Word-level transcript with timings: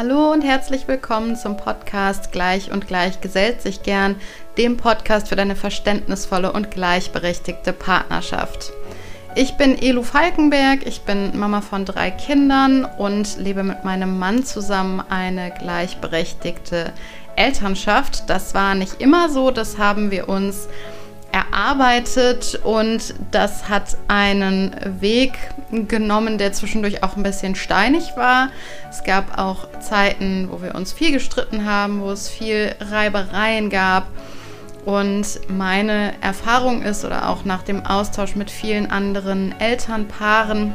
Hallo 0.00 0.30
und 0.30 0.42
herzlich 0.42 0.86
willkommen 0.86 1.34
zum 1.34 1.56
Podcast 1.56 2.30
Gleich 2.30 2.70
und 2.70 2.86
Gleich 2.86 3.20
gesellt 3.20 3.60
sich 3.60 3.82
gern, 3.82 4.14
dem 4.56 4.76
Podcast 4.76 5.26
für 5.26 5.34
deine 5.34 5.56
verständnisvolle 5.56 6.52
und 6.52 6.70
gleichberechtigte 6.70 7.72
Partnerschaft. 7.72 8.70
Ich 9.34 9.56
bin 9.56 9.76
Elu 9.76 10.04
Falkenberg, 10.04 10.86
ich 10.86 11.00
bin 11.00 11.36
Mama 11.36 11.62
von 11.62 11.84
drei 11.84 12.12
Kindern 12.12 12.84
und 12.84 13.38
lebe 13.38 13.64
mit 13.64 13.82
meinem 13.82 14.20
Mann 14.20 14.44
zusammen 14.44 15.00
eine 15.00 15.50
gleichberechtigte 15.50 16.92
Elternschaft. 17.34 18.30
Das 18.30 18.54
war 18.54 18.76
nicht 18.76 19.00
immer 19.00 19.28
so, 19.28 19.50
das 19.50 19.78
haben 19.78 20.12
wir 20.12 20.28
uns 20.28 20.68
erarbeitet 21.32 22.58
und 22.64 23.14
das 23.30 23.68
hat 23.68 23.96
einen 24.08 24.74
Weg 25.00 25.32
genommen, 25.70 26.38
der 26.38 26.52
zwischendurch 26.52 27.02
auch 27.02 27.16
ein 27.16 27.22
bisschen 27.22 27.54
steinig 27.54 28.16
war. 28.16 28.48
Es 28.88 29.04
gab 29.04 29.38
auch 29.38 29.68
Zeiten, 29.80 30.48
wo 30.50 30.62
wir 30.62 30.74
uns 30.74 30.92
viel 30.92 31.12
gestritten 31.12 31.64
haben, 31.64 32.00
wo 32.00 32.10
es 32.10 32.28
viel 32.28 32.74
Reibereien 32.80 33.70
gab. 33.70 34.06
Und 34.84 35.40
meine 35.48 36.14
Erfahrung 36.22 36.82
ist, 36.82 37.04
oder 37.04 37.28
auch 37.28 37.44
nach 37.44 37.62
dem 37.62 37.84
Austausch 37.84 38.34
mit 38.34 38.50
vielen 38.50 38.90
anderen 38.90 39.54
Elternpaaren, 39.60 40.72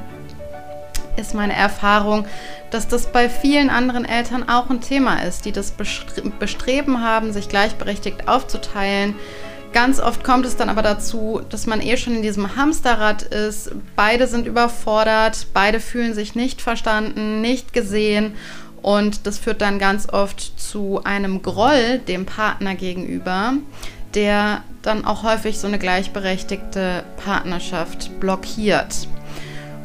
ist 1.15 1.33
meine 1.33 1.53
Erfahrung, 1.53 2.25
dass 2.71 2.87
das 2.87 3.11
bei 3.11 3.29
vielen 3.29 3.69
anderen 3.69 4.05
Eltern 4.05 4.49
auch 4.49 4.69
ein 4.69 4.81
Thema 4.81 5.23
ist, 5.23 5.45
die 5.45 5.51
das 5.51 5.71
Bestreben 5.71 7.01
haben, 7.01 7.33
sich 7.33 7.49
gleichberechtigt 7.49 8.27
aufzuteilen, 8.27 9.15
Ganz 9.73 9.99
oft 9.99 10.23
kommt 10.23 10.45
es 10.45 10.55
dann 10.55 10.69
aber 10.69 10.83
dazu, 10.83 11.41
dass 11.49 11.65
man 11.65 11.81
eh 11.81 11.97
schon 11.97 12.15
in 12.15 12.21
diesem 12.21 12.55
Hamsterrad 12.55 13.23
ist. 13.23 13.71
Beide 13.95 14.27
sind 14.27 14.45
überfordert, 14.45 15.47
beide 15.51 15.79
fühlen 15.79 16.13
sich 16.13 16.35
nicht 16.35 16.61
verstanden, 16.61 17.41
nicht 17.41 17.73
gesehen. 17.73 18.35
Und 18.83 19.25
das 19.25 19.39
führt 19.39 19.61
dann 19.61 19.79
ganz 19.79 20.07
oft 20.09 20.59
zu 20.59 21.03
einem 21.03 21.41
Groll 21.41 21.99
dem 22.07 22.27
Partner 22.27 22.75
gegenüber, 22.75 23.53
der 24.13 24.63
dann 24.83 25.05
auch 25.05 25.23
häufig 25.23 25.57
so 25.57 25.65
eine 25.65 25.79
gleichberechtigte 25.79 27.03
Partnerschaft 27.25 28.19
blockiert. 28.19 29.07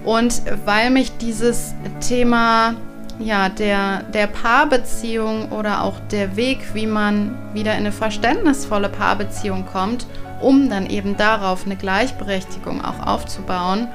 Und 0.05 0.43
weil 0.67 0.91
mich 0.91 1.12
dieses 1.17 1.73
Thema 2.07 2.75
ja, 3.19 3.49
der, 3.49 4.05
der 4.05 4.27
Paarbeziehung 4.29 5.51
oder 5.51 5.83
auch 5.83 5.99
der 6.11 6.37
Weg, 6.37 6.75
wie 6.75 6.87
man 6.87 7.37
wieder 7.53 7.73
in 7.73 7.79
eine 7.79 7.93
verständnisvolle 7.93 8.89
Paarbeziehung 8.89 9.67
kommt, 9.67 10.07
um 10.41 10.71
dann 10.71 10.89
eben 10.89 11.17
darauf 11.17 11.67
eine 11.67 11.77
Gleichberechtigung 11.77 12.85
auch 12.85 13.05
aufzubauen, 13.07 13.89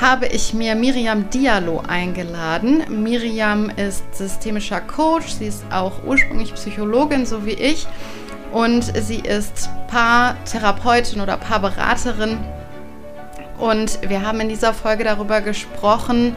habe 0.00 0.26
ich 0.26 0.52
mir 0.52 0.74
Miriam 0.74 1.30
Diallo 1.30 1.82
eingeladen. 1.86 2.82
Miriam 2.88 3.70
ist 3.70 4.02
systemischer 4.16 4.80
Coach, 4.80 5.28
sie 5.28 5.46
ist 5.46 5.64
auch 5.70 6.02
ursprünglich 6.04 6.52
Psychologin, 6.54 7.26
so 7.26 7.46
wie 7.46 7.52
ich, 7.52 7.86
und 8.50 8.82
sie 8.96 9.20
ist 9.20 9.70
Paartherapeutin 9.88 11.20
oder 11.20 11.36
Paarberaterin. 11.36 12.38
Und 13.58 14.00
wir 14.08 14.22
haben 14.22 14.40
in 14.40 14.48
dieser 14.48 14.74
Folge 14.74 15.04
darüber 15.04 15.40
gesprochen, 15.40 16.34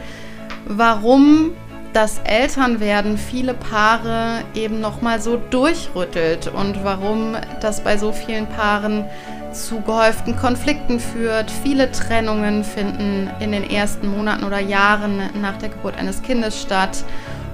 warum 0.66 1.50
das 1.92 2.20
Elternwerden 2.24 3.18
viele 3.18 3.54
Paare 3.54 4.42
eben 4.54 4.80
nochmal 4.80 5.20
so 5.20 5.36
durchrüttelt 5.36 6.48
und 6.48 6.84
warum 6.84 7.36
das 7.60 7.82
bei 7.82 7.96
so 7.96 8.12
vielen 8.12 8.46
Paaren 8.46 9.04
zu 9.52 9.80
gehäuften 9.80 10.36
Konflikten 10.36 11.00
führt. 11.00 11.50
Viele 11.50 11.90
Trennungen 11.90 12.64
finden 12.64 13.30
in 13.40 13.52
den 13.52 13.68
ersten 13.68 14.08
Monaten 14.08 14.44
oder 14.44 14.60
Jahren 14.60 15.22
nach 15.40 15.56
der 15.56 15.70
Geburt 15.70 15.96
eines 15.98 16.22
Kindes 16.22 16.60
statt 16.60 17.04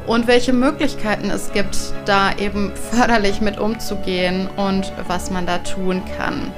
und 0.06 0.26
welche 0.26 0.52
Möglichkeiten 0.52 1.30
es 1.30 1.52
gibt, 1.52 1.76
da 2.04 2.32
eben 2.36 2.72
förderlich 2.90 3.40
mit 3.40 3.58
umzugehen 3.58 4.48
und 4.56 4.92
was 5.08 5.30
man 5.30 5.46
da 5.46 5.58
tun 5.58 6.02
kann. 6.18 6.52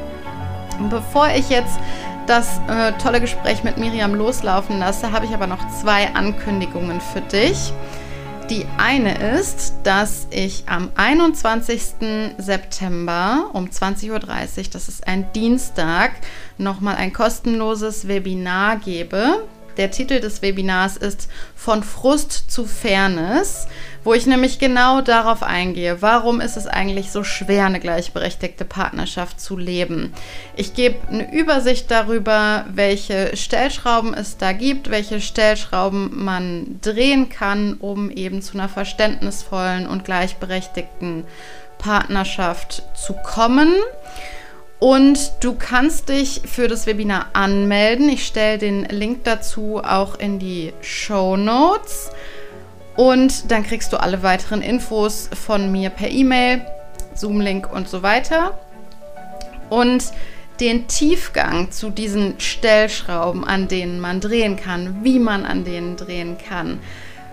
bevor 0.90 1.28
ich 1.28 1.48
jetzt 1.48 1.78
das 2.26 2.58
äh, 2.68 2.92
tolle 3.02 3.20
Gespräch 3.20 3.64
mit 3.64 3.78
Miriam 3.78 4.14
loslaufen 4.14 4.78
lasse, 4.78 5.12
habe 5.12 5.26
ich 5.26 5.32
aber 5.32 5.46
noch 5.46 5.66
zwei 5.80 6.14
Ankündigungen 6.14 7.00
für 7.00 7.20
dich. 7.20 7.72
Die 8.50 8.64
eine 8.78 9.38
ist, 9.38 9.74
dass 9.82 10.28
ich 10.30 10.64
am 10.68 10.90
21. 10.94 11.82
September 12.38 13.50
um 13.52 13.66
20.30 13.66 14.10
Uhr, 14.12 14.20
das 14.72 14.88
ist 14.88 15.06
ein 15.06 15.32
Dienstag, 15.32 16.12
nochmal 16.56 16.94
ein 16.94 17.12
kostenloses 17.12 18.06
Webinar 18.06 18.76
gebe 18.76 19.42
der 19.76 19.90
Titel 19.90 20.20
des 20.20 20.42
Webinars 20.42 20.96
ist 20.96 21.28
Von 21.54 21.82
Frust 21.82 22.50
zu 22.50 22.64
Fairness, 22.64 23.68
wo 24.04 24.14
ich 24.14 24.26
nämlich 24.26 24.58
genau 24.58 25.00
darauf 25.00 25.42
eingehe, 25.42 26.00
warum 26.00 26.40
ist 26.40 26.56
es 26.56 26.66
eigentlich 26.66 27.10
so 27.10 27.24
schwer, 27.24 27.66
eine 27.66 27.80
gleichberechtigte 27.80 28.64
Partnerschaft 28.64 29.40
zu 29.40 29.56
leben. 29.56 30.12
Ich 30.54 30.74
gebe 30.74 30.96
eine 31.08 31.32
Übersicht 31.32 31.90
darüber, 31.90 32.66
welche 32.72 33.36
Stellschrauben 33.36 34.14
es 34.14 34.36
da 34.36 34.52
gibt, 34.52 34.90
welche 34.90 35.20
Stellschrauben 35.20 36.24
man 36.24 36.78
drehen 36.82 37.28
kann, 37.28 37.74
um 37.74 38.10
eben 38.10 38.42
zu 38.42 38.54
einer 38.54 38.68
verständnisvollen 38.68 39.86
und 39.86 40.04
gleichberechtigten 40.04 41.24
Partnerschaft 41.78 42.82
zu 42.94 43.14
kommen. 43.14 43.72
Und 44.78 45.32
du 45.40 45.54
kannst 45.54 46.10
dich 46.10 46.42
für 46.44 46.68
das 46.68 46.86
Webinar 46.86 47.30
anmelden. 47.32 48.08
Ich 48.08 48.26
stelle 48.26 48.58
den 48.58 48.84
Link 48.84 49.24
dazu 49.24 49.80
auch 49.82 50.18
in 50.18 50.38
die 50.38 50.72
Show 50.82 51.36
Notes. 51.36 52.10
Und 52.94 53.50
dann 53.50 53.64
kriegst 53.64 53.92
du 53.92 54.00
alle 54.00 54.22
weiteren 54.22 54.62
Infos 54.62 55.30
von 55.32 55.72
mir 55.72 55.90
per 55.90 56.10
E-Mail, 56.10 56.62
Zoom-Link 57.14 57.72
und 57.72 57.88
so 57.88 58.02
weiter. 58.02 58.58
Und 59.70 60.04
den 60.60 60.88
Tiefgang 60.88 61.70
zu 61.70 61.90
diesen 61.90 62.40
Stellschrauben, 62.40 63.44
an 63.44 63.68
denen 63.68 64.00
man 64.00 64.20
drehen 64.20 64.56
kann, 64.56 65.04
wie 65.04 65.18
man 65.18 65.44
an 65.44 65.64
denen 65.64 65.96
drehen 65.96 66.38
kann, 66.38 66.80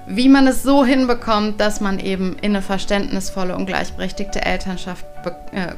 wie 0.05 0.29
man 0.29 0.47
es 0.47 0.63
so 0.63 0.85
hinbekommt, 0.85 1.59
dass 1.59 1.79
man 1.79 1.99
eben 1.99 2.37
in 2.41 2.51
eine 2.51 2.61
verständnisvolle 2.61 3.55
und 3.55 3.65
gleichberechtigte 3.65 4.43
Elternschaft. 4.43 5.05
Äh, 5.53 5.73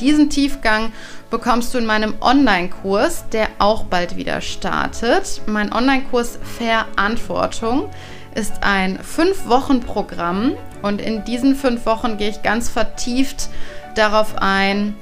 Diesen 0.00 0.30
Tiefgang 0.30 0.92
bekommst 1.30 1.74
du 1.74 1.78
in 1.78 1.86
meinem 1.86 2.14
Online-Kurs, 2.20 3.24
der 3.32 3.48
auch 3.58 3.84
bald 3.84 4.16
wieder 4.16 4.40
startet. 4.40 5.42
Mein 5.46 5.72
Online-Kurs 5.72 6.38
Verantwortung 6.58 7.90
ist 8.34 8.62
ein 8.62 8.98
Fünf-Wochen-Programm 9.00 10.52
und 10.82 11.00
in 11.00 11.24
diesen 11.24 11.56
fünf 11.56 11.86
Wochen 11.86 12.18
gehe 12.18 12.28
ich 12.28 12.42
ganz 12.42 12.68
vertieft 12.68 13.48
darauf 13.96 14.36
ein, 14.36 14.96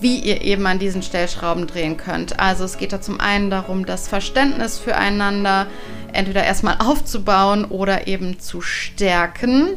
wie 0.00 0.18
ihr 0.18 0.42
eben 0.42 0.66
an 0.66 0.78
diesen 0.78 1.02
Stellschrauben 1.02 1.66
drehen 1.66 1.96
könnt. 1.96 2.40
Also 2.40 2.64
es 2.64 2.78
geht 2.78 2.92
da 2.92 3.00
zum 3.00 3.20
einen 3.20 3.50
darum, 3.50 3.84
das 3.84 4.08
Verständnis 4.08 4.78
füreinander 4.78 5.66
entweder 6.12 6.44
erstmal 6.44 6.76
aufzubauen 6.78 7.64
oder 7.66 8.06
eben 8.06 8.40
zu 8.40 8.60
stärken. 8.60 9.70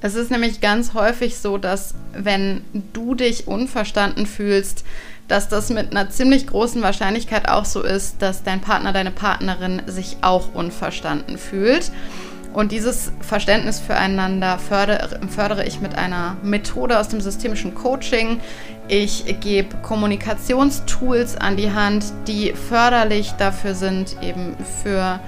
Es 0.00 0.16
ist 0.16 0.32
nämlich 0.32 0.60
ganz 0.60 0.94
häufig 0.94 1.38
so, 1.38 1.58
dass 1.58 1.94
wenn 2.12 2.64
du 2.92 3.14
dich 3.14 3.46
unverstanden 3.46 4.26
fühlst, 4.26 4.84
dass 5.28 5.48
das 5.48 5.70
mit 5.70 5.92
einer 5.92 6.10
ziemlich 6.10 6.48
großen 6.48 6.82
Wahrscheinlichkeit 6.82 7.48
auch 7.48 7.64
so 7.64 7.82
ist, 7.82 8.20
dass 8.20 8.42
dein 8.42 8.60
Partner, 8.60 8.92
deine 8.92 9.12
Partnerin 9.12 9.82
sich 9.86 10.16
auch 10.22 10.54
unverstanden 10.54 11.38
fühlt. 11.38 11.92
Und 12.52 12.70
dieses 12.70 13.12
Verständnis 13.20 13.80
füreinander 13.80 14.58
fördere, 14.58 15.20
fördere, 15.28 15.64
ich 15.64 15.80
mit 15.80 15.96
einer 15.96 16.36
Methode 16.42 16.98
aus 16.98 17.08
dem 17.08 17.20
systemischen 17.20 17.74
Coaching. 17.74 18.40
Ich 18.88 19.40
gebe 19.40 19.76
Kommunikationstools 19.78 21.36
an 21.36 21.56
die 21.56 21.72
Hand, 21.72 22.04
die 22.26 22.52
förderlich 22.52 23.32
dafür 23.32 23.74
sind, 23.74 24.16
eben 24.20 24.54
für 24.82 25.18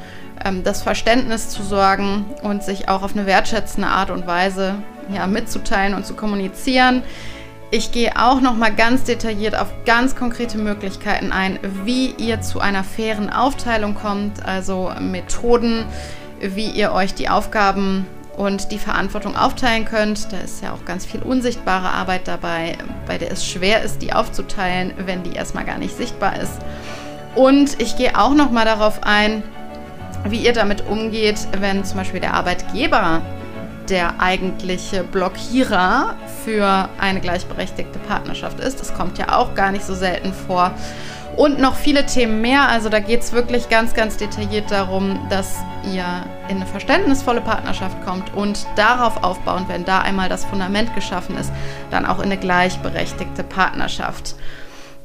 ähm, 0.44 0.62
das 0.64 0.82
Verständnis 0.82 1.48
zu 1.48 1.62
sorgen 1.62 2.26
und 2.42 2.62
sich 2.62 2.88
auch 2.88 3.02
auf 3.02 3.16
eine 3.16 3.26
wertschätzende 3.26 3.88
Art 3.88 4.10
und 4.10 4.26
Weise 4.26 4.74
ja, 5.14 5.26
mitzuteilen 5.26 5.94
und 5.94 6.04
zu 6.04 6.14
kommunizieren. 6.14 7.02
Ich 7.70 7.90
gehe 7.90 8.12
auch 8.16 8.40
noch 8.40 8.54
mal 8.54 8.72
ganz 8.72 9.04
detailliert 9.04 9.56
auf 9.58 9.72
ganz 9.84 10.14
konkrete 10.14 10.58
Möglichkeiten 10.58 11.32
ein, 11.32 11.58
wie 11.84 12.10
ihr 12.18 12.40
zu 12.40 12.60
einer 12.60 12.84
fairen 12.84 13.30
Aufteilung 13.30 13.94
kommt, 13.94 14.44
also 14.44 14.92
Methoden, 15.00 15.84
wie 16.44 16.70
ihr 16.70 16.92
euch 16.92 17.14
die 17.14 17.28
Aufgaben 17.28 18.06
und 18.36 18.72
die 18.72 18.78
Verantwortung 18.78 19.36
aufteilen 19.36 19.84
könnt. 19.84 20.32
Da 20.32 20.38
ist 20.38 20.62
ja 20.62 20.72
auch 20.72 20.84
ganz 20.84 21.06
viel 21.06 21.22
unsichtbare 21.22 21.88
Arbeit 21.88 22.28
dabei, 22.28 22.76
bei 23.06 23.18
der 23.18 23.30
es 23.30 23.46
schwer 23.46 23.82
ist, 23.82 24.02
die 24.02 24.12
aufzuteilen, 24.12 24.92
wenn 25.06 25.22
die 25.22 25.32
erstmal 25.32 25.64
gar 25.64 25.78
nicht 25.78 25.96
sichtbar 25.96 26.40
ist. 26.40 26.60
Und 27.34 27.80
ich 27.80 27.96
gehe 27.96 28.18
auch 28.18 28.34
noch 28.34 28.50
mal 28.50 28.64
darauf 28.64 29.02
ein, 29.02 29.42
wie 30.28 30.38
ihr 30.38 30.52
damit 30.52 30.86
umgeht, 30.86 31.38
wenn 31.58 31.84
zum 31.84 31.98
Beispiel 31.98 32.20
der 32.20 32.34
Arbeitgeber 32.34 33.22
der 33.88 34.20
eigentliche 34.20 35.04
Blockierer 35.04 36.16
für 36.44 36.88
eine 36.98 37.20
gleichberechtigte 37.20 37.98
Partnerschaft 37.98 38.60
ist. 38.60 38.80
Das 38.80 38.94
kommt 38.94 39.18
ja 39.18 39.36
auch 39.36 39.54
gar 39.54 39.72
nicht 39.72 39.84
so 39.84 39.94
selten 39.94 40.32
vor. 40.32 40.72
Und 41.36 41.60
noch 41.60 41.76
viele 41.76 42.06
Themen 42.06 42.40
mehr. 42.40 42.68
Also 42.68 42.88
da 42.88 43.00
geht 43.00 43.20
es 43.20 43.32
wirklich 43.32 43.68
ganz, 43.68 43.94
ganz 43.94 44.16
detailliert 44.16 44.70
darum, 44.70 45.18
dass 45.28 45.56
ihr 45.92 46.04
in 46.48 46.56
eine 46.56 46.66
verständnisvolle 46.66 47.40
Partnerschaft 47.40 48.04
kommt 48.04 48.32
und 48.34 48.66
darauf 48.76 49.22
aufbauend, 49.22 49.68
wenn 49.68 49.84
da 49.84 50.00
einmal 50.00 50.28
das 50.28 50.44
Fundament 50.44 50.94
geschaffen 50.94 51.36
ist, 51.36 51.52
dann 51.90 52.06
auch 52.06 52.18
in 52.18 52.24
eine 52.24 52.38
gleichberechtigte 52.38 53.42
Partnerschaft. 53.42 54.34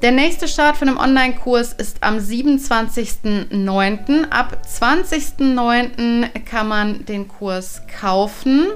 Der 0.02 0.12
nächste 0.12 0.48
Start 0.48 0.78
von 0.78 0.88
einem 0.88 0.98
Online-Kurs 0.98 1.74
ist 1.74 1.98
am 2.02 2.20
27.09. 2.20 4.30
Ab 4.30 4.58
20.09. 4.66 6.30
kann 6.50 6.70
man 6.70 7.06
den 7.06 7.28
Kurs 7.28 7.82
kaufen. 8.00 8.68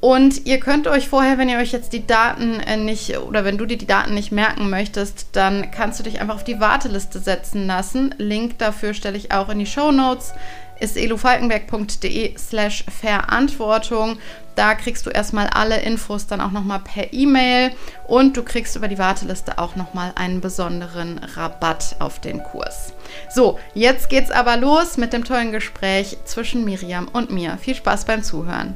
Und 0.00 0.46
ihr 0.46 0.60
könnt 0.60 0.86
euch 0.86 1.08
vorher, 1.08 1.36
wenn 1.36 1.50
ihr 1.50 1.58
euch 1.58 1.72
jetzt 1.72 1.92
die 1.92 2.06
Daten 2.06 2.58
äh, 2.60 2.78
nicht 2.78 3.18
oder 3.18 3.44
wenn 3.44 3.58
du 3.58 3.66
dir 3.66 3.76
die 3.76 3.86
Daten 3.86 4.14
nicht 4.14 4.32
merken 4.32 4.70
möchtest, 4.70 5.28
dann 5.32 5.70
kannst 5.70 6.00
du 6.00 6.04
dich 6.04 6.20
einfach 6.20 6.36
auf 6.36 6.44
die 6.44 6.58
Warteliste 6.58 7.18
setzen 7.18 7.66
lassen. 7.66 8.14
Link 8.16 8.58
dafür 8.58 8.94
stelle 8.94 9.18
ich 9.18 9.32
auch 9.32 9.50
in 9.50 9.58
die 9.58 9.66
Show 9.66 9.92
Notes. 9.92 10.32
Ist 10.80 10.96
elofalkenberg.de 10.96 12.38
slash 12.38 12.84
Verantwortung. 12.88 14.16
Da 14.54 14.74
kriegst 14.74 15.04
du 15.04 15.10
erstmal 15.10 15.48
alle 15.48 15.82
Infos 15.82 16.26
dann 16.26 16.40
auch 16.40 16.50
nochmal 16.50 16.80
per 16.80 17.12
E-Mail 17.12 17.72
und 18.06 18.38
du 18.38 18.42
kriegst 18.42 18.76
über 18.76 18.88
die 18.88 18.98
Warteliste 18.98 19.58
auch 19.58 19.76
nochmal 19.76 20.12
einen 20.14 20.40
besonderen 20.40 21.18
Rabatt 21.36 21.96
auf 21.98 22.18
den 22.18 22.42
Kurs. 22.42 22.94
So, 23.34 23.58
jetzt 23.74 24.08
geht's 24.08 24.30
aber 24.30 24.56
los 24.56 24.96
mit 24.96 25.12
dem 25.12 25.24
tollen 25.24 25.52
Gespräch 25.52 26.16
zwischen 26.24 26.64
Miriam 26.64 27.08
und 27.12 27.30
mir. 27.30 27.58
Viel 27.58 27.74
Spaß 27.74 28.06
beim 28.06 28.22
Zuhören. 28.22 28.74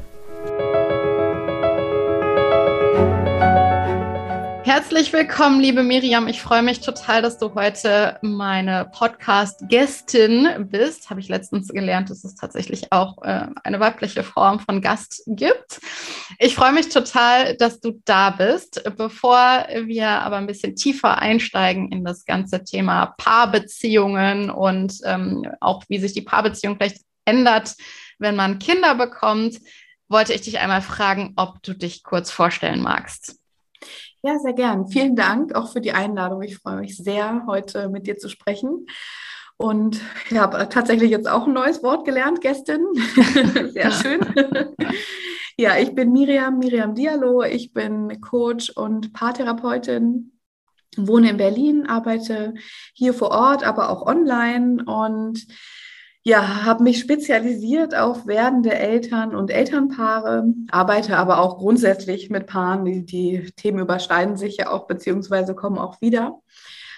Herzlich 4.64 5.12
willkommen, 5.12 5.61
liebe 5.61 5.82
Miriam. 5.82 6.26
Ich 6.26 6.40
freue 6.40 6.62
mich 6.62 6.81
total, 6.81 7.20
dass 7.20 7.37
du 7.37 7.55
heute 7.55 8.19
meine 8.22 8.90
Podcast-Gästin 8.94 10.70
bist. 10.70 11.11
Habe 11.11 11.20
ich 11.20 11.28
letztens 11.28 11.69
gelernt, 11.69 12.08
dass 12.08 12.25
es 12.25 12.34
tatsächlich 12.34 12.90
auch 12.90 13.22
äh, 13.25 13.49
eine 13.62 13.78
weibliche 13.78 14.22
Form 14.25 14.61
von 14.61 14.81
Gast 14.81 15.22
gibt. 15.26 15.81
Ich 16.38 16.55
freue 16.55 16.72
mich 16.72 16.88
total, 16.88 17.58
dass 17.58 17.81
du 17.81 18.00
da 18.06 18.31
bist. 18.31 18.82
Bevor 18.96 19.66
wir 19.84 20.08
aber 20.08 20.38
ein 20.38 20.46
bisschen 20.46 20.76
tiefer 20.76 21.19
einsteigen 21.19 21.93
in 21.93 22.02
das 22.02 22.25
ganze 22.25 22.64
Thema 22.64 23.14
Paarbeziehungen 23.19 24.49
und 24.49 24.94
ähm, 25.05 25.46
auch 25.60 25.84
wie 25.88 25.99
sich 25.99 26.14
die 26.14 26.22
Paarbeziehung 26.22 26.76
vielleicht 26.76 27.02
ändert, 27.26 27.75
wenn 28.19 28.34
man 28.34 28.58
Kinder 28.60 28.94
bekommt, 28.94 29.58
wollte 30.08 30.32
ich 30.32 30.40
dich 30.40 30.58
einmal 30.58 30.81
fragen, 30.81 31.34
ob 31.37 31.62
du 31.62 31.75
dich 31.75 32.02
kurz 32.02 32.31
vorstellen 32.31 32.81
magst. 32.81 33.44
Ja, 34.26 34.38
sehr 34.38 34.54
gern. 34.54 34.86
Vielen 34.86 35.16
Dank 35.16 35.54
auch 35.54 35.70
für 35.70 35.82
die 35.82 35.92
Einladung. 35.92 36.40
Ich 36.40 36.56
freue 36.56 36.78
mich 36.78 36.96
sehr, 36.96 37.44
heute 37.46 37.90
mit 37.90 38.06
dir 38.06 38.16
zu 38.16 38.30
sprechen. 38.30 38.86
Und 39.58 40.00
ich 40.30 40.38
habe 40.38 40.66
tatsächlich 40.70 41.10
jetzt 41.10 41.28
auch 41.28 41.46
ein 41.46 41.52
neues 41.52 41.82
Wort 41.82 42.06
gelernt, 42.06 42.40
gestern. 42.40 42.80
Sehr 43.74 43.90
schön. 43.92 44.20
ja, 45.58 45.76
ich 45.76 45.94
bin 45.94 46.10
Miriam, 46.10 46.58
Miriam 46.58 46.94
Diallo. 46.94 47.42
Ich 47.42 47.74
bin 47.74 48.18
Coach 48.22 48.70
und 48.70 49.12
Paartherapeutin, 49.12 50.32
wohne 50.96 51.28
in 51.28 51.36
Berlin, 51.36 51.86
arbeite 51.86 52.54
hier 52.94 53.12
vor 53.12 53.30
Ort, 53.30 53.62
aber 53.62 53.90
auch 53.90 54.06
online 54.06 54.84
und 54.86 55.46
ja, 56.26 56.64
habe 56.64 56.82
mich 56.82 57.00
spezialisiert 57.00 57.94
auf 57.94 58.26
werdende 58.26 58.74
Eltern 58.74 59.36
und 59.36 59.50
Elternpaare, 59.50 60.46
arbeite 60.70 61.18
aber 61.18 61.38
auch 61.38 61.58
grundsätzlich 61.58 62.30
mit 62.30 62.46
Paaren. 62.46 62.86
Die, 62.86 63.04
die 63.04 63.52
Themen 63.56 63.80
überschneiden 63.80 64.38
sich 64.38 64.56
ja 64.56 64.70
auch, 64.70 64.86
beziehungsweise 64.86 65.54
kommen 65.54 65.76
auch 65.76 66.00
wieder. 66.00 66.40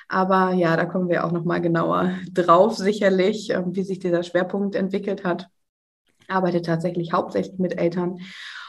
Aber 0.09 0.53
ja, 0.53 0.77
da 0.77 0.85
kommen 0.85 1.09
wir 1.09 1.25
auch 1.25 1.33
nochmal 1.33 1.61
genauer 1.61 2.13
drauf, 2.33 2.77
sicherlich, 2.77 3.51
ähm, 3.51 3.75
wie 3.75 3.83
sich 3.83 3.99
dieser 3.99 4.23
Schwerpunkt 4.23 4.77
entwickelt 4.77 5.25
hat. 5.25 5.49
Arbeite 6.29 6.63
tatsächlich 6.63 7.13
hauptsächlich 7.13 7.59
mit 7.59 7.79
Eltern 7.79 8.21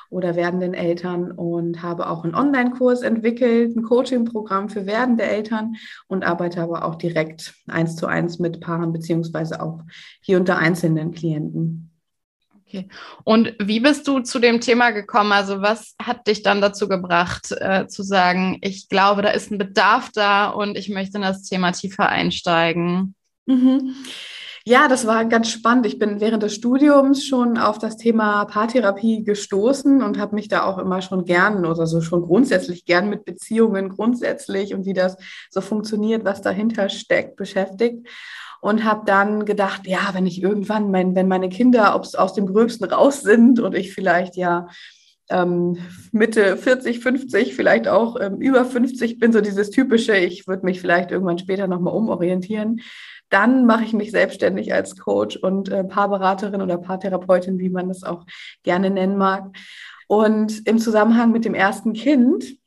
oder 0.10 0.36
werdenden 0.36 0.74
Eltern 0.74 1.32
und 1.32 1.82
habe 1.82 2.10
auch 2.10 2.24
einen 2.24 2.36
Online-Kurs 2.36 3.02
entwickelt, 3.02 3.76
ein 3.76 3.84
Coaching-Programm 3.84 4.70
für 4.70 4.86
werdende 4.86 5.24
Eltern 5.24 5.76
und 6.08 6.24
arbeite 6.24 6.62
aber 6.62 6.86
auch 6.86 6.96
direkt 6.96 7.54
eins 7.68 7.96
zu 7.96 8.08
eins 8.08 8.40
mit 8.40 8.62
Paaren 8.62 8.94
beziehungsweise 8.94 9.62
auch 9.62 9.82
hier 10.22 10.38
unter 10.38 10.58
einzelnen 10.58 11.12
Klienten. 11.12 11.92
Okay. 12.68 12.90
Und 13.24 13.56
wie 13.60 13.80
bist 13.80 14.08
du 14.08 14.20
zu 14.20 14.40
dem 14.40 14.60
Thema 14.60 14.92
gekommen? 14.92 15.32
Also 15.32 15.62
was 15.62 15.96
hat 16.02 16.28
dich 16.28 16.44
dann 16.44 16.60
dazu 16.60 16.90
gebracht, 16.90 17.54
äh, 17.58 17.88
zu 17.88 18.04
sagen, 18.04 18.58
ich 18.62 18.90
glaube, 18.90 19.22
da 19.22 19.30
ist 19.30 19.52
ein 19.52 19.58
Bedarf 19.58 20.10
da 20.14 20.50
und 20.50 20.78
ich 20.78 20.90
möchte 20.90 21.18
in 21.18 21.22
das 21.22 21.44
Thema 21.44 21.72
tiefer 21.72 22.10
einsteigen? 22.10 23.16
Mhm. 23.46 23.96
Ja, 24.70 24.90
das 24.90 25.08
war 25.08 25.24
ganz 25.24 25.50
spannend. 25.50 25.86
Ich 25.86 25.98
bin 25.98 26.20
während 26.20 26.44
des 26.44 26.54
Studiums 26.54 27.24
schon 27.24 27.58
auf 27.58 27.78
das 27.80 27.96
Thema 27.96 28.44
Paartherapie 28.44 29.24
gestoßen 29.24 30.04
und 30.04 30.20
habe 30.20 30.36
mich 30.36 30.50
da 30.50 30.66
auch 30.66 30.78
immer 30.78 31.02
schon 31.02 31.24
gern 31.24 31.66
oder 31.66 31.88
so 31.88 32.02
schon 32.02 32.24
grundsätzlich 32.24 32.84
gern 32.84 33.08
mit 33.08 33.24
Beziehungen 33.24 33.88
grundsätzlich 33.88 34.74
und 34.74 34.86
wie 34.86 34.92
das 34.92 35.16
so 35.50 35.62
funktioniert, 35.62 36.26
was 36.26 36.42
dahinter 36.42 36.90
steckt, 36.90 37.38
beschäftigt. 37.38 38.10
Und 38.60 38.84
habe 38.84 39.04
dann 39.06 39.46
gedacht, 39.46 39.88
ja, 39.88 40.10
wenn 40.12 40.28
ich 40.28 40.44
irgendwann, 40.44 40.92
mein, 40.92 41.16
wenn 41.16 41.30
meine 41.30 41.48
Kinder 41.48 41.96
aus 41.96 42.34
dem 42.34 42.48
Gröbsten 42.48 42.92
raus 42.92 43.22
sind 43.22 43.62
und 43.62 43.74
ich 43.74 43.94
vielleicht 43.94 44.36
ja 44.36 44.68
ähm, 45.30 45.78
Mitte 46.12 46.58
40, 46.58 47.00
50, 47.00 47.56
vielleicht 47.56 47.88
auch 47.88 48.20
ähm, 48.20 48.42
über 48.42 48.66
50 48.66 49.18
bin, 49.18 49.32
so 49.32 49.40
dieses 49.40 49.70
typische, 49.70 50.18
ich 50.18 50.46
würde 50.46 50.66
mich 50.66 50.82
vielleicht 50.82 51.12
irgendwann 51.12 51.38
später 51.38 51.68
nochmal 51.68 51.94
umorientieren 51.94 52.82
dann 53.30 53.66
mache 53.66 53.84
ich 53.84 53.94
mich 53.94 54.12
selbstständig 54.12 54.74
als 54.74 54.98
Coach 54.98 55.38
und 55.38 55.70
äh, 55.70 55.84
Paarberaterin 55.84 56.62
oder 56.62 56.78
Paartherapeutin, 56.78 57.60
wie 57.60 57.70
man 57.70 57.90
das 57.90 58.04
auch 58.04 58.26
gerne 58.64 58.90
nennen 58.90 59.18
mag. 59.18 59.56
Und 60.08 60.66
im 60.68 60.80
Zusammenhang 60.80 61.32
mit 61.32 61.46
dem 61.46 61.54
ersten 61.54 61.94
Kind 61.94 62.58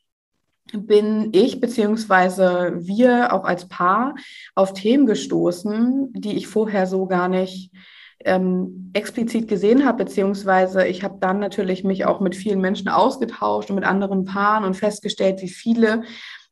bin 0.72 1.30
ich 1.32 1.60
beziehungsweise 1.60 2.74
wir 2.76 3.32
auch 3.32 3.44
als 3.44 3.66
Paar 3.68 4.14
auf 4.54 4.72
Themen 4.72 5.06
gestoßen, 5.06 6.12
die 6.12 6.36
ich 6.36 6.46
vorher 6.46 6.86
so 6.86 7.06
gar 7.06 7.28
nicht 7.28 7.72
ähm, 8.24 8.90
explizit 8.92 9.48
gesehen 9.48 9.84
habe, 9.86 10.04
beziehungsweise 10.04 10.86
ich 10.86 11.02
habe 11.02 11.16
dann 11.20 11.40
natürlich 11.40 11.84
mich 11.84 12.04
auch 12.04 12.20
mit 12.20 12.36
vielen 12.36 12.60
Menschen 12.60 12.88
ausgetauscht 12.88 13.70
und 13.70 13.76
mit 13.76 13.84
anderen 13.84 14.24
Paaren 14.24 14.64
und 14.64 14.74
festgestellt, 14.74 15.40
wie 15.40 15.48
viele 15.48 16.02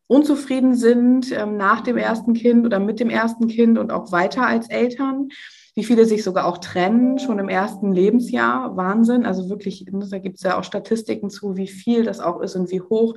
unzufrieden 0.08 0.74
sind 0.74 1.30
ähm, 1.30 1.56
nach 1.56 1.82
dem 1.82 1.96
ersten 1.96 2.32
Kind 2.34 2.66
oder 2.66 2.80
mit 2.80 2.98
dem 2.98 3.10
ersten 3.10 3.46
Kind 3.46 3.78
und 3.78 3.92
auch 3.92 4.10
weiter 4.10 4.46
als 4.46 4.68
Eltern. 4.68 5.28
Wie 5.74 5.84
viele 5.84 6.06
sich 6.06 6.24
sogar 6.24 6.46
auch 6.46 6.58
trennen, 6.58 7.20
schon 7.20 7.38
im 7.38 7.48
ersten 7.48 7.92
Lebensjahr. 7.92 8.76
Wahnsinn. 8.76 9.24
Also 9.24 9.48
wirklich, 9.48 9.84
da 9.86 10.18
gibt 10.18 10.36
es 10.36 10.42
ja 10.42 10.58
auch 10.58 10.64
Statistiken 10.64 11.30
zu, 11.30 11.56
wie 11.56 11.68
viel 11.68 12.02
das 12.02 12.18
auch 12.18 12.40
ist 12.40 12.56
und 12.56 12.72
wie 12.72 12.80
hoch 12.80 13.14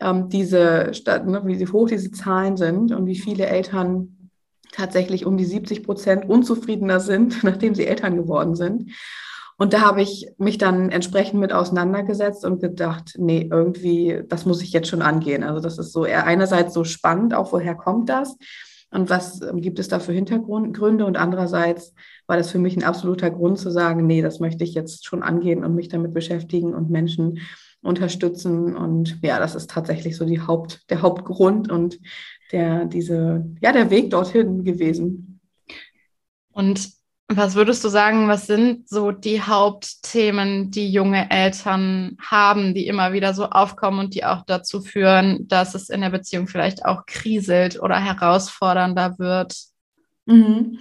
ähm, 0.00 0.28
diese, 0.28 0.90
ne, 1.06 1.42
wie 1.44 1.66
hoch 1.68 1.88
diese 1.88 2.10
Zahlen 2.10 2.56
sind 2.56 2.90
und 2.90 3.06
wie 3.06 3.18
viele 3.18 3.46
Eltern 3.46 4.30
tatsächlich 4.72 5.24
um 5.24 5.36
die 5.36 5.44
70 5.44 5.84
Prozent 5.84 6.28
unzufriedener 6.28 6.98
sind, 7.00 7.44
nachdem 7.44 7.74
sie 7.74 7.86
Eltern 7.86 8.16
geworden 8.16 8.56
sind. 8.56 8.90
Und 9.56 9.72
da 9.72 9.82
habe 9.82 10.02
ich 10.02 10.28
mich 10.36 10.58
dann 10.58 10.90
entsprechend 10.90 11.40
mit 11.40 11.52
auseinandergesetzt 11.52 12.44
und 12.44 12.60
gedacht, 12.60 13.14
nee, 13.18 13.48
irgendwie, 13.50 14.22
das 14.28 14.46
muss 14.46 14.62
ich 14.62 14.72
jetzt 14.72 14.88
schon 14.88 15.02
angehen. 15.02 15.44
Also 15.44 15.60
das 15.60 15.78
ist 15.78 15.92
so 15.92 16.02
einerseits 16.02 16.74
so 16.74 16.84
spannend, 16.84 17.34
auch 17.34 17.52
woher 17.52 17.74
kommt 17.74 18.08
das 18.08 18.36
und 18.94 19.10
was 19.10 19.42
ähm, 19.42 19.60
gibt 19.60 19.78
es 19.78 19.88
da 19.88 19.98
für 19.98 20.12
Hintergründe 20.12 21.04
und 21.04 21.16
andererseits 21.16 21.94
war 22.26 22.36
das 22.36 22.50
für 22.50 22.58
mich 22.58 22.76
ein 22.76 22.84
absoluter 22.84 23.30
Grund 23.30 23.58
zu 23.58 23.70
sagen, 23.70 24.06
nee, 24.06 24.22
das 24.22 24.38
möchte 24.38 24.64
ich 24.64 24.72
jetzt 24.72 25.04
schon 25.04 25.22
angehen 25.22 25.64
und 25.64 25.74
mich 25.74 25.88
damit 25.88 26.14
beschäftigen 26.14 26.74
und 26.74 26.90
Menschen 26.90 27.40
unterstützen 27.82 28.76
und 28.76 29.18
ja, 29.22 29.38
das 29.38 29.56
ist 29.56 29.68
tatsächlich 29.68 30.16
so 30.16 30.24
die 30.24 30.40
Haupt, 30.40 30.88
der 30.90 31.02
Hauptgrund 31.02 31.70
und 31.70 31.98
der 32.52 32.86
diese 32.86 33.44
ja 33.60 33.72
der 33.72 33.90
Weg 33.90 34.10
dorthin 34.10 34.64
gewesen. 34.64 35.40
Und 36.52 36.88
was 37.28 37.54
würdest 37.54 37.82
du 37.82 37.88
sagen, 37.88 38.28
was 38.28 38.46
sind 38.46 38.88
so 38.88 39.10
die 39.10 39.40
Hauptthemen, 39.40 40.70
die 40.70 40.90
junge 40.90 41.30
Eltern 41.30 42.16
haben, 42.20 42.74
die 42.74 42.86
immer 42.86 43.12
wieder 43.12 43.32
so 43.32 43.46
aufkommen 43.46 43.98
und 43.98 44.14
die 44.14 44.24
auch 44.24 44.42
dazu 44.46 44.82
führen, 44.82 45.48
dass 45.48 45.74
es 45.74 45.88
in 45.88 46.02
der 46.02 46.10
Beziehung 46.10 46.48
vielleicht 46.48 46.84
auch 46.84 47.06
kriselt 47.06 47.80
oder 47.80 47.98
herausfordernder 47.98 49.18
wird? 49.18 49.56
Mhm. 50.26 50.78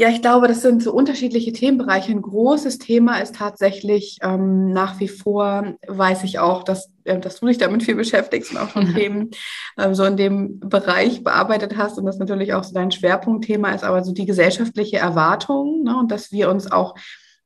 Ja, 0.00 0.10
ich 0.10 0.22
glaube, 0.22 0.46
das 0.46 0.62
sind 0.62 0.80
so 0.80 0.92
unterschiedliche 0.92 1.52
Themenbereiche. 1.52 2.12
Ein 2.12 2.22
großes 2.22 2.78
Thema 2.78 3.18
ist 3.18 3.34
tatsächlich 3.34 4.18
ähm, 4.22 4.72
nach 4.72 5.00
wie 5.00 5.08
vor, 5.08 5.74
weiß 5.88 6.22
ich 6.22 6.38
auch, 6.38 6.62
dass, 6.62 6.92
äh, 7.02 7.18
dass 7.18 7.40
du 7.40 7.46
dich 7.46 7.58
damit 7.58 7.82
viel 7.82 7.96
beschäftigst 7.96 8.52
und 8.52 8.58
auch 8.58 8.70
schon 8.70 8.94
Themen 8.94 9.30
äh, 9.76 9.92
so 9.94 10.04
in 10.04 10.16
dem 10.16 10.60
Bereich 10.60 11.24
bearbeitet 11.24 11.76
hast 11.76 11.98
und 11.98 12.06
das 12.06 12.18
natürlich 12.18 12.54
auch 12.54 12.62
so 12.62 12.74
dein 12.74 12.92
Schwerpunktthema 12.92 13.72
ist, 13.72 13.82
aber 13.82 14.04
so 14.04 14.12
die 14.12 14.24
gesellschaftliche 14.24 14.98
Erwartung 14.98 15.82
ne, 15.82 15.98
und 15.98 16.12
dass 16.12 16.30
wir 16.30 16.48
uns 16.48 16.70
auch 16.70 16.94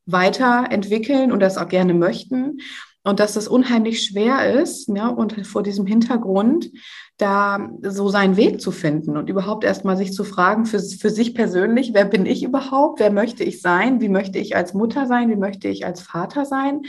weiterentwickeln 0.05 1.31
und 1.31 1.39
das 1.39 1.57
auch 1.57 1.67
gerne 1.67 1.95
möchten 1.95 2.59
Und 3.03 3.19
dass 3.19 3.35
es 3.35 3.47
unheimlich 3.47 4.03
schwer 4.05 4.53
ist, 4.61 4.87
ja, 4.89 5.07
und 5.07 5.45
vor 5.45 5.63
diesem 5.63 5.85
Hintergrund 5.85 6.69
da 7.17 7.69
so 7.81 8.09
seinen 8.09 8.37
Weg 8.37 8.59
zu 8.59 8.71
finden 8.71 9.17
und 9.17 9.29
überhaupt 9.29 9.63
erstmal 9.63 9.97
sich 9.97 10.13
zu 10.13 10.23
fragen 10.23 10.65
für, 10.65 10.79
für 10.79 11.09
sich 11.09 11.35
persönlich, 11.35 11.93
wer 11.93 12.05
bin 12.05 12.25
ich 12.25 12.43
überhaupt? 12.43 12.99
Wer 12.99 13.11
möchte 13.11 13.43
ich 13.43 13.61
sein? 13.61 14.01
Wie 14.01 14.09
möchte 14.09 14.39
ich 14.39 14.55
als 14.55 14.73
Mutter 14.73 15.05
sein? 15.05 15.29
Wie 15.29 15.35
möchte 15.35 15.67
ich 15.67 15.85
als 15.85 16.01
Vater 16.01 16.45
sein? 16.45 16.81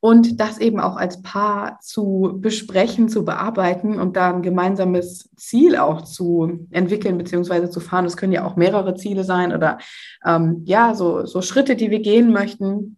Und 0.00 0.38
das 0.38 0.58
eben 0.58 0.78
auch 0.78 0.96
als 0.96 1.22
Paar 1.22 1.80
zu 1.80 2.36
besprechen, 2.36 3.08
zu 3.08 3.24
bearbeiten 3.24 3.98
und 3.98 4.16
da 4.16 4.32
ein 4.32 4.42
gemeinsames 4.42 5.28
Ziel 5.34 5.76
auch 5.76 6.02
zu 6.02 6.66
entwickeln 6.70 7.18
beziehungsweise 7.18 7.68
zu 7.68 7.80
fahren. 7.80 8.04
Es 8.04 8.16
können 8.16 8.32
ja 8.32 8.44
auch 8.44 8.54
mehrere 8.54 8.94
Ziele 8.94 9.24
sein 9.24 9.52
oder 9.52 9.78
ähm, 10.24 10.62
ja, 10.66 10.94
so, 10.94 11.26
so 11.26 11.42
Schritte, 11.42 11.74
die 11.74 11.90
wir 11.90 12.00
gehen 12.00 12.32
möchten 12.32 12.97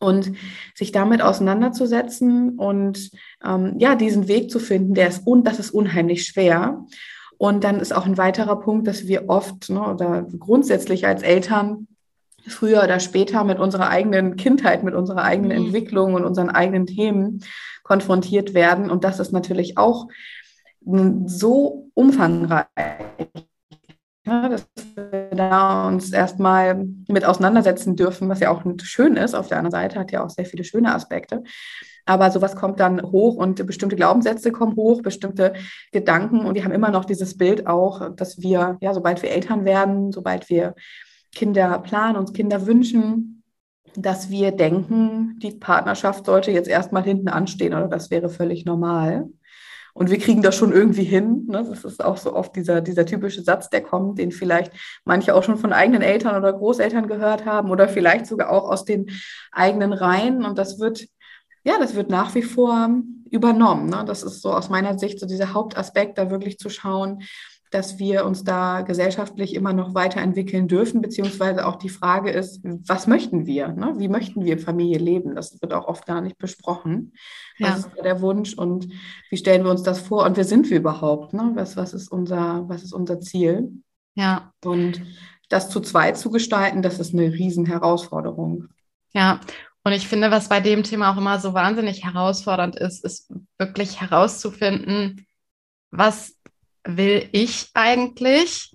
und 0.00 0.32
sich 0.74 0.92
damit 0.92 1.22
auseinanderzusetzen 1.22 2.58
und 2.58 3.10
ähm, 3.44 3.74
ja, 3.78 3.94
diesen 3.94 4.28
Weg 4.28 4.50
zu 4.50 4.58
finden, 4.58 4.94
der 4.94 5.08
ist 5.08 5.26
und 5.26 5.46
das 5.46 5.58
ist 5.58 5.70
unheimlich 5.70 6.26
schwer. 6.26 6.84
Und 7.36 7.64
dann 7.64 7.80
ist 7.80 7.94
auch 7.94 8.06
ein 8.06 8.16
weiterer 8.16 8.60
Punkt, 8.60 8.86
dass 8.86 9.06
wir 9.06 9.28
oft 9.28 9.68
ne, 9.68 9.80
oder 9.80 10.26
grundsätzlich 10.38 11.06
als 11.06 11.22
Eltern 11.22 11.88
früher 12.46 12.82
oder 12.82 13.00
später 13.00 13.44
mit 13.44 13.58
unserer 13.58 13.88
eigenen 13.88 14.36
Kindheit, 14.36 14.84
mit 14.84 14.94
unserer 14.94 15.24
eigenen 15.24 15.58
mhm. 15.58 15.66
Entwicklung 15.66 16.14
und 16.14 16.24
unseren 16.24 16.50
eigenen 16.50 16.86
Themen 16.86 17.42
konfrontiert 17.82 18.54
werden. 18.54 18.90
Und 18.90 19.04
das 19.04 19.18
ist 19.18 19.32
natürlich 19.32 19.78
auch 19.78 20.08
so 21.26 21.90
umfangreich 21.94 22.66
ja, 24.26 24.48
dass 24.48 24.66
wir 24.94 25.28
da 25.32 25.88
uns 25.88 26.12
erstmal 26.12 26.86
mit 27.08 27.24
auseinandersetzen 27.24 27.96
dürfen, 27.96 28.28
was 28.28 28.40
ja 28.40 28.50
auch 28.50 28.62
schön 28.82 29.16
ist. 29.16 29.34
Auf 29.34 29.48
der 29.48 29.58
anderen 29.58 29.72
Seite 29.72 29.98
hat 29.98 30.12
ja 30.12 30.24
auch 30.24 30.30
sehr 30.30 30.46
viele 30.46 30.64
schöne 30.64 30.94
Aspekte. 30.94 31.42
Aber 32.06 32.30
sowas 32.30 32.56
kommt 32.56 32.80
dann 32.80 33.02
hoch 33.02 33.36
und 33.36 33.66
bestimmte 33.66 33.96
Glaubenssätze 33.96 34.52
kommen 34.52 34.76
hoch, 34.76 35.02
bestimmte 35.02 35.54
Gedanken. 35.92 36.44
Und 36.44 36.54
wir 36.54 36.64
haben 36.64 36.72
immer 36.72 36.90
noch 36.90 37.04
dieses 37.04 37.36
Bild 37.36 37.66
auch, 37.66 38.14
dass 38.16 38.40
wir, 38.40 38.76
ja, 38.80 38.94
sobald 38.94 39.22
wir 39.22 39.30
Eltern 39.30 39.64
werden, 39.64 40.12
sobald 40.12 40.50
wir 40.50 40.74
Kinder 41.34 41.78
planen, 41.78 42.16
uns 42.16 42.32
Kinder 42.32 42.66
wünschen, 42.66 43.42
dass 43.96 44.30
wir 44.30 44.52
denken, 44.52 45.38
die 45.40 45.52
Partnerschaft 45.52 46.26
sollte 46.26 46.50
jetzt 46.50 46.68
erstmal 46.68 47.04
hinten 47.04 47.28
anstehen 47.28 47.74
oder 47.74 47.88
das 47.88 48.10
wäre 48.10 48.28
völlig 48.28 48.64
normal. 48.64 49.28
Und 49.94 50.10
wir 50.10 50.18
kriegen 50.18 50.42
das 50.42 50.56
schon 50.56 50.72
irgendwie 50.72 51.04
hin. 51.04 51.46
Ne? 51.48 51.64
Das 51.68 51.84
ist 51.84 52.04
auch 52.04 52.16
so 52.16 52.34
oft 52.34 52.54
dieser, 52.56 52.80
dieser 52.80 53.06
typische 53.06 53.42
Satz, 53.42 53.70
der 53.70 53.80
kommt, 53.80 54.18
den 54.18 54.32
vielleicht 54.32 54.72
manche 55.04 55.34
auch 55.34 55.44
schon 55.44 55.56
von 55.56 55.72
eigenen 55.72 56.02
Eltern 56.02 56.36
oder 56.36 56.52
Großeltern 56.52 57.06
gehört 57.06 57.46
haben 57.46 57.70
oder 57.70 57.88
vielleicht 57.88 58.26
sogar 58.26 58.50
auch 58.50 58.68
aus 58.68 58.84
den 58.84 59.06
eigenen 59.52 59.92
Reihen. 59.92 60.44
Und 60.44 60.58
das 60.58 60.80
wird, 60.80 61.06
ja, 61.62 61.78
das 61.78 61.94
wird 61.94 62.10
nach 62.10 62.34
wie 62.34 62.42
vor 62.42 62.90
übernommen. 63.30 63.88
Ne? 63.88 64.04
Das 64.04 64.24
ist 64.24 64.42
so 64.42 64.52
aus 64.52 64.68
meiner 64.68 64.98
Sicht 64.98 65.20
so 65.20 65.26
dieser 65.26 65.54
Hauptaspekt, 65.54 66.18
da 66.18 66.28
wirklich 66.28 66.58
zu 66.58 66.70
schauen, 66.70 67.22
dass 67.74 67.98
wir 67.98 68.24
uns 68.24 68.44
da 68.44 68.82
gesellschaftlich 68.82 69.52
immer 69.52 69.72
noch 69.72 69.94
weiterentwickeln 69.94 70.68
dürfen, 70.68 71.02
beziehungsweise 71.02 71.66
auch 71.66 71.74
die 71.74 71.88
Frage 71.88 72.30
ist, 72.30 72.60
was 72.62 73.08
möchten 73.08 73.46
wir? 73.46 73.68
Ne? 73.68 73.94
Wie 73.96 74.06
möchten 74.06 74.44
wir 74.44 74.60
Familie 74.60 74.98
leben? 74.98 75.34
Das 75.34 75.60
wird 75.60 75.74
auch 75.74 75.88
oft 75.88 76.06
gar 76.06 76.20
nicht 76.20 76.38
besprochen. 76.38 77.14
Was 77.58 77.68
ja. 77.68 77.76
ist 77.76 78.04
der 78.04 78.20
Wunsch 78.20 78.54
und 78.54 78.88
wie 79.28 79.36
stellen 79.36 79.64
wir 79.64 79.72
uns 79.72 79.82
das 79.82 79.98
vor 79.98 80.24
und 80.24 80.36
wer 80.36 80.44
sind 80.44 80.70
wir 80.70 80.76
überhaupt? 80.76 81.32
Ne? 81.32 81.50
Was, 81.54 81.76
was, 81.76 81.94
ist 81.94 82.12
unser, 82.12 82.68
was 82.68 82.84
ist 82.84 82.92
unser 82.92 83.18
Ziel? 83.18 83.72
Ja. 84.14 84.52
Und 84.64 85.02
das 85.48 85.68
zu 85.68 85.80
zweit 85.80 86.16
zu 86.16 86.30
gestalten, 86.30 86.80
das 86.80 87.00
ist 87.00 87.12
eine 87.12 87.32
Riesenherausforderung. 87.32 88.68
Ja, 89.14 89.40
und 89.82 89.92
ich 89.92 90.06
finde, 90.06 90.30
was 90.30 90.48
bei 90.48 90.60
dem 90.60 90.84
Thema 90.84 91.12
auch 91.12 91.16
immer 91.16 91.40
so 91.40 91.54
wahnsinnig 91.54 92.04
herausfordernd 92.04 92.76
ist, 92.76 93.04
ist 93.04 93.32
wirklich 93.58 94.00
herauszufinden, 94.00 95.26
was 95.90 96.36
will 96.84 97.28
ich 97.32 97.68
eigentlich 97.74 98.74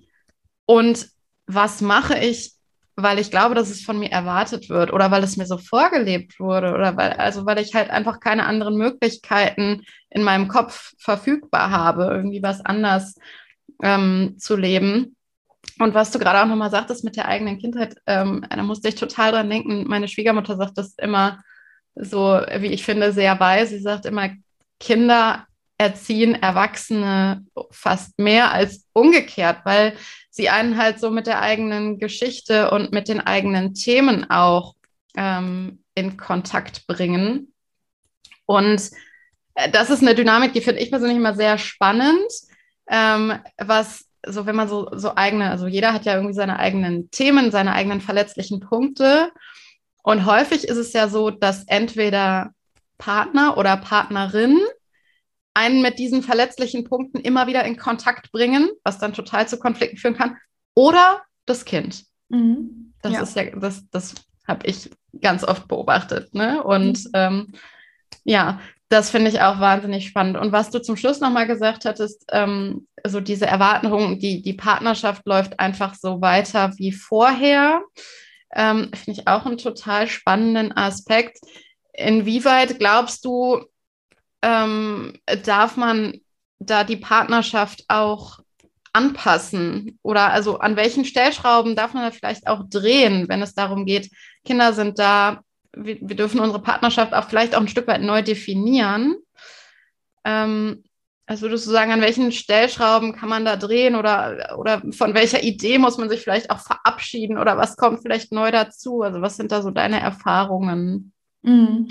und 0.66 1.08
was 1.46 1.80
mache 1.80 2.18
ich, 2.18 2.52
weil 2.96 3.18
ich 3.18 3.30
glaube, 3.30 3.54
dass 3.54 3.70
es 3.70 3.82
von 3.82 3.98
mir 3.98 4.10
erwartet 4.10 4.68
wird 4.68 4.92
oder 4.92 5.10
weil 5.10 5.24
es 5.24 5.36
mir 5.36 5.46
so 5.46 5.58
vorgelebt 5.58 6.38
wurde 6.38 6.72
oder 6.72 6.96
weil, 6.96 7.12
also 7.14 7.46
weil 7.46 7.58
ich 7.58 7.74
halt 7.74 7.90
einfach 7.90 8.20
keine 8.20 8.46
anderen 8.46 8.76
Möglichkeiten 8.76 9.82
in 10.10 10.22
meinem 10.22 10.48
Kopf 10.48 10.92
verfügbar 10.98 11.70
habe, 11.70 12.04
irgendwie 12.04 12.42
was 12.42 12.64
anders 12.64 13.14
ähm, 13.82 14.36
zu 14.38 14.56
leben. 14.56 15.16
Und 15.78 15.94
was 15.94 16.10
du 16.10 16.18
gerade 16.18 16.42
auch 16.42 16.46
nochmal 16.46 16.70
sagtest 16.70 17.04
mit 17.04 17.16
der 17.16 17.26
eigenen 17.26 17.58
Kindheit, 17.58 17.96
ähm, 18.06 18.44
da 18.48 18.62
musste 18.62 18.88
ich 18.88 18.96
total 18.96 19.32
dran 19.32 19.50
denken. 19.50 19.84
Meine 19.88 20.08
Schwiegermutter 20.08 20.56
sagt 20.56 20.76
das 20.76 20.94
immer 20.98 21.42
so, 21.94 22.40
wie 22.58 22.68
ich 22.68 22.84
finde, 22.84 23.12
sehr 23.12 23.40
weise. 23.40 23.76
Sie 23.76 23.82
sagt 23.82 24.04
immer, 24.06 24.30
Kinder 24.78 25.46
erziehen 25.80 26.34
Erwachsene 26.34 27.42
fast 27.70 28.18
mehr 28.18 28.52
als 28.52 28.86
umgekehrt, 28.92 29.60
weil 29.64 29.96
sie 30.28 30.50
einen 30.50 30.76
halt 30.76 31.00
so 31.00 31.10
mit 31.10 31.26
der 31.26 31.40
eigenen 31.40 31.98
Geschichte 31.98 32.70
und 32.70 32.92
mit 32.92 33.08
den 33.08 33.20
eigenen 33.22 33.72
Themen 33.72 34.30
auch 34.30 34.74
ähm, 35.16 35.82
in 35.94 36.18
Kontakt 36.18 36.86
bringen. 36.86 37.54
Und 38.44 38.90
äh, 39.54 39.70
das 39.70 39.88
ist 39.88 40.02
eine 40.02 40.14
Dynamik, 40.14 40.52
die 40.52 40.60
finde 40.60 40.82
ich 40.82 40.90
persönlich 40.90 41.16
immer 41.16 41.34
sehr 41.34 41.56
spannend, 41.56 42.30
ähm, 42.90 43.38
was 43.56 44.04
so, 44.26 44.44
wenn 44.44 44.56
man 44.56 44.68
so, 44.68 44.90
so 44.92 45.16
eigene, 45.16 45.50
also 45.50 45.66
jeder 45.66 45.94
hat 45.94 46.04
ja 46.04 46.12
irgendwie 46.14 46.34
seine 46.34 46.58
eigenen 46.58 47.10
Themen, 47.10 47.50
seine 47.50 47.72
eigenen 47.72 48.02
verletzlichen 48.02 48.60
Punkte. 48.60 49.32
Und 50.02 50.26
häufig 50.26 50.64
ist 50.64 50.76
es 50.76 50.92
ja 50.92 51.08
so, 51.08 51.30
dass 51.30 51.64
entweder 51.68 52.50
Partner 52.98 53.56
oder 53.56 53.78
Partnerin 53.78 54.60
einen 55.54 55.82
mit 55.82 55.98
diesen 55.98 56.22
verletzlichen 56.22 56.84
Punkten 56.84 57.18
immer 57.18 57.46
wieder 57.46 57.64
in 57.64 57.76
Kontakt 57.76 58.32
bringen, 58.32 58.70
was 58.84 58.98
dann 58.98 59.12
total 59.12 59.48
zu 59.48 59.58
Konflikten 59.58 59.96
führen 59.96 60.16
kann, 60.16 60.36
oder 60.74 61.22
das 61.46 61.64
Kind. 61.64 62.04
Mhm. 62.28 62.94
Das 63.02 63.12
ja. 63.12 63.22
ist 63.22 63.36
ja, 63.36 63.44
das, 63.56 63.88
das 63.90 64.14
habe 64.46 64.66
ich 64.66 64.90
ganz 65.20 65.44
oft 65.44 65.68
beobachtet. 65.68 66.34
Ne? 66.34 66.62
Und 66.62 67.04
mhm. 67.04 67.10
ähm, 67.14 67.52
ja, 68.24 68.60
das 68.88 69.10
finde 69.10 69.30
ich 69.30 69.40
auch 69.40 69.60
wahnsinnig 69.60 70.08
spannend. 70.08 70.36
Und 70.36 70.52
was 70.52 70.70
du 70.70 70.82
zum 70.82 70.96
Schluss 70.96 71.20
nochmal 71.20 71.46
gesagt 71.46 71.84
hattest, 71.84 72.24
ähm, 72.32 72.88
so 73.06 73.20
diese 73.20 73.46
Erwartung, 73.46 74.18
die, 74.18 74.42
die 74.42 74.52
Partnerschaft 74.52 75.26
läuft 75.26 75.60
einfach 75.60 75.94
so 75.94 76.20
weiter 76.20 76.72
wie 76.76 76.92
vorher, 76.92 77.82
ähm, 78.52 78.90
finde 78.94 79.20
ich 79.20 79.28
auch 79.28 79.46
einen 79.46 79.58
total 79.58 80.08
spannenden 80.08 80.76
Aspekt. 80.76 81.38
Inwieweit 81.92 82.78
glaubst 82.78 83.24
du, 83.24 83.64
ähm, 84.42 85.18
darf 85.44 85.76
man 85.76 86.20
da 86.58 86.84
die 86.84 86.96
Partnerschaft 86.96 87.84
auch 87.88 88.40
anpassen? 88.92 89.98
Oder 90.02 90.32
also 90.32 90.58
an 90.58 90.76
welchen 90.76 91.04
Stellschrauben 91.04 91.76
darf 91.76 91.94
man 91.94 92.04
da 92.04 92.10
vielleicht 92.10 92.46
auch 92.46 92.64
drehen, 92.68 93.28
wenn 93.28 93.42
es 93.42 93.54
darum 93.54 93.86
geht, 93.86 94.10
Kinder 94.44 94.72
sind 94.72 94.98
da, 94.98 95.42
wir, 95.72 95.98
wir 96.00 96.16
dürfen 96.16 96.40
unsere 96.40 96.62
Partnerschaft 96.62 97.14
auch 97.14 97.28
vielleicht 97.28 97.54
auch 97.54 97.60
ein 97.60 97.68
Stück 97.68 97.86
weit 97.86 98.02
neu 98.02 98.22
definieren. 98.22 99.16
Ähm, 100.24 100.84
also 101.26 101.42
würdest 101.42 101.66
du 101.68 101.70
sagen, 101.70 101.92
an 101.92 102.00
welchen 102.00 102.32
Stellschrauben 102.32 103.12
kann 103.12 103.28
man 103.28 103.44
da 103.44 103.56
drehen 103.56 103.94
oder, 103.94 104.56
oder 104.58 104.82
von 104.90 105.14
welcher 105.14 105.44
Idee 105.44 105.78
muss 105.78 105.96
man 105.96 106.08
sich 106.08 106.22
vielleicht 106.22 106.50
auch 106.50 106.58
verabschieden 106.58 107.38
oder 107.38 107.56
was 107.56 107.76
kommt 107.76 108.02
vielleicht 108.02 108.32
neu 108.32 108.50
dazu? 108.50 109.02
Also 109.02 109.22
was 109.22 109.36
sind 109.36 109.52
da 109.52 109.62
so 109.62 109.70
deine 109.70 110.00
Erfahrungen? 110.00 111.12
Mhm. 111.42 111.88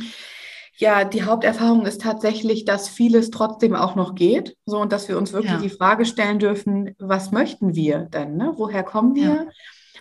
Ja, 0.80 1.04
die 1.04 1.24
Haupterfahrung 1.24 1.86
ist 1.86 2.02
tatsächlich, 2.02 2.64
dass 2.64 2.88
vieles 2.88 3.32
trotzdem 3.32 3.76
auch 3.76 3.96
noch 3.96 4.16
geht. 4.16 4.56
So 4.66 4.80
und 4.80 4.94
dass 4.94 5.10
wir 5.10 5.18
uns 5.18 5.34
wirklich 5.34 5.52
ja. 5.52 5.60
die 5.60 5.70
Frage 5.70 6.06
stellen 6.06 6.40
dürfen, 6.40 6.96
was 7.00 7.32
möchten 7.32 7.76
wir 7.76 8.04
denn? 8.04 8.38
Ne? 8.38 8.54
Woher 8.56 8.84
kommen 8.84 9.14
wir? 9.14 9.26
Ja. 9.26 9.46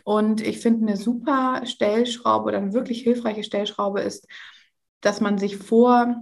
Und 0.04 0.40
ich 0.40 0.60
finde, 0.60 0.86
eine 0.86 0.96
super 0.96 1.62
Stellschraube 1.64 2.46
oder 2.46 2.58
eine 2.58 2.72
wirklich 2.72 3.02
hilfreiche 3.02 3.42
Stellschraube 3.42 4.02
ist, 4.02 4.28
dass 5.00 5.20
man 5.20 5.36
sich 5.36 5.56
vor 5.56 6.14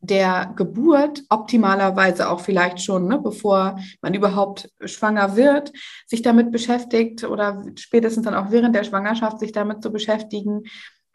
der 0.00 0.52
Geburt 0.54 1.22
optimalerweise 1.30 2.28
auch 2.28 2.40
vielleicht 2.40 2.82
schon, 2.82 3.06
ne, 3.06 3.18
bevor 3.18 3.78
man 4.02 4.12
überhaupt 4.12 4.68
schwanger 4.84 5.36
wird, 5.36 5.72
sich 6.06 6.20
damit 6.22 6.50
beschäftigt 6.52 7.24
oder 7.24 7.64
spätestens 7.76 8.24
dann 8.24 8.34
auch 8.34 8.50
während 8.50 8.74
der 8.74 8.84
Schwangerschaft 8.84 9.38
sich 9.38 9.52
damit 9.52 9.82
zu 9.82 9.90
beschäftigen, 9.92 10.64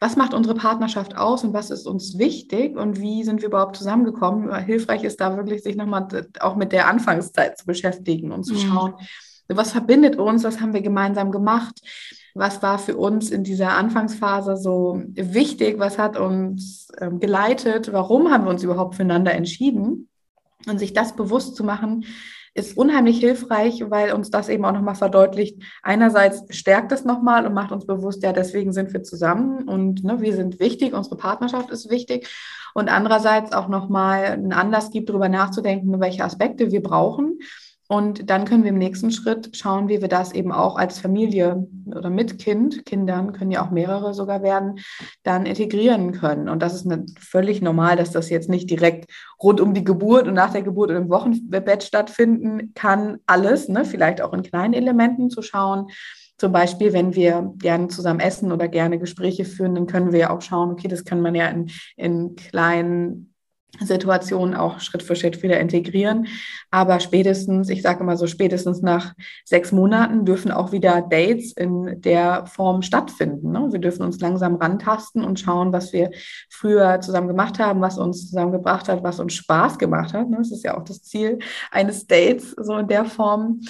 was 0.00 0.16
macht 0.16 0.32
unsere 0.32 0.54
Partnerschaft 0.54 1.16
aus 1.16 1.42
und 1.42 1.52
was 1.52 1.70
ist 1.70 1.86
uns 1.86 2.18
wichtig 2.18 2.76
und 2.76 3.00
wie 3.00 3.24
sind 3.24 3.40
wir 3.40 3.48
überhaupt 3.48 3.76
zusammengekommen. 3.76 4.54
Hilfreich 4.64 5.02
ist 5.02 5.20
da 5.20 5.36
wirklich, 5.36 5.62
sich 5.62 5.76
nochmal 5.76 6.06
auch 6.40 6.54
mit 6.54 6.72
der 6.72 6.86
Anfangszeit 6.86 7.58
zu 7.58 7.66
beschäftigen 7.66 8.30
und 8.30 8.44
zu 8.44 8.54
mhm. 8.54 8.58
schauen, 8.58 8.94
was 9.48 9.72
verbindet 9.72 10.16
uns, 10.16 10.44
was 10.44 10.60
haben 10.60 10.74
wir 10.74 10.82
gemeinsam 10.82 11.32
gemacht, 11.32 11.80
was 12.34 12.62
war 12.62 12.78
für 12.78 12.96
uns 12.96 13.30
in 13.30 13.42
dieser 13.42 13.70
Anfangsphase 13.70 14.56
so 14.56 15.02
wichtig, 15.14 15.78
was 15.78 15.98
hat 15.98 16.16
uns 16.16 16.88
ähm, 17.00 17.18
geleitet, 17.18 17.92
warum 17.92 18.30
haben 18.30 18.44
wir 18.44 18.50
uns 18.50 18.62
überhaupt 18.62 18.94
füreinander 18.94 19.32
entschieden 19.32 20.08
und 20.66 20.78
sich 20.78 20.92
das 20.92 21.16
bewusst 21.16 21.56
zu 21.56 21.64
machen, 21.64 22.04
ist 22.58 22.76
unheimlich 22.76 23.18
hilfreich, 23.20 23.84
weil 23.88 24.12
uns 24.12 24.30
das 24.30 24.48
eben 24.48 24.64
auch 24.64 24.72
nochmal 24.72 24.96
verdeutlicht. 24.96 25.62
Einerseits 25.82 26.44
stärkt 26.54 26.92
es 26.92 27.04
nochmal 27.04 27.46
und 27.46 27.54
macht 27.54 27.72
uns 27.72 27.86
bewusst, 27.86 28.22
ja, 28.22 28.32
deswegen 28.32 28.72
sind 28.72 28.92
wir 28.92 29.02
zusammen 29.02 29.68
und 29.68 30.04
ne, 30.04 30.20
wir 30.20 30.34
sind 30.34 30.60
wichtig, 30.60 30.92
unsere 30.92 31.16
Partnerschaft 31.16 31.70
ist 31.70 31.90
wichtig. 31.90 32.28
Und 32.74 32.88
andererseits 32.88 33.52
auch 33.52 33.68
nochmal 33.68 34.24
einen 34.24 34.52
Anlass 34.52 34.90
gibt, 34.90 35.08
darüber 35.08 35.28
nachzudenken, 35.28 36.00
welche 36.00 36.24
Aspekte 36.24 36.70
wir 36.70 36.82
brauchen 36.82 37.38
und 37.90 38.28
dann 38.28 38.44
können 38.44 38.64
wir 38.64 38.70
im 38.70 38.78
nächsten 38.78 39.10
Schritt 39.10 39.56
schauen, 39.56 39.88
wie 39.88 40.02
wir 40.02 40.08
das 40.08 40.32
eben 40.32 40.52
auch 40.52 40.76
als 40.76 40.98
Familie 40.98 41.66
oder 41.86 42.10
mit 42.10 42.38
Kind, 42.38 42.84
Kindern 42.84 43.32
können 43.32 43.50
ja 43.50 43.64
auch 43.64 43.70
mehrere 43.70 44.12
sogar 44.12 44.42
werden, 44.42 44.80
dann 45.22 45.46
integrieren 45.46 46.12
können. 46.12 46.50
Und 46.50 46.62
das 46.62 46.74
ist 46.74 46.86
völlig 47.18 47.62
normal, 47.62 47.96
dass 47.96 48.10
das 48.10 48.28
jetzt 48.28 48.50
nicht 48.50 48.68
direkt 48.68 49.10
rund 49.42 49.58
um 49.62 49.72
die 49.72 49.84
Geburt 49.84 50.28
und 50.28 50.34
nach 50.34 50.52
der 50.52 50.60
Geburt 50.60 50.90
und 50.90 50.96
im 50.96 51.08
Wochenbett 51.08 51.82
stattfinden 51.82 52.74
kann. 52.74 53.20
Alles, 53.26 53.70
ne? 53.70 53.86
vielleicht 53.86 54.20
auch 54.20 54.34
in 54.34 54.42
kleinen 54.42 54.74
Elementen 54.74 55.30
zu 55.30 55.40
schauen. 55.40 55.86
Zum 56.36 56.52
Beispiel, 56.52 56.92
wenn 56.92 57.14
wir 57.14 57.54
gerne 57.56 57.88
zusammen 57.88 58.20
essen 58.20 58.52
oder 58.52 58.68
gerne 58.68 58.98
Gespräche 58.98 59.46
führen, 59.46 59.74
dann 59.74 59.86
können 59.86 60.12
wir 60.12 60.18
ja 60.20 60.30
auch 60.30 60.42
schauen, 60.42 60.70
okay, 60.70 60.88
das 60.88 61.06
kann 61.06 61.22
man 61.22 61.34
ja 61.34 61.48
in, 61.48 61.70
in 61.96 62.36
kleinen 62.36 63.32
Situation 63.80 64.54
auch 64.54 64.80
Schritt 64.80 65.02
für 65.02 65.14
Schritt 65.14 65.42
wieder 65.42 65.60
integrieren. 65.60 66.26
Aber 66.70 67.00
spätestens, 67.00 67.68
ich 67.68 67.82
sage 67.82 68.00
immer 68.00 68.16
so, 68.16 68.26
spätestens 68.26 68.82
nach 68.82 69.14
sechs 69.44 69.72
Monaten 69.72 70.24
dürfen 70.24 70.50
auch 70.50 70.72
wieder 70.72 71.02
Dates 71.02 71.52
in 71.52 72.00
der 72.00 72.46
Form 72.46 72.82
stattfinden. 72.82 73.52
Ne? 73.52 73.68
Wir 73.70 73.78
dürfen 73.78 74.02
uns 74.02 74.20
langsam 74.20 74.56
rantasten 74.56 75.22
und 75.22 75.38
schauen, 75.38 75.72
was 75.72 75.92
wir 75.92 76.10
früher 76.50 77.00
zusammen 77.00 77.28
gemacht 77.28 77.58
haben, 77.58 77.80
was 77.80 77.98
uns 77.98 78.28
zusammengebracht 78.28 78.88
hat, 78.88 79.02
was 79.02 79.20
uns 79.20 79.34
Spaß 79.34 79.78
gemacht 79.78 80.14
hat. 80.14 80.28
Ne? 80.30 80.38
Das 80.38 80.50
ist 80.50 80.64
ja 80.64 80.76
auch 80.76 80.84
das 80.84 81.02
Ziel 81.02 81.38
eines 81.70 82.06
Dates, 82.06 82.52
so 82.58 82.78
in 82.78 82.88
der 82.88 83.04
Form 83.04 83.60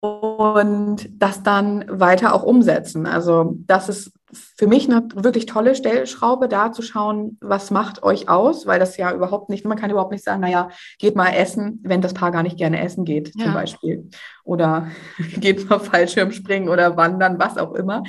und 0.00 1.08
das 1.20 1.42
dann 1.42 1.84
weiter 1.88 2.34
auch 2.34 2.42
umsetzen. 2.42 3.06
Also 3.06 3.56
das 3.66 3.88
ist 3.88 4.12
für 4.32 4.66
mich 4.66 4.88
eine 4.88 5.06
wirklich 5.14 5.46
tolle 5.46 5.74
Stellschraube, 5.74 6.48
da 6.48 6.72
zu 6.72 6.82
schauen, 6.82 7.36
was 7.40 7.70
macht 7.70 8.02
euch 8.02 8.28
aus, 8.28 8.66
weil 8.66 8.78
das 8.78 8.96
ja 8.96 9.12
überhaupt 9.12 9.50
nicht, 9.50 9.64
man 9.64 9.76
kann 9.76 9.90
überhaupt 9.90 10.12
nicht 10.12 10.24
sagen, 10.24 10.40
naja, 10.40 10.70
geht 10.98 11.16
mal 11.16 11.30
essen, 11.30 11.80
wenn 11.82 12.00
das 12.00 12.14
Paar 12.14 12.30
gar 12.30 12.42
nicht 12.42 12.56
gerne 12.56 12.80
essen 12.80 13.04
geht, 13.04 13.32
ja. 13.34 13.44
zum 13.44 13.54
Beispiel. 13.54 14.08
Oder 14.44 14.88
geht 15.38 15.68
mal 15.68 15.80
Fallschirmspringen 15.80 16.68
oder 16.68 16.96
wandern, 16.96 17.38
was 17.38 17.58
auch 17.58 17.74
immer. 17.74 18.02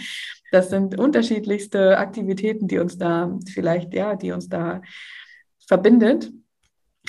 Das 0.52 0.70
sind 0.70 0.98
unterschiedlichste 0.98 1.98
Aktivitäten, 1.98 2.68
die 2.68 2.80
uns 2.80 2.98
da 2.98 3.38
vielleicht, 3.52 3.94
ja, 3.94 4.16
die 4.16 4.32
uns 4.32 4.48
da 4.48 4.82
verbindet 5.68 6.32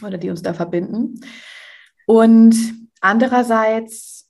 oder 0.04 0.18
die 0.18 0.30
uns 0.30 0.42
da 0.42 0.54
verbinden. 0.54 1.20
Und 2.06 2.56
andererseits 3.00 4.22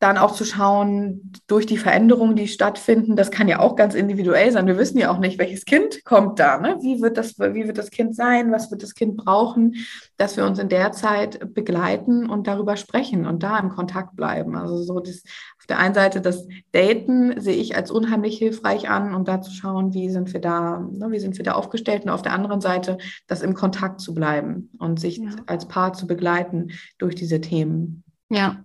dann 0.00 0.16
auch 0.16 0.32
zu 0.32 0.46
schauen, 0.46 1.30
durch 1.46 1.66
die 1.66 1.76
Veränderungen, 1.76 2.34
die 2.34 2.48
stattfinden, 2.48 3.16
das 3.16 3.30
kann 3.30 3.48
ja 3.48 3.58
auch 3.58 3.76
ganz 3.76 3.94
individuell 3.94 4.50
sein. 4.50 4.66
Wir 4.66 4.78
wissen 4.78 4.96
ja 4.96 5.12
auch 5.12 5.18
nicht, 5.18 5.38
welches 5.38 5.66
Kind 5.66 6.04
kommt 6.06 6.38
da. 6.38 6.58
Ne? 6.58 6.78
Wie, 6.80 7.02
wird 7.02 7.18
das, 7.18 7.38
wie 7.38 7.66
wird 7.66 7.76
das 7.76 7.90
Kind 7.90 8.16
sein? 8.16 8.50
Was 8.50 8.70
wird 8.70 8.82
das 8.82 8.94
Kind 8.94 9.18
brauchen? 9.18 9.74
Dass 10.16 10.38
wir 10.38 10.46
uns 10.46 10.58
in 10.58 10.70
der 10.70 10.92
Zeit 10.92 11.54
begleiten 11.54 12.30
und 12.30 12.46
darüber 12.46 12.78
sprechen 12.78 13.26
und 13.26 13.42
da 13.42 13.58
im 13.58 13.68
Kontakt 13.68 14.16
bleiben. 14.16 14.56
Also 14.56 14.82
so 14.82 15.00
das, 15.00 15.22
auf 15.58 15.66
der 15.68 15.78
einen 15.78 15.94
Seite 15.94 16.22
das 16.22 16.48
Daten 16.72 17.38
sehe 17.38 17.56
ich 17.56 17.76
als 17.76 17.90
unheimlich 17.90 18.38
hilfreich 18.38 18.88
an 18.88 19.14
und 19.14 19.28
da 19.28 19.42
zu 19.42 19.52
schauen, 19.52 19.92
wie 19.92 20.08
sind 20.08 20.32
wir 20.32 20.40
da, 20.40 20.78
ne, 20.78 21.10
wie 21.10 21.20
sind 21.20 21.36
wir 21.36 21.44
da 21.44 21.52
aufgestellt 21.52 22.04
und 22.04 22.10
auf 22.10 22.22
der 22.22 22.32
anderen 22.32 22.62
Seite 22.62 22.96
das 23.26 23.42
im 23.42 23.52
Kontakt 23.52 24.00
zu 24.00 24.14
bleiben 24.14 24.70
und 24.78 24.98
sich 24.98 25.18
ja. 25.18 25.28
als 25.44 25.68
Paar 25.68 25.92
zu 25.92 26.06
begleiten 26.06 26.70
durch 26.96 27.14
diese 27.14 27.42
Themen. 27.42 28.02
Ja, 28.30 28.64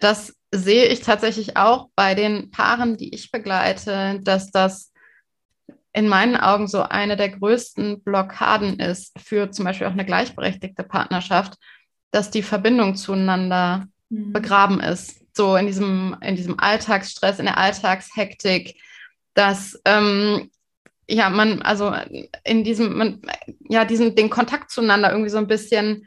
das 0.00 0.34
sehe 0.56 0.86
ich 0.86 1.00
tatsächlich 1.00 1.56
auch 1.56 1.88
bei 1.94 2.14
den 2.14 2.50
Paaren, 2.50 2.96
die 2.96 3.14
ich 3.14 3.30
begleite, 3.30 4.20
dass 4.22 4.50
das 4.50 4.92
in 5.92 6.08
meinen 6.08 6.36
Augen 6.36 6.68
so 6.68 6.82
eine 6.82 7.16
der 7.16 7.30
größten 7.30 8.02
Blockaden 8.02 8.78
ist 8.78 9.18
für 9.18 9.50
zum 9.50 9.64
Beispiel 9.64 9.86
auch 9.86 9.92
eine 9.92 10.04
gleichberechtigte 10.04 10.82
Partnerschaft, 10.82 11.54
dass 12.10 12.30
die 12.30 12.42
Verbindung 12.42 12.96
zueinander 12.96 13.86
mhm. 14.10 14.32
begraben 14.32 14.80
ist. 14.80 15.22
So 15.34 15.56
in 15.56 15.66
diesem, 15.66 16.16
in 16.20 16.36
diesem 16.36 16.58
Alltagsstress, 16.60 17.38
in 17.38 17.46
der 17.46 17.58
Alltagshektik, 17.58 18.78
dass 19.34 19.80
ähm, 19.84 20.50
ja 21.08 21.30
man, 21.30 21.62
also 21.62 21.94
in 22.44 22.64
diesem, 22.64 22.96
man, 22.96 23.22
ja, 23.68 23.84
diesen, 23.84 24.14
den 24.14 24.30
Kontakt 24.30 24.70
zueinander 24.70 25.10
irgendwie 25.10 25.30
so 25.30 25.38
ein 25.38 25.46
bisschen 25.46 26.06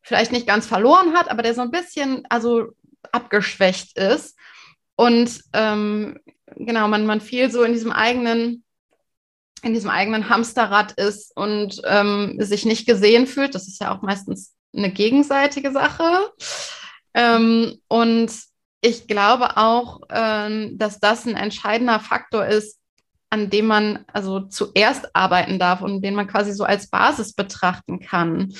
vielleicht 0.00 0.32
nicht 0.32 0.46
ganz 0.46 0.66
verloren 0.66 1.14
hat, 1.14 1.30
aber 1.30 1.42
der 1.42 1.54
so 1.54 1.60
ein 1.60 1.70
bisschen, 1.70 2.24
also 2.30 2.68
abgeschwächt 3.12 3.96
ist. 3.98 4.36
Und 4.96 5.42
ähm, 5.52 6.18
genau, 6.56 6.88
man, 6.88 7.06
man 7.06 7.20
viel 7.20 7.50
so 7.50 7.62
in 7.62 7.72
diesem 7.72 7.92
eigenen, 7.92 8.64
in 9.62 9.74
diesem 9.74 9.90
eigenen 9.90 10.28
Hamsterrad 10.28 10.92
ist 10.92 11.36
und 11.36 11.80
ähm, 11.84 12.36
sich 12.38 12.64
nicht 12.64 12.86
gesehen 12.86 13.26
fühlt. 13.26 13.54
Das 13.54 13.68
ist 13.68 13.80
ja 13.80 13.94
auch 13.94 14.02
meistens 14.02 14.54
eine 14.74 14.90
gegenseitige 14.90 15.72
Sache. 15.72 16.32
Ähm, 17.14 17.78
und 17.88 18.32
ich 18.80 19.08
glaube 19.08 19.56
auch, 19.56 20.00
ähm, 20.10 20.78
dass 20.78 21.00
das 21.00 21.26
ein 21.26 21.36
entscheidender 21.36 22.00
Faktor 22.00 22.46
ist, 22.46 22.78
an 23.30 23.50
dem 23.50 23.66
man 23.66 24.04
also 24.12 24.40
zuerst 24.40 25.14
arbeiten 25.14 25.58
darf 25.58 25.82
und 25.82 26.02
den 26.02 26.14
man 26.14 26.28
quasi 26.28 26.52
so 26.52 26.64
als 26.64 26.88
Basis 26.88 27.34
betrachten 27.34 28.00
kann. 28.00 28.54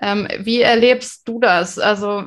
Ähm, 0.00 0.28
wie 0.40 0.60
erlebst 0.60 1.26
du 1.26 1.40
das? 1.40 1.78
Also 1.78 2.24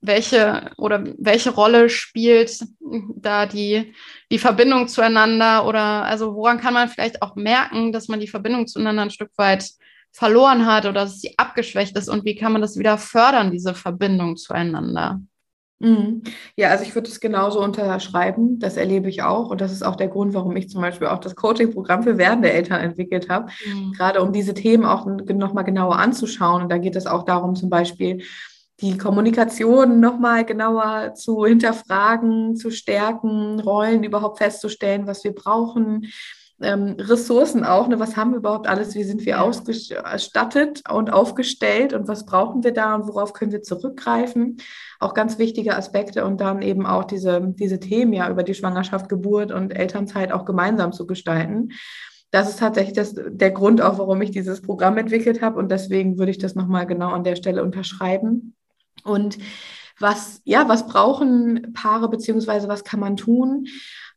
welche 0.00 0.70
oder 0.76 1.04
welche 1.18 1.50
Rolle 1.50 1.90
spielt 1.90 2.60
da 2.80 3.46
die, 3.46 3.92
die 4.30 4.38
Verbindung 4.38 4.88
zueinander 4.88 5.66
oder 5.66 6.04
also 6.04 6.34
woran 6.34 6.60
kann 6.60 6.74
man 6.74 6.88
vielleicht 6.88 7.22
auch 7.22 7.34
merken, 7.34 7.92
dass 7.92 8.08
man 8.08 8.20
die 8.20 8.28
Verbindung 8.28 8.66
zueinander 8.66 9.02
ein 9.02 9.10
Stück 9.10 9.32
weit 9.36 9.68
verloren 10.12 10.66
hat 10.66 10.84
oder 10.84 11.04
dass 11.04 11.20
sie 11.20 11.38
abgeschwächt 11.38 11.96
ist 11.96 12.08
und 12.08 12.24
wie 12.24 12.36
kann 12.36 12.52
man 12.52 12.62
das 12.62 12.78
wieder 12.78 12.98
fördern, 12.98 13.50
diese 13.50 13.74
Verbindung 13.74 14.36
zueinander? 14.36 15.20
Mhm. 15.80 16.22
Ja, 16.56 16.70
also 16.70 16.82
ich 16.82 16.94
würde 16.94 17.08
es 17.08 17.20
genauso 17.20 17.62
unterschreiben. 17.62 18.58
Das 18.58 18.76
erlebe 18.76 19.08
ich 19.08 19.22
auch. 19.22 19.50
Und 19.50 19.60
das 19.60 19.72
ist 19.72 19.84
auch 19.84 19.96
der 19.96 20.08
Grund, 20.08 20.34
warum 20.34 20.56
ich 20.56 20.68
zum 20.68 20.80
Beispiel 20.80 21.06
auch 21.06 21.18
das 21.18 21.36
Coaching-Programm 21.36 22.02
für 22.02 22.18
werdende 22.18 22.50
Eltern 22.50 22.80
entwickelt 22.80 23.28
habe. 23.28 23.50
Mhm. 23.66 23.92
Gerade 23.92 24.20
um 24.20 24.32
diese 24.32 24.54
Themen 24.54 24.84
auch 24.84 25.06
nochmal 25.06 25.64
genauer 25.64 25.98
anzuschauen. 25.98 26.62
Und 26.62 26.68
da 26.70 26.78
geht 26.78 26.96
es 26.96 27.06
auch 27.06 27.24
darum, 27.24 27.54
zum 27.54 27.70
Beispiel 27.70 28.22
die 28.80 28.96
Kommunikation 28.96 30.00
nochmal 30.00 30.44
genauer 30.44 31.14
zu 31.14 31.44
hinterfragen, 31.44 32.56
zu 32.56 32.70
stärken, 32.70 33.60
Rollen 33.60 34.04
überhaupt 34.04 34.38
festzustellen, 34.38 35.06
was 35.06 35.24
wir 35.24 35.34
brauchen, 35.34 36.06
ähm, 36.60 36.96
Ressourcen 36.98 37.64
auch. 37.64 37.88
Ne? 37.88 38.00
Was 38.00 38.16
haben 38.16 38.32
wir 38.32 38.38
überhaupt 38.38 38.66
alles? 38.66 38.94
Wie 38.94 39.04
sind 39.04 39.24
wir 39.24 39.42
ausgestattet 39.42 40.82
und 40.90 41.12
aufgestellt 41.12 41.92
und 41.92 42.08
was 42.08 42.26
brauchen 42.26 42.64
wir 42.64 42.72
da 42.72 42.94
und 42.94 43.06
worauf 43.06 43.32
können 43.32 43.52
wir 43.52 43.62
zurückgreifen? 43.62 44.56
Auch 44.98 45.14
ganz 45.14 45.38
wichtige 45.38 45.76
Aspekte 45.76 46.24
und 46.24 46.40
dann 46.40 46.62
eben 46.62 46.86
auch 46.86 47.04
diese, 47.04 47.54
diese 47.58 47.78
Themen 47.78 48.12
ja 48.12 48.28
über 48.28 48.42
die 48.42 48.54
Schwangerschaft, 48.54 49.08
Geburt 49.08 49.52
und 49.52 49.70
Elternzeit 49.70 50.32
auch 50.32 50.44
gemeinsam 50.44 50.92
zu 50.92 51.06
gestalten. 51.06 51.70
Das 52.30 52.50
ist 52.50 52.58
tatsächlich 52.58 52.94
das, 52.94 53.14
der 53.14 53.52
Grund 53.52 53.80
auch, 53.80 53.98
warum 53.98 54.20
ich 54.20 54.30
dieses 54.30 54.60
Programm 54.60 54.98
entwickelt 54.98 55.40
habe 55.40 55.58
und 55.58 55.70
deswegen 55.70 56.18
würde 56.18 56.30
ich 56.30 56.38
das 56.38 56.54
nochmal 56.54 56.86
genau 56.86 57.10
an 57.10 57.24
der 57.24 57.36
Stelle 57.36 57.62
unterschreiben. 57.62 58.54
Und 59.04 59.38
was, 59.98 60.42
ja, 60.44 60.68
was 60.68 60.86
brauchen 60.86 61.72
Paare 61.72 62.08
beziehungsweise 62.08 62.68
was 62.68 62.84
kann 62.84 63.00
man 63.00 63.16
tun? 63.16 63.66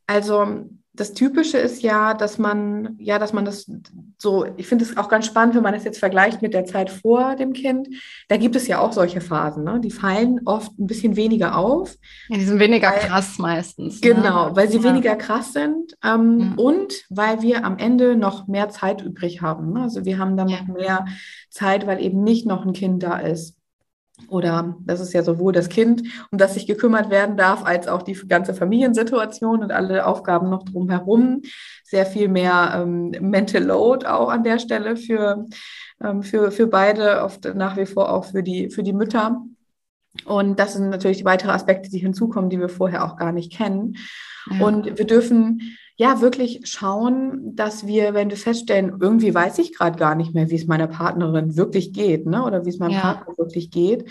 Also 0.06 0.66
das 0.94 1.14
Typische 1.14 1.56
ist 1.56 1.82
ja, 1.82 2.12
dass 2.12 2.36
man, 2.36 2.96
ja, 2.98 3.18
dass 3.18 3.32
man 3.32 3.46
das 3.46 3.70
so, 4.18 4.46
ich 4.58 4.66
finde 4.66 4.84
es 4.84 4.96
auch 4.98 5.08
ganz 5.08 5.24
spannend, 5.24 5.54
wenn 5.54 5.62
man 5.62 5.72
das 5.72 5.84
jetzt 5.84 5.98
vergleicht 5.98 6.42
mit 6.42 6.52
der 6.52 6.66
Zeit 6.66 6.90
vor 6.90 7.34
dem 7.34 7.54
Kind. 7.54 7.88
Da 8.28 8.36
gibt 8.36 8.56
es 8.56 8.66
ja 8.66 8.78
auch 8.78 8.92
solche 8.92 9.22
Phasen, 9.22 9.64
ne? 9.64 9.80
Die 9.80 9.90
fallen 9.90 10.40
oft 10.44 10.78
ein 10.78 10.86
bisschen 10.86 11.16
weniger 11.16 11.56
auf. 11.56 11.96
Ja, 12.28 12.36
die 12.36 12.44
sind 12.44 12.58
weniger 12.58 12.90
weil, 12.90 12.98
krass 12.98 13.38
meistens. 13.38 14.02
Ne? 14.02 14.14
Genau, 14.14 14.50
ne? 14.50 14.56
weil 14.56 14.68
sie 14.68 14.78
ja. 14.78 14.84
weniger 14.84 15.16
krass 15.16 15.54
sind 15.54 15.96
ähm, 16.04 16.54
ja. 16.56 16.62
und 16.62 16.92
weil 17.08 17.40
wir 17.40 17.64
am 17.64 17.78
Ende 17.78 18.14
noch 18.14 18.46
mehr 18.46 18.68
Zeit 18.68 19.00
übrig 19.00 19.40
haben. 19.40 19.72
Ne? 19.72 19.82
Also 19.82 20.04
wir 20.04 20.18
haben 20.18 20.36
dann 20.36 20.48
noch 20.48 20.66
mehr 20.66 21.06
Zeit, 21.48 21.86
weil 21.86 22.02
eben 22.02 22.22
nicht 22.22 22.44
noch 22.44 22.66
ein 22.66 22.74
Kind 22.74 23.02
da 23.02 23.16
ist. 23.18 23.56
Oder 24.28 24.76
das 24.80 25.00
ist 25.00 25.12
ja 25.12 25.22
sowohl 25.22 25.52
das 25.52 25.68
Kind, 25.68 26.02
um 26.30 26.38
das 26.38 26.54
sich 26.54 26.66
gekümmert 26.66 27.10
werden 27.10 27.36
darf, 27.36 27.64
als 27.64 27.88
auch 27.88 28.02
die 28.02 28.14
ganze 28.28 28.54
Familiensituation 28.54 29.62
und 29.62 29.72
alle 29.72 30.06
Aufgaben 30.06 30.50
noch 30.50 30.64
drumherum. 30.64 31.42
Sehr 31.84 32.06
viel 32.06 32.28
mehr 32.28 32.72
ähm, 32.76 33.10
Mental 33.20 33.62
Load 33.62 34.06
auch 34.06 34.28
an 34.28 34.44
der 34.44 34.58
Stelle 34.58 34.96
für, 34.96 35.46
ähm, 36.02 36.22
für, 36.22 36.50
für 36.50 36.66
beide, 36.66 37.22
oft 37.22 37.54
nach 37.54 37.76
wie 37.76 37.86
vor 37.86 38.10
auch 38.12 38.24
für 38.24 38.42
die, 38.42 38.70
für 38.70 38.82
die 38.82 38.92
Mütter. 38.92 39.42
Und 40.26 40.58
das 40.58 40.74
sind 40.74 40.90
natürlich 40.90 41.24
weitere 41.24 41.52
Aspekte, 41.52 41.88
die 41.88 41.98
hinzukommen, 41.98 42.50
die 42.50 42.60
wir 42.60 42.68
vorher 42.68 43.04
auch 43.04 43.16
gar 43.16 43.32
nicht 43.32 43.52
kennen. 43.52 43.96
Ja. 44.50 44.66
Und 44.66 44.98
wir 44.98 45.06
dürfen 45.06 45.76
ja 45.96 46.20
wirklich 46.20 46.60
schauen, 46.64 47.54
dass 47.54 47.86
wir, 47.86 48.14
wenn 48.14 48.30
wir 48.30 48.36
feststellen, 48.36 48.98
irgendwie 49.00 49.34
weiß 49.34 49.58
ich 49.58 49.76
gerade 49.76 49.98
gar 49.98 50.14
nicht 50.14 50.34
mehr, 50.34 50.50
wie 50.50 50.56
es 50.56 50.66
meiner 50.66 50.88
Partnerin 50.88 51.56
wirklich 51.56 51.92
geht, 51.92 52.26
ne? 52.26 52.44
Oder 52.44 52.64
wie 52.64 52.70
es 52.70 52.78
meinem 52.78 52.92
ja. 52.92 53.00
Partner 53.00 53.34
wirklich 53.38 53.70
geht, 53.70 54.10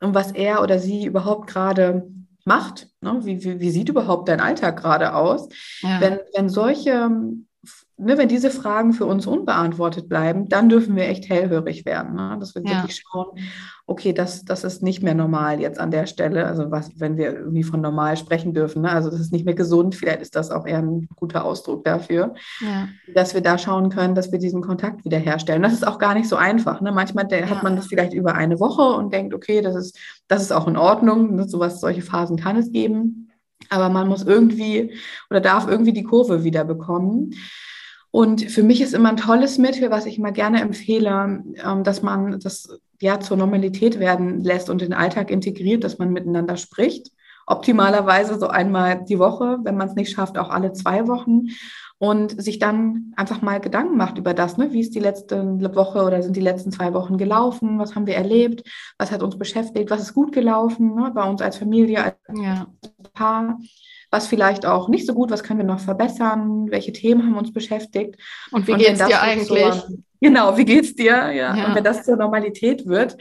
und 0.00 0.14
was 0.14 0.32
er 0.32 0.62
oder 0.62 0.78
sie 0.78 1.06
überhaupt 1.06 1.48
gerade 1.48 2.08
macht. 2.44 2.88
Ne? 3.00 3.20
Wie, 3.24 3.42
wie, 3.42 3.60
wie, 3.60 3.70
sieht 3.70 3.88
überhaupt 3.88 4.28
dein 4.28 4.40
Alltag 4.40 4.78
gerade 4.80 5.14
aus? 5.14 5.48
Ja. 5.80 6.00
Wenn, 6.00 6.20
wenn 6.34 6.48
solche 6.48 7.10
ne, 7.98 8.18
wenn 8.18 8.28
diese 8.28 8.50
Fragen 8.50 8.92
für 8.92 9.06
uns 9.06 9.26
unbeantwortet 9.26 10.08
bleiben, 10.08 10.48
dann 10.48 10.68
dürfen 10.68 10.96
wir 10.96 11.08
echt 11.08 11.28
hellhörig 11.28 11.84
werden. 11.86 12.14
Ne? 12.14 12.36
Dass 12.38 12.54
wir 12.54 12.62
ja. 12.62 12.82
wirklich 12.82 13.02
schauen, 13.02 13.38
okay, 13.86 14.12
das, 14.12 14.44
das 14.44 14.64
ist 14.64 14.82
nicht 14.82 15.02
mehr 15.02 15.14
normal 15.14 15.60
jetzt 15.60 15.78
an 15.78 15.90
der 15.90 16.06
Stelle. 16.06 16.46
Also 16.46 16.70
was, 16.70 16.90
wenn 17.00 17.16
wir 17.16 17.32
irgendwie 17.32 17.62
von 17.62 17.80
normal 17.80 18.16
sprechen 18.16 18.52
dürfen, 18.52 18.82
ne? 18.82 18.90
also 18.90 19.10
das 19.10 19.20
ist 19.20 19.32
nicht 19.32 19.44
mehr 19.44 19.54
gesund, 19.54 19.94
vielleicht 19.94 20.20
ist 20.20 20.36
das 20.36 20.50
auch 20.50 20.66
eher 20.66 20.78
ein 20.78 21.08
guter 21.16 21.44
Ausdruck 21.44 21.84
dafür, 21.84 22.34
ja. 22.60 22.88
dass 23.14 23.34
wir 23.34 23.40
da 23.40 23.56
schauen 23.56 23.88
können, 23.88 24.14
dass 24.14 24.30
wir 24.30 24.38
diesen 24.38 24.60
Kontakt 24.60 25.04
wiederherstellen. 25.04 25.62
Das 25.62 25.72
ist 25.72 25.86
auch 25.86 25.98
gar 25.98 26.14
nicht 26.14 26.28
so 26.28 26.36
einfach. 26.36 26.80
Ne? 26.80 26.92
Manchmal 26.92 27.26
ja. 27.30 27.48
hat 27.48 27.62
man 27.62 27.76
das 27.76 27.86
vielleicht 27.86 28.12
über 28.12 28.34
eine 28.34 28.60
Woche 28.60 28.96
und 28.96 29.12
denkt, 29.12 29.32
okay, 29.32 29.62
das 29.62 29.74
ist, 29.74 29.98
das 30.28 30.42
ist 30.42 30.52
auch 30.52 30.68
in 30.68 30.76
Ordnung. 30.76 31.36
Ne? 31.36 31.48
Sowas, 31.48 31.80
solche 31.80 32.02
Phasen 32.02 32.36
kann 32.36 32.56
es 32.56 32.72
geben. 32.72 33.30
Aber 33.70 33.88
man 33.88 34.06
muss 34.06 34.22
irgendwie 34.22 34.92
oder 35.30 35.40
darf 35.40 35.66
irgendwie 35.66 35.92
die 35.92 36.04
Kurve 36.04 36.44
wieder 36.44 36.64
bekommen. 36.64 37.32
Und 38.16 38.50
für 38.50 38.62
mich 38.62 38.80
ist 38.80 38.94
immer 38.94 39.10
ein 39.10 39.18
tolles 39.18 39.58
Mittel, 39.58 39.90
was 39.90 40.06
ich 40.06 40.16
immer 40.16 40.32
gerne 40.32 40.62
empfehle, 40.62 41.44
ähm, 41.62 41.84
dass 41.84 42.00
man 42.00 42.40
das 42.40 42.66
ja 42.98 43.20
zur 43.20 43.36
Normalität 43.36 44.00
werden 44.00 44.42
lässt 44.42 44.70
und 44.70 44.80
in 44.80 44.88
den 44.88 44.98
Alltag 44.98 45.30
integriert, 45.30 45.84
dass 45.84 45.98
man 45.98 46.14
miteinander 46.14 46.56
spricht. 46.56 47.10
Optimalerweise 47.46 48.38
so 48.38 48.48
einmal 48.48 49.04
die 49.04 49.18
Woche, 49.18 49.58
wenn 49.64 49.76
man 49.76 49.88
es 49.88 49.96
nicht 49.96 50.12
schafft, 50.12 50.38
auch 50.38 50.48
alle 50.48 50.72
zwei 50.72 51.06
Wochen. 51.08 51.48
Und 51.98 52.42
sich 52.42 52.58
dann 52.58 53.12
einfach 53.16 53.42
mal 53.42 53.60
Gedanken 53.60 53.98
macht 53.98 54.16
über 54.16 54.32
das, 54.32 54.56
ne? 54.56 54.72
wie 54.72 54.80
ist 54.80 54.94
die 54.94 55.00
letzte 55.00 55.44
Woche 55.74 56.02
oder 56.02 56.22
sind 56.22 56.36
die 56.36 56.42
letzten 56.42 56.72
zwei 56.72 56.94
Wochen 56.94 57.18
gelaufen, 57.18 57.78
was 57.78 57.94
haben 57.94 58.06
wir 58.06 58.16
erlebt, 58.16 58.62
was 58.98 59.12
hat 59.12 59.22
uns 59.22 59.36
beschäftigt, 59.38 59.90
was 59.90 60.00
ist 60.00 60.14
gut 60.14 60.32
gelaufen 60.32 60.94
ne? 60.94 61.12
bei 61.14 61.28
uns 61.28 61.42
als 61.42 61.58
Familie, 61.58 62.02
als 62.02 62.16
ja. 62.34 62.66
Paar 63.12 63.58
was 64.10 64.26
vielleicht 64.26 64.66
auch 64.66 64.88
nicht 64.88 65.06
so 65.06 65.14
gut, 65.14 65.30
was 65.30 65.42
können 65.42 65.58
wir 65.58 65.66
noch 65.66 65.80
verbessern, 65.80 66.70
welche 66.70 66.92
Themen 66.92 67.24
haben 67.24 67.36
uns 67.36 67.52
beschäftigt. 67.52 68.16
Und 68.50 68.66
wie 68.66 68.74
geht 68.74 69.00
es 69.00 69.06
dir 69.06 69.20
eigentlich? 69.20 69.64
So, 69.64 69.98
genau, 70.20 70.56
wie 70.56 70.64
geht 70.64 70.84
es 70.84 70.94
dir? 70.94 71.32
Ja. 71.32 71.56
ja. 71.56 71.66
Und 71.66 71.74
wenn 71.74 71.84
das 71.84 72.04
zur 72.04 72.16
Normalität 72.16 72.86
wird, 72.86 73.16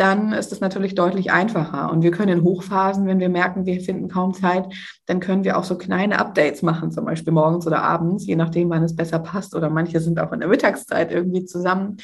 dann 0.00 0.32
ist 0.32 0.50
es 0.50 0.60
natürlich 0.60 0.94
deutlich 0.94 1.30
einfacher. 1.30 1.92
Und 1.92 2.02
wir 2.02 2.10
können 2.10 2.38
in 2.38 2.42
Hochphasen, 2.42 3.06
wenn 3.06 3.20
wir 3.20 3.28
merken, 3.28 3.66
wir 3.66 3.82
finden 3.82 4.08
kaum 4.08 4.32
Zeit, 4.32 4.64
dann 5.04 5.20
können 5.20 5.44
wir 5.44 5.58
auch 5.58 5.64
so 5.64 5.76
kleine 5.76 6.18
Updates 6.18 6.62
machen, 6.62 6.90
zum 6.90 7.04
Beispiel 7.04 7.34
morgens 7.34 7.66
oder 7.66 7.82
abends, 7.82 8.26
je 8.26 8.34
nachdem, 8.34 8.70
wann 8.70 8.82
es 8.82 8.96
besser 8.96 9.18
passt. 9.18 9.54
Oder 9.54 9.68
manche 9.68 10.00
sind 10.00 10.18
auch 10.18 10.32
in 10.32 10.40
der 10.40 10.48
Mittagszeit 10.48 11.12
irgendwie 11.12 11.44
zusammen 11.44 11.98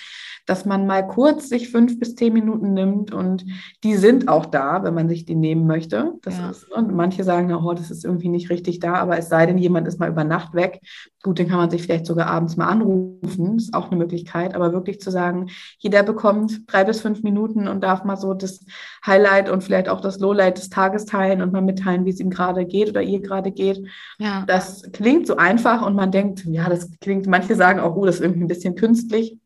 dass 0.46 0.64
man 0.64 0.86
mal 0.86 1.06
kurz 1.06 1.48
sich 1.48 1.70
fünf 1.70 1.98
bis 1.98 2.14
zehn 2.14 2.32
Minuten 2.32 2.72
nimmt 2.72 3.12
und 3.12 3.44
die 3.82 3.96
sind 3.96 4.28
auch 4.28 4.46
da, 4.46 4.82
wenn 4.84 4.94
man 4.94 5.08
sich 5.08 5.24
die 5.24 5.34
nehmen 5.34 5.66
möchte. 5.66 6.12
Das 6.22 6.38
ja. 6.38 6.50
ist, 6.50 6.70
und 6.72 6.94
manche 6.94 7.24
sagen, 7.24 7.52
oh, 7.52 7.74
das 7.74 7.90
ist 7.90 8.04
irgendwie 8.04 8.28
nicht 8.28 8.48
richtig 8.48 8.78
da, 8.78 8.94
aber 8.94 9.18
es 9.18 9.28
sei 9.28 9.44
denn, 9.46 9.58
jemand 9.58 9.88
ist 9.88 9.98
mal 9.98 10.08
über 10.08 10.24
Nacht 10.24 10.54
weg. 10.54 10.80
Gut, 11.22 11.40
den 11.40 11.48
kann 11.48 11.58
man 11.58 11.70
sich 11.70 11.82
vielleicht 11.82 12.06
sogar 12.06 12.28
abends 12.28 12.56
mal 12.56 12.68
anrufen, 12.68 13.56
ist 13.56 13.74
auch 13.74 13.90
eine 13.90 13.96
Möglichkeit, 13.96 14.54
aber 14.54 14.72
wirklich 14.72 15.00
zu 15.00 15.10
sagen, 15.10 15.48
jeder 15.78 16.04
bekommt 16.04 16.60
drei 16.72 16.84
bis 16.84 17.00
fünf 17.00 17.24
Minuten 17.24 17.66
und 17.66 17.82
darf 17.82 18.04
mal 18.04 18.16
so 18.16 18.32
das 18.32 18.64
Highlight 19.04 19.50
und 19.50 19.64
vielleicht 19.64 19.88
auch 19.88 20.00
das 20.00 20.20
Lowlight 20.20 20.58
des 20.58 20.68
Tages 20.68 21.04
teilen 21.04 21.42
und 21.42 21.52
mal 21.52 21.62
mitteilen, 21.62 22.04
wie 22.04 22.10
es 22.10 22.20
ihm 22.20 22.30
gerade 22.30 22.64
geht 22.64 22.90
oder 22.90 23.02
ihr 23.02 23.20
gerade 23.20 23.50
geht. 23.50 23.84
Ja. 24.18 24.44
Das 24.46 24.84
klingt 24.92 25.26
so 25.26 25.36
einfach 25.36 25.84
und 25.84 25.96
man 25.96 26.12
denkt, 26.12 26.44
ja, 26.44 26.68
das 26.68 26.90
klingt, 27.00 27.26
manche 27.26 27.56
sagen 27.56 27.80
auch, 27.80 27.96
oh, 27.96 28.06
das 28.06 28.16
ist 28.16 28.20
irgendwie 28.20 28.44
ein 28.44 28.48
bisschen 28.48 28.76
künstlich. 28.76 29.36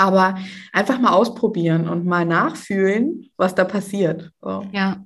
Aber 0.00 0.38
einfach 0.72 0.98
mal 0.98 1.12
ausprobieren 1.12 1.86
und 1.86 2.06
mal 2.06 2.24
nachfühlen, 2.24 3.30
was 3.36 3.54
da 3.54 3.64
passiert. 3.64 4.30
So. 4.40 4.66
Ja, 4.72 5.04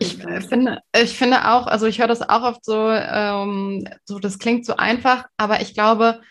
ich 0.00 0.16
finde, 0.48 0.78
ich 0.96 1.18
finde 1.18 1.50
auch, 1.50 1.66
also 1.66 1.84
ich 1.84 1.98
höre 1.98 2.08
das 2.08 2.26
auch 2.26 2.42
oft 2.42 2.64
so, 2.64 2.88
ähm, 2.88 3.86
so, 4.06 4.18
das 4.18 4.38
klingt 4.38 4.64
so 4.64 4.76
einfach, 4.76 5.26
aber 5.36 5.60
ich 5.60 5.74
glaube, 5.74 6.22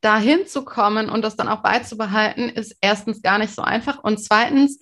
da 0.00 0.16
hinzukommen 0.16 1.10
und 1.10 1.22
das 1.22 1.36
dann 1.36 1.48
auch 1.48 1.62
beizubehalten, 1.62 2.48
ist 2.48 2.74
erstens 2.80 3.20
gar 3.20 3.36
nicht 3.36 3.54
so 3.54 3.60
einfach. 3.60 4.02
Und 4.02 4.18
zweitens 4.18 4.78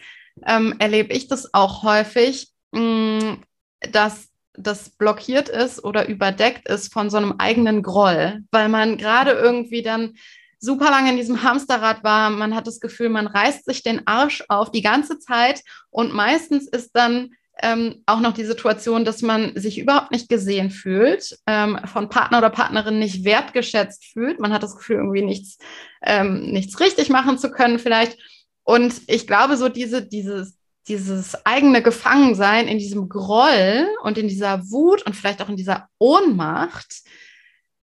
ähm, 0.46 0.76
erlebe 0.78 1.12
ich 1.12 1.26
das 1.26 1.52
auch 1.52 1.82
häufig, 1.82 2.52
mh, 2.70 2.80
mm, 2.80 3.42
dass 3.90 4.28
das 4.52 4.90
blockiert 4.90 5.48
ist 5.48 5.82
oder 5.82 6.06
überdeckt 6.08 6.68
ist 6.68 6.92
von 6.92 7.10
so 7.10 7.16
einem 7.16 7.34
eigenen 7.38 7.82
Groll, 7.82 8.44
weil 8.52 8.68
man 8.68 8.96
gerade 8.96 9.32
irgendwie 9.32 9.82
dann 9.82 10.14
super 10.60 10.90
lange 10.90 11.10
in 11.10 11.16
diesem 11.16 11.42
Hamsterrad 11.42 12.04
war. 12.04 12.30
Man 12.30 12.54
hat 12.54 12.66
das 12.66 12.80
Gefühl, 12.80 13.08
man 13.08 13.26
reißt 13.26 13.64
sich 13.64 13.82
den 13.82 14.06
Arsch 14.06 14.44
auf 14.48 14.70
die 14.70 14.82
ganze 14.82 15.18
Zeit 15.18 15.62
und 15.90 16.12
meistens 16.12 16.68
ist 16.68 16.90
dann 16.94 17.30
ähm, 17.62 18.02
auch 18.06 18.20
noch 18.20 18.32
die 18.32 18.44
Situation, 18.44 19.04
dass 19.04 19.22
man 19.22 19.56
sich 19.56 19.78
überhaupt 19.78 20.12
nicht 20.12 20.28
gesehen 20.28 20.70
fühlt, 20.70 21.38
ähm, 21.46 21.78
von 21.84 22.08
Partner 22.08 22.38
oder 22.38 22.50
Partnerin 22.50 22.98
nicht 22.98 23.24
wertgeschätzt 23.24 24.04
fühlt. 24.04 24.40
Man 24.40 24.52
hat 24.52 24.62
das 24.62 24.76
Gefühl, 24.76 24.96
irgendwie 24.96 25.22
nichts, 25.22 25.58
ähm, 26.02 26.52
nichts 26.52 26.80
richtig 26.80 27.10
machen 27.10 27.38
zu 27.38 27.50
können 27.50 27.78
vielleicht. 27.78 28.18
Und 28.62 29.02
ich 29.08 29.26
glaube, 29.26 29.56
so 29.56 29.68
diese, 29.68 30.06
dieses, 30.06 30.56
dieses 30.88 31.44
eigene 31.44 31.82
Gefangensein 31.82 32.66
in 32.66 32.78
diesem 32.78 33.08
Groll 33.08 33.86
und 34.02 34.16
in 34.16 34.28
dieser 34.28 34.70
Wut 34.70 35.02
und 35.02 35.14
vielleicht 35.14 35.42
auch 35.42 35.48
in 35.48 35.56
dieser 35.56 35.88
Ohnmacht, 35.98 37.02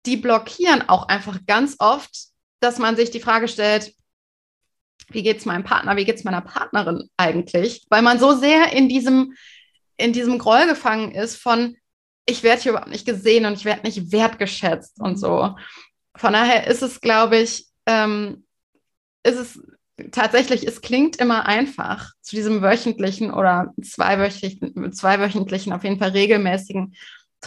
die 0.06 0.16
blockieren 0.16 0.88
auch 0.88 1.08
einfach 1.08 1.40
ganz 1.46 1.76
oft 1.80 2.28
dass 2.60 2.78
man 2.78 2.96
sich 2.96 3.10
die 3.10 3.20
Frage 3.20 3.48
stellt, 3.48 3.92
wie 5.08 5.22
geht 5.22 5.38
es 5.38 5.44
meinem 5.44 5.64
Partner, 5.64 5.96
wie 5.96 6.04
geht 6.04 6.16
es 6.16 6.24
meiner 6.24 6.40
Partnerin 6.40 7.08
eigentlich? 7.16 7.86
Weil 7.90 8.02
man 8.02 8.18
so 8.18 8.34
sehr 8.34 8.72
in 8.72 8.88
diesem, 8.88 9.34
in 9.96 10.12
diesem 10.12 10.38
Groll 10.38 10.66
gefangen 10.66 11.12
ist 11.12 11.36
von, 11.36 11.76
ich 12.26 12.42
werde 12.42 12.62
hier 12.62 12.72
überhaupt 12.72 12.90
nicht 12.90 13.06
gesehen 13.06 13.46
und 13.46 13.54
ich 13.54 13.64
werde 13.64 13.82
nicht 13.82 14.10
wertgeschätzt 14.10 15.00
und 15.00 15.16
so. 15.16 15.54
Von 16.16 16.32
daher 16.32 16.66
ist 16.66 16.82
es, 16.82 17.00
glaube 17.00 17.38
ich, 17.38 17.66
ähm, 17.86 18.44
ist 19.22 19.36
es 19.36 19.60
tatsächlich, 20.10 20.66
es 20.66 20.80
klingt 20.80 21.16
immer 21.16 21.46
einfach 21.46 22.12
zu 22.20 22.36
diesem 22.36 22.62
wöchentlichen 22.62 23.32
oder 23.32 23.72
zweiwöchentlichen, 23.82 24.92
zweiwöchentlichen, 24.92 25.72
auf 25.72 25.84
jeden 25.84 25.98
Fall 25.98 26.10
regelmäßigen 26.10 26.94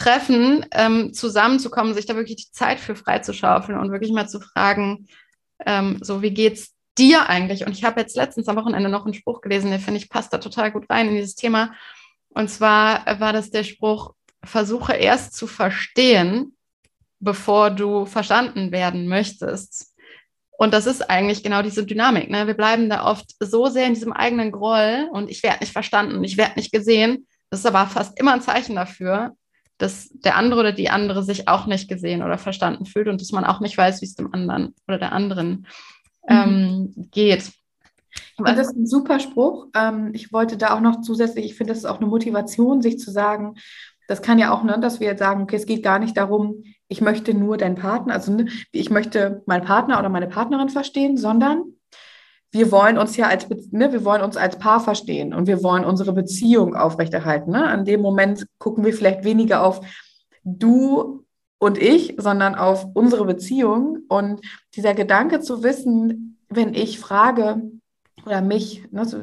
Treffen 0.00 0.64
ähm, 0.72 1.12
zusammenzukommen, 1.12 1.92
sich 1.92 2.06
da 2.06 2.16
wirklich 2.16 2.36
die 2.36 2.52
Zeit 2.52 2.80
für 2.80 2.96
freizuschaufeln 2.96 3.78
und 3.78 3.92
wirklich 3.92 4.12
mal 4.12 4.28
zu 4.28 4.40
fragen, 4.40 5.06
ähm, 5.66 5.98
so 6.00 6.22
wie 6.22 6.32
geht's 6.32 6.74
dir 6.96 7.28
eigentlich? 7.28 7.66
Und 7.66 7.72
ich 7.72 7.84
habe 7.84 8.00
jetzt 8.00 8.16
letztens 8.16 8.48
am 8.48 8.56
Wochenende 8.56 8.88
noch 8.88 9.04
einen 9.04 9.14
Spruch 9.14 9.42
gelesen, 9.42 9.70
der 9.70 9.78
finde 9.78 9.98
ich 9.98 10.08
passt 10.08 10.32
da 10.32 10.38
total 10.38 10.72
gut 10.72 10.88
rein 10.88 11.08
in 11.08 11.16
dieses 11.16 11.34
Thema. 11.34 11.74
Und 12.30 12.48
zwar 12.48 13.20
war 13.20 13.34
das 13.34 13.50
der 13.50 13.62
Spruch, 13.62 14.14
versuche 14.42 14.94
erst 14.94 15.34
zu 15.34 15.46
verstehen, 15.46 16.56
bevor 17.18 17.70
du 17.70 18.06
verstanden 18.06 18.72
werden 18.72 19.06
möchtest. 19.06 19.94
Und 20.52 20.72
das 20.72 20.86
ist 20.86 21.10
eigentlich 21.10 21.42
genau 21.42 21.60
diese 21.60 21.84
Dynamik. 21.84 22.30
Ne? 22.30 22.46
Wir 22.46 22.54
bleiben 22.54 22.88
da 22.88 23.04
oft 23.04 23.34
so 23.38 23.66
sehr 23.66 23.86
in 23.86 23.94
diesem 23.94 24.14
eigenen 24.14 24.50
Groll 24.50 25.08
und 25.12 25.30
ich 25.30 25.42
werde 25.42 25.60
nicht 25.60 25.72
verstanden, 25.72 26.24
ich 26.24 26.38
werde 26.38 26.54
nicht 26.56 26.72
gesehen. 26.72 27.26
Das 27.50 27.60
ist 27.60 27.66
aber 27.66 27.86
fast 27.86 28.18
immer 28.18 28.32
ein 28.32 28.42
Zeichen 28.42 28.76
dafür, 28.76 29.34
dass 29.80 30.10
der 30.10 30.36
andere 30.36 30.60
oder 30.60 30.72
die 30.72 30.90
andere 30.90 31.22
sich 31.22 31.48
auch 31.48 31.66
nicht 31.66 31.88
gesehen 31.88 32.22
oder 32.22 32.38
verstanden 32.38 32.84
fühlt 32.84 33.08
und 33.08 33.20
dass 33.20 33.32
man 33.32 33.44
auch 33.44 33.60
nicht 33.60 33.76
weiß, 33.76 34.00
wie 34.00 34.06
es 34.06 34.14
dem 34.14 34.32
anderen 34.32 34.74
oder 34.86 34.98
der 34.98 35.12
anderen 35.12 35.66
mhm. 36.28 36.94
ähm, 36.96 37.08
geht. 37.10 37.50
Und 38.36 38.48
das 38.48 38.68
ist 38.68 38.76
ein 38.76 38.86
super 38.86 39.20
Spruch. 39.20 39.66
Ähm, 39.74 40.10
ich 40.12 40.32
wollte 40.32 40.56
da 40.56 40.74
auch 40.74 40.80
noch 40.80 41.00
zusätzlich, 41.00 41.46
ich 41.46 41.54
finde, 41.54 41.72
das 41.72 41.78
ist 41.78 41.86
auch 41.86 41.98
eine 41.98 42.08
Motivation, 42.08 42.82
sich 42.82 42.98
zu 42.98 43.10
sagen, 43.10 43.54
das 44.08 44.22
kann 44.22 44.38
ja 44.38 44.52
auch, 44.52 44.64
ne, 44.64 44.78
dass 44.80 44.98
wir 45.00 45.06
jetzt 45.06 45.20
sagen, 45.20 45.42
okay, 45.42 45.56
es 45.56 45.66
geht 45.66 45.82
gar 45.82 45.98
nicht 45.98 46.16
darum, 46.16 46.64
ich 46.88 47.00
möchte 47.00 47.32
nur 47.32 47.56
deinen 47.56 47.76
Partner, 47.76 48.14
also 48.14 48.32
ne, 48.32 48.46
ich 48.72 48.90
möchte 48.90 49.42
meinen 49.46 49.64
Partner 49.64 49.98
oder 49.98 50.08
meine 50.08 50.26
Partnerin 50.26 50.68
verstehen, 50.68 51.16
sondern 51.16 51.74
wir 52.52 52.72
wollen 52.72 52.98
uns 52.98 53.16
ja 53.16 53.28
als, 53.28 53.48
ne, 53.70 53.92
wir 53.92 54.04
wollen 54.04 54.22
uns 54.22 54.36
als 54.36 54.58
Paar 54.58 54.80
verstehen 54.80 55.32
und 55.34 55.46
wir 55.46 55.62
wollen 55.62 55.84
unsere 55.84 56.12
Beziehung 56.12 56.74
aufrechterhalten. 56.74 57.52
Ne? 57.52 57.64
An 57.64 57.84
dem 57.84 58.00
Moment 58.00 58.46
gucken 58.58 58.84
wir 58.84 58.92
vielleicht 58.92 59.24
weniger 59.24 59.64
auf 59.64 59.80
du 60.42 61.24
und 61.58 61.78
ich, 61.78 62.14
sondern 62.16 62.54
auf 62.54 62.86
unsere 62.94 63.24
Beziehung. 63.24 64.00
Und 64.08 64.40
dieser 64.74 64.94
Gedanke 64.94 65.40
zu 65.40 65.62
wissen, 65.62 66.38
wenn 66.48 66.74
ich 66.74 66.98
frage 66.98 67.62
oder 68.26 68.40
mich, 68.40 68.84
ne, 68.90 69.04
so, 69.04 69.18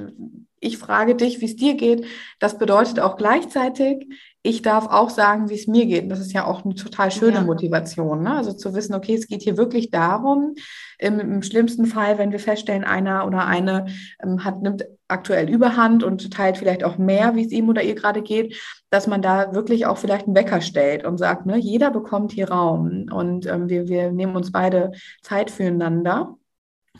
ich 0.60 0.78
frage 0.78 1.16
dich, 1.16 1.42
wie 1.42 1.46
es 1.46 1.56
dir 1.56 1.76
geht, 1.76 2.06
das 2.40 2.58
bedeutet 2.58 3.00
auch 3.00 3.18
gleichzeitig, 3.18 4.08
ich 4.44 4.62
darf 4.62 4.88
auch 4.88 5.10
sagen, 5.10 5.50
wie 5.50 5.56
es 5.56 5.68
mir 5.68 5.86
geht. 5.86 6.04
Und 6.04 6.10
das 6.10 6.20
ist 6.20 6.34
ja 6.34 6.46
auch 6.46 6.64
eine 6.64 6.76
total 6.76 7.12
schöne 7.12 7.36
ja. 7.36 7.42
Motivation. 7.42 8.24
Ne? 8.24 8.36
Also 8.36 8.54
zu 8.54 8.74
wissen, 8.74 8.96
okay, 8.96 9.16
es 9.16 9.28
geht 9.28 9.42
hier 9.42 9.58
wirklich 9.58 9.90
darum, 9.90 10.56
im, 11.00 11.20
im 11.20 11.44
schlimmsten 11.44 11.86
Fall, 11.86 12.18
wenn 12.18 12.32
wir 12.32 12.40
feststellen, 12.40 12.84
einer 12.84 13.28
oder 13.28 13.46
eine 13.46 13.88
ähm, 14.24 14.44
hat, 14.44 14.62
nimmt 14.62 14.86
aktuell 15.08 15.50
Überhand 15.50 16.04
und 16.04 16.32
teilt 16.34 16.58
vielleicht 16.58 16.84
auch 16.84 16.98
mehr, 16.98 17.36
wie 17.36 17.46
es 17.46 17.52
ihm 17.52 17.70
oder 17.70 17.84
ihr 17.84 17.96
gerade 17.96 18.22
geht, 18.22 18.56
dass 18.90 19.08
man 19.08 19.22
da 19.22 19.54
wirklich 19.54 19.86
auch 19.86 19.98
vielleicht 19.98 20.28
einen 20.28 20.36
Wecker 20.36 20.62
stellt 20.62 21.06
und 21.06 21.18
sagt, 21.18 21.46
ne, 21.46 21.58
jeder 21.58 21.92
bekommt 21.92 22.32
hier 22.32 22.50
Raum 22.50 23.06
und 23.12 23.46
ähm, 23.46 23.70
wir, 23.70 23.88
wir 23.88 24.12
nehmen 24.12 24.36
uns 24.36 24.52
beide 24.52 24.92
Zeit 25.22 25.52
füreinander. 25.52 26.36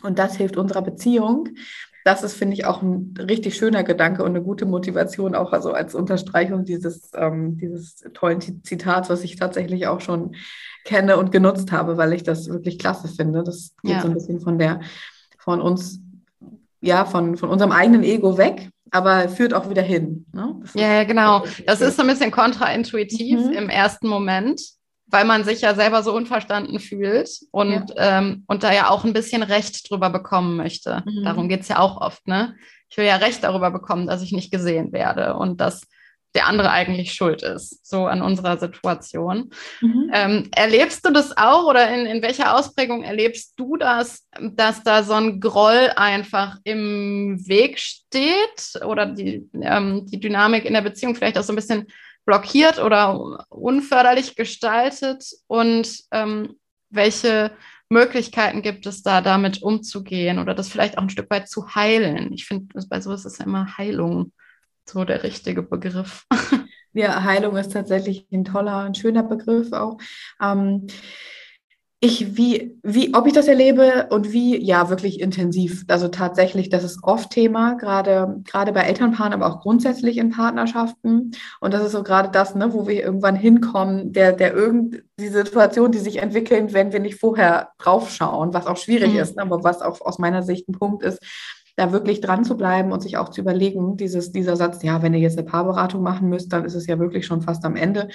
Und 0.04 0.20
das 0.20 0.36
hilft 0.36 0.58
unserer 0.58 0.84
Beziehung 0.84 1.50
das 2.08 2.24
ist, 2.24 2.36
finde 2.36 2.54
ich, 2.54 2.66
auch 2.66 2.82
ein 2.82 3.14
richtig 3.20 3.58
schöner 3.58 3.84
Gedanke 3.84 4.24
und 4.24 4.30
eine 4.30 4.42
gute 4.42 4.66
Motivation, 4.66 5.36
auch 5.36 5.52
also 5.52 5.74
als 5.74 5.94
Unterstreichung 5.94 6.64
dieses, 6.64 7.12
ähm, 7.14 7.58
dieses 7.58 7.98
tollen 8.14 8.40
Zitats, 8.64 9.10
was 9.10 9.26
ich 9.26 9.36
tatsächlich 9.36 9.88
auch 9.88 10.00
schon 10.00 10.34
kenne 10.86 11.18
und 11.18 11.34
genutzt 11.34 11.74
habe, 11.74 11.98
weil 11.98 12.14
ich 12.14 12.24
das 12.24 12.48
wirklich 12.48 12.80
klasse 12.80 13.10
finde. 13.10 13.44
Das 13.44 13.74
geht 13.84 13.92
ja. 13.92 14.02
so 14.02 14.08
ein 14.08 14.14
bisschen 14.14 14.40
von 14.40 14.58
der, 14.58 14.80
von 15.38 15.60
uns, 15.60 16.00
ja, 16.80 17.04
von, 17.04 17.36
von 17.36 17.50
unserem 17.50 17.74
eigenen 17.74 18.04
Ego 18.04 18.38
weg, 18.38 18.70
aber 18.90 19.28
führt 19.28 19.54
auch 19.54 19.70
wieder 19.70 19.82
hin. 19.82 20.26
Ne? 20.32 20.62
Ja, 20.76 21.04
genau. 21.04 21.44
Das 21.66 21.82
ist 21.82 21.98
so 21.98 22.04
ein 22.04 22.08
bisschen 22.08 22.32
kontraintuitiv 22.32 23.48
mhm. 23.48 23.52
im 23.52 23.70
ersten 23.70 24.08
Moment 24.08 24.62
weil 25.08 25.26
man 25.26 25.44
sich 25.44 25.62
ja 25.62 25.74
selber 25.74 26.04
so 26.04 26.14
unverstanden 26.14 26.80
fühlt 26.80 27.30
und, 27.52 27.92
ja. 27.96 28.20
ähm, 28.20 28.44
und 28.48 28.64
da 28.64 28.74
ja 28.74 28.90
auch 28.90 29.06
ein 29.06 29.14
bisschen 29.14 29.42
Recht 29.44 29.90
drüber 29.90 30.10
bekommen 30.10 30.58
möchte. 30.58 31.04
Mhm. 31.06 31.24
Darum 31.24 31.50
geht 31.50 31.62
es 31.62 31.70
ja 31.70 31.80
auch 31.80 32.00
oft, 32.02 32.28
ne? 32.28 32.56
Ich 32.90 32.98
will 32.98 33.06
ja 33.06 33.18
Recht 33.18 33.44
darüber 33.44 33.72
bekommen, 33.72 34.08
dass 34.08 34.22
ich 34.22 34.32
nicht 34.32 34.52
gesehen 34.52 34.94
werde 34.94 35.36
und 35.36 35.60
dass 35.60 35.82
der 36.36 36.46
andere 36.46 36.70
eigentlich 36.70 37.14
schuld 37.14 37.42
ist, 37.42 37.86
so 37.86 38.06
an 38.06 38.22
unserer 38.22 38.58
Situation. 38.58 39.50
Mhm. 39.82 40.12
Ähm, 40.14 40.50
erlebst 40.56 41.06
du 41.06 41.12
das 41.12 41.36
auch 41.36 41.66
oder 41.66 41.90
in, 41.90 42.06
in 42.06 42.22
welcher 42.22 42.56
Ausprägung 42.56 43.04
erlebst 43.04 43.54
du 43.58 43.76
das, 43.78 44.28
dass 44.40 44.84
da 44.84 45.04
so 45.04 45.14
ein 45.14 45.40
Groll 45.40 45.92
einfach 45.96 46.58
im 46.64 47.40
Weg 47.48 47.80
steht 47.80 48.82
oder 48.86 49.08
die, 49.08 49.50
ähm, 49.62 50.06
die 50.06 50.20
Dynamik 50.20 50.66
in 50.66 50.74
der 50.74 50.82
Beziehung 50.82 51.16
vielleicht 51.16 51.38
auch 51.38 51.44
so 51.44 51.54
ein 51.54 51.58
bisschen 51.58 51.88
blockiert 52.28 52.78
oder 52.78 53.46
unförderlich 53.50 54.36
gestaltet 54.36 55.24
und 55.48 56.04
ähm, 56.12 56.60
welche 56.90 57.52
Möglichkeiten 57.90 58.62
gibt 58.62 58.86
es 58.86 59.02
da, 59.02 59.22
damit 59.22 59.64
umzugehen 59.64 60.38
oder 60.38 60.54
das 60.54 60.68
vielleicht 60.68 60.98
auch 60.98 61.04
ein 61.04 61.10
Stück 61.10 61.30
weit 61.30 61.50
zu 61.50 61.74
heilen? 61.74 62.34
Ich 62.34 62.46
finde, 62.46 62.68
bei 62.90 63.00
sowas 63.00 63.26
ist 63.26 63.40
ja 63.40 63.46
immer 63.46 63.78
Heilung 63.78 64.34
so 64.86 65.06
der 65.06 65.24
richtige 65.24 65.64
Begriff. 65.64 66.26
Ja, 66.94 67.24
Heilung 67.24 67.56
ist 67.58 67.74
tatsächlich 67.74 68.26
ein 68.32 68.44
toller, 68.44 68.78
ein 68.78 68.96
schöner 68.96 69.22
Begriff 69.22 69.72
auch. 69.72 70.00
Ähm, 70.42 70.88
ich, 72.00 72.38
wie, 72.38 72.78
wie, 72.84 73.16
ob 73.16 73.26
ich 73.26 73.34
das 73.34 73.48
erlebe 73.48 74.08
und 74.12 74.32
wie, 74.32 74.64
ja, 74.64 74.90
wirklich 74.90 75.20
intensiv. 75.20 75.84
Also 75.88 76.10
tatsächlich, 76.10 76.70
das 76.70 76.84
ist 76.84 77.00
oft 77.02 77.32
Thema, 77.32 77.74
gerade, 77.74 78.42
gerade 78.46 78.72
bei 78.72 78.82
Elternpaaren, 78.82 79.34
aber 79.34 79.48
auch 79.48 79.62
grundsätzlich 79.62 80.18
in 80.18 80.30
Partnerschaften. 80.30 81.32
Und 81.60 81.74
das 81.74 81.84
ist 81.84 81.94
so 81.94 82.04
gerade 82.04 82.30
das, 82.30 82.54
ne, 82.54 82.72
wo 82.72 82.88
wir 82.88 83.04
irgendwann 83.04 83.36
hinkommen, 83.36 84.14
der, 84.14 84.34
der 84.34 84.54
irgend, 84.54 85.04
die 85.20 85.30
Situation, 85.30 85.92
die 85.92 85.98
sich 85.98 86.18
entwickeln, 86.18 86.72
wenn 86.72 86.94
wir 86.94 87.00
nicht 87.00 87.20
vorher 87.20 87.70
draufschauen, 87.80 88.54
was 88.54 88.68
auch 88.68 88.78
schwierig 88.78 89.14
mhm. 89.14 89.20
ist, 89.20 89.36
ne, 89.36 89.42
aber 89.42 89.64
was 89.64 89.82
auch 89.82 90.00
aus 90.02 90.20
meiner 90.20 90.44
Sicht 90.44 90.70
ein 90.70 90.74
Punkt 90.74 91.02
ist, 91.02 91.20
da 91.78 91.92
wirklich 91.92 92.22
dran 92.22 92.44
zu 92.44 92.58
bleiben 92.58 92.92
und 92.92 93.02
sich 93.02 93.18
auch 93.18 93.30
zu 93.30 93.42
überlegen, 93.42 93.98
dieses, 93.98 94.32
dieser 94.32 94.56
Satz, 94.56 94.84
ja, 94.84 95.02
wenn 95.02 95.16
ihr 95.16 95.20
jetzt 95.20 95.38
eine 95.38 95.48
Paarberatung 95.48 96.04
machen 96.04 96.30
müsst, 96.30 96.54
dann 96.54 96.66
ist 96.66 96.76
es 96.76 96.86
ja 96.86 97.00
wirklich 97.00 97.26
schon 97.26 97.42
fast 97.42 97.66
am 97.66 97.76
Ende 97.76 98.10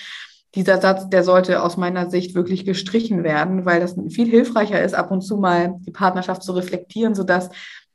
dieser 0.54 0.80
Satz, 0.80 1.08
der 1.08 1.24
sollte 1.24 1.62
aus 1.62 1.76
meiner 1.76 2.10
Sicht 2.10 2.34
wirklich 2.34 2.64
gestrichen 2.64 3.24
werden, 3.24 3.64
weil 3.64 3.80
das 3.80 3.96
viel 4.10 4.28
hilfreicher 4.28 4.82
ist, 4.82 4.94
ab 4.94 5.10
und 5.10 5.22
zu 5.22 5.38
mal 5.38 5.76
die 5.80 5.92
Partnerschaft 5.92 6.42
zu 6.42 6.52
reflektieren, 6.52 7.14
sodass 7.14 7.50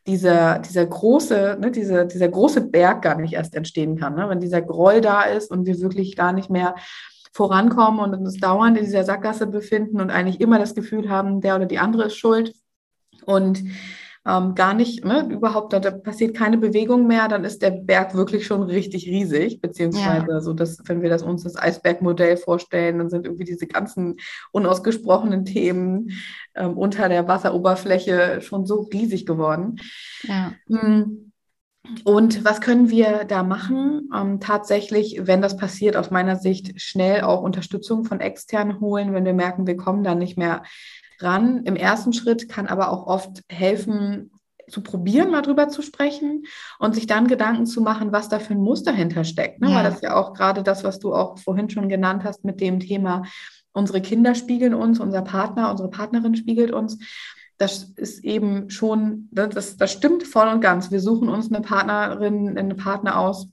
dieser, 0.07 0.59
dieser 0.59 0.85
große, 0.85 1.57
ne, 1.59 1.69
diese, 1.69 2.07
dieser 2.07 2.29
große 2.29 2.61
Berg 2.61 3.01
gar 3.01 3.15
nicht 3.19 3.33
erst 3.33 3.53
entstehen 3.55 3.97
kann. 3.97 4.15
Ne? 4.15 4.27
Wenn 4.29 4.39
dieser 4.39 4.61
Groll 4.61 5.01
da 5.01 5.23
ist 5.23 5.51
und 5.51 5.65
wir 5.65 5.79
wirklich 5.81 6.15
gar 6.15 6.33
nicht 6.33 6.49
mehr 6.49 6.75
vorankommen 7.33 7.99
und 7.99 8.15
uns 8.15 8.39
dauernd 8.39 8.77
in 8.77 8.85
dieser 8.85 9.03
Sackgasse 9.03 9.45
befinden 9.45 10.01
und 10.01 10.09
eigentlich 10.09 10.41
immer 10.41 10.57
das 10.57 10.73
Gefühl 10.73 11.09
haben, 11.09 11.41
der 11.41 11.55
oder 11.55 11.65
die 11.65 11.77
andere 11.77 12.05
ist 12.05 12.15
schuld. 12.15 12.53
Und 13.25 13.63
ähm, 14.27 14.55
gar 14.55 14.73
nicht, 14.73 15.05
ne, 15.05 15.25
überhaupt, 15.31 15.71
da, 15.71 15.79
da, 15.79 15.91
passiert 15.91 16.35
keine 16.35 16.57
Bewegung 16.57 17.07
mehr, 17.07 17.29
dann 17.29 17.45
ist 17.45 17.61
der 17.61 17.71
Berg 17.71 18.13
wirklich 18.13 18.45
schon 18.45 18.63
richtig 18.63 19.07
riesig, 19.07 19.61
beziehungsweise 19.61 20.27
ja. 20.29 20.41
so, 20.41 20.53
dass, 20.53 20.79
wenn 20.85 21.01
wir 21.01 21.09
das 21.09 21.23
uns 21.23 21.43
das 21.43 21.55
Eisbergmodell 21.55 22.35
vorstellen, 22.35 22.97
dann 22.97 23.09
sind 23.09 23.25
irgendwie 23.25 23.45
diese 23.45 23.67
ganzen 23.67 24.17
unausgesprochenen 24.51 25.45
Themen 25.45 26.11
ähm, 26.55 26.77
unter 26.77 27.07
der 27.07 27.27
Wasseroberfläche 27.27 28.41
schon 28.41 28.65
so 28.65 28.81
riesig 28.91 29.25
geworden. 29.25 29.77
Ja. 30.23 30.51
Hm. 30.67 31.31
Und 32.03 32.43
was 32.43 32.59
können 32.59 32.89
wir 32.89 33.23
da 33.23 33.43
machen? 33.43 34.09
Ähm, 34.13 34.41
tatsächlich, 34.41 35.21
wenn 35.23 35.41
das 35.41 35.55
passiert, 35.55 35.95
aus 35.95 36.11
meiner 36.11 36.35
Sicht 36.35 36.81
schnell 36.81 37.21
auch 37.21 37.41
Unterstützung 37.41 38.03
von 38.03 38.19
extern 38.19 38.81
holen, 38.81 39.13
wenn 39.13 39.23
wir 39.23 39.33
merken, 39.33 39.67
wir 39.67 39.77
kommen 39.77 40.03
da 40.03 40.15
nicht 40.15 40.37
mehr 40.37 40.63
ran. 41.19 41.63
Im 41.63 41.75
ersten 41.75 42.13
Schritt 42.13 42.49
kann 42.49 42.67
aber 42.67 42.91
auch 42.91 43.07
oft 43.07 43.43
helfen, 43.49 44.31
zu 44.69 44.81
probieren, 44.81 45.31
mal 45.31 45.41
drüber 45.41 45.69
zu 45.69 45.81
sprechen 45.81 46.45
und 46.79 46.93
sich 46.93 47.07
dann 47.07 47.27
Gedanken 47.27 47.65
zu 47.65 47.81
machen, 47.81 48.11
was 48.11 48.29
da 48.29 48.39
für 48.39 48.53
ein 48.53 48.61
Muster 48.61 48.91
hintersteckt. 48.91 49.61
Ne? 49.61 49.69
Ja. 49.69 49.75
Weil 49.75 49.83
das 49.83 50.01
ja 50.01 50.15
auch 50.15 50.33
gerade 50.33 50.63
das, 50.63 50.83
was 50.83 50.99
du 50.99 51.13
auch 51.13 51.37
vorhin 51.37 51.69
schon 51.69 51.89
genannt 51.89 52.23
hast 52.23 52.43
mit 52.43 52.59
dem 52.59 52.79
Thema, 52.79 53.23
unsere 53.71 54.01
Kinder 54.01 54.35
spiegeln 54.35 54.73
uns, 54.73 54.99
unser 54.99 55.21
Partner, 55.21 55.71
unsere 55.71 55.89
Partnerin 55.89 56.35
spiegelt 56.35 56.71
uns. 56.71 56.97
Das 57.57 57.83
ist 57.83 58.23
eben 58.23 58.69
schon, 58.69 59.29
das, 59.31 59.77
das 59.77 59.91
stimmt 59.91 60.23
voll 60.23 60.47
und 60.47 60.61
ganz. 60.61 60.91
Wir 60.91 60.99
suchen 60.99 61.29
uns 61.29 61.51
eine 61.51 61.61
Partnerin, 61.61 62.57
einen 62.57 62.75
Partner 62.75 63.17
aus, 63.17 63.47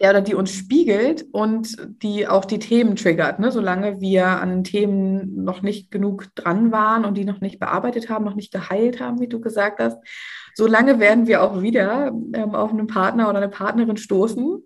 der 0.00 0.10
oder 0.10 0.20
die 0.20 0.34
uns 0.34 0.52
spiegelt 0.52 1.24
und 1.32 1.76
die 2.02 2.28
auch 2.28 2.44
die 2.44 2.58
Themen 2.58 2.96
triggert. 2.96 3.38
Ne? 3.38 3.50
Solange 3.50 4.00
wir 4.00 4.26
an 4.26 4.62
Themen 4.62 5.44
noch 5.44 5.62
nicht 5.62 5.90
genug 5.90 6.34
dran 6.34 6.70
waren 6.70 7.04
und 7.04 7.14
die 7.16 7.24
noch 7.24 7.40
nicht 7.40 7.58
bearbeitet 7.58 8.10
haben, 8.10 8.24
noch 8.24 8.34
nicht 8.34 8.52
geheilt 8.52 9.00
haben, 9.00 9.20
wie 9.20 9.28
du 9.28 9.40
gesagt 9.40 9.80
hast, 9.80 9.98
solange 10.54 11.00
werden 11.00 11.26
wir 11.26 11.42
auch 11.42 11.62
wieder 11.62 12.08
ähm, 12.08 12.54
auf 12.54 12.70
einen 12.70 12.86
Partner 12.86 13.28
oder 13.28 13.38
eine 13.38 13.48
Partnerin 13.48 13.96
stoßen, 13.96 14.62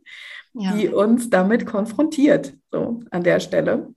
ja. 0.55 0.73
die 0.73 0.89
uns 0.89 1.31
damit 1.31 1.65
konfrontiert, 1.65 2.55
so 2.73 3.01
an 3.11 3.23
der 3.23 3.39
Stelle. 3.41 3.95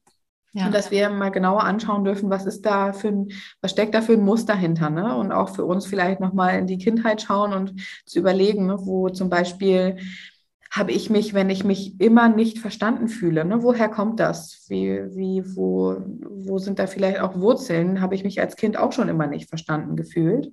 Ja. 0.55 0.67
Und 0.67 0.75
dass 0.75 0.91
wir 0.91 1.09
mal 1.09 1.31
genauer 1.31 1.63
anschauen 1.63 2.03
dürfen, 2.03 2.29
was 2.29 2.45
ist 2.45 2.63
da 2.63 2.93
für 2.93 3.07
ein, 3.07 3.29
was 3.61 3.71
steckt 3.71 3.95
da 3.95 4.01
für 4.01 4.13
ein 4.13 4.23
Muster 4.23 4.55
hinter, 4.55 4.91
ne? 4.91 5.15
Und 5.15 5.31
auch 5.31 5.49
für 5.49 5.65
uns 5.65 5.87
vielleicht 5.87 6.19
nochmal 6.19 6.59
in 6.59 6.67
die 6.67 6.77
Kindheit 6.77 7.23
schauen 7.23 7.53
und 7.53 7.73
zu 8.05 8.19
überlegen, 8.19 8.67
ne, 8.67 8.77
wo 8.79 9.09
zum 9.09 9.31
Beispiel 9.31 9.97
habe 10.73 10.91
ich 10.91 11.11
mich, 11.11 11.35
wenn 11.35 11.51
ich 11.51 11.63
mich 11.63 12.01
immer 12.01 12.29
nicht 12.29 12.57
verstanden 12.57 13.07
fühle? 13.07 13.45
Ne? 13.45 13.61
Woher 13.61 13.89
kommt 13.89 14.19
das? 14.19 14.65
Wie, 14.69 15.03
wie, 15.15 15.43
wo, 15.55 15.97
wo 16.27 16.57
sind 16.57 16.79
da 16.79 16.87
vielleicht 16.87 17.19
auch 17.19 17.35
Wurzeln? 17.35 18.01
Habe 18.01 18.15
ich 18.15 18.23
mich 18.23 18.41
als 18.41 18.55
Kind 18.55 18.75
auch 18.75 18.91
schon 18.91 19.07
immer 19.07 19.27
nicht 19.27 19.49
verstanden 19.49 19.95
gefühlt? 19.95 20.51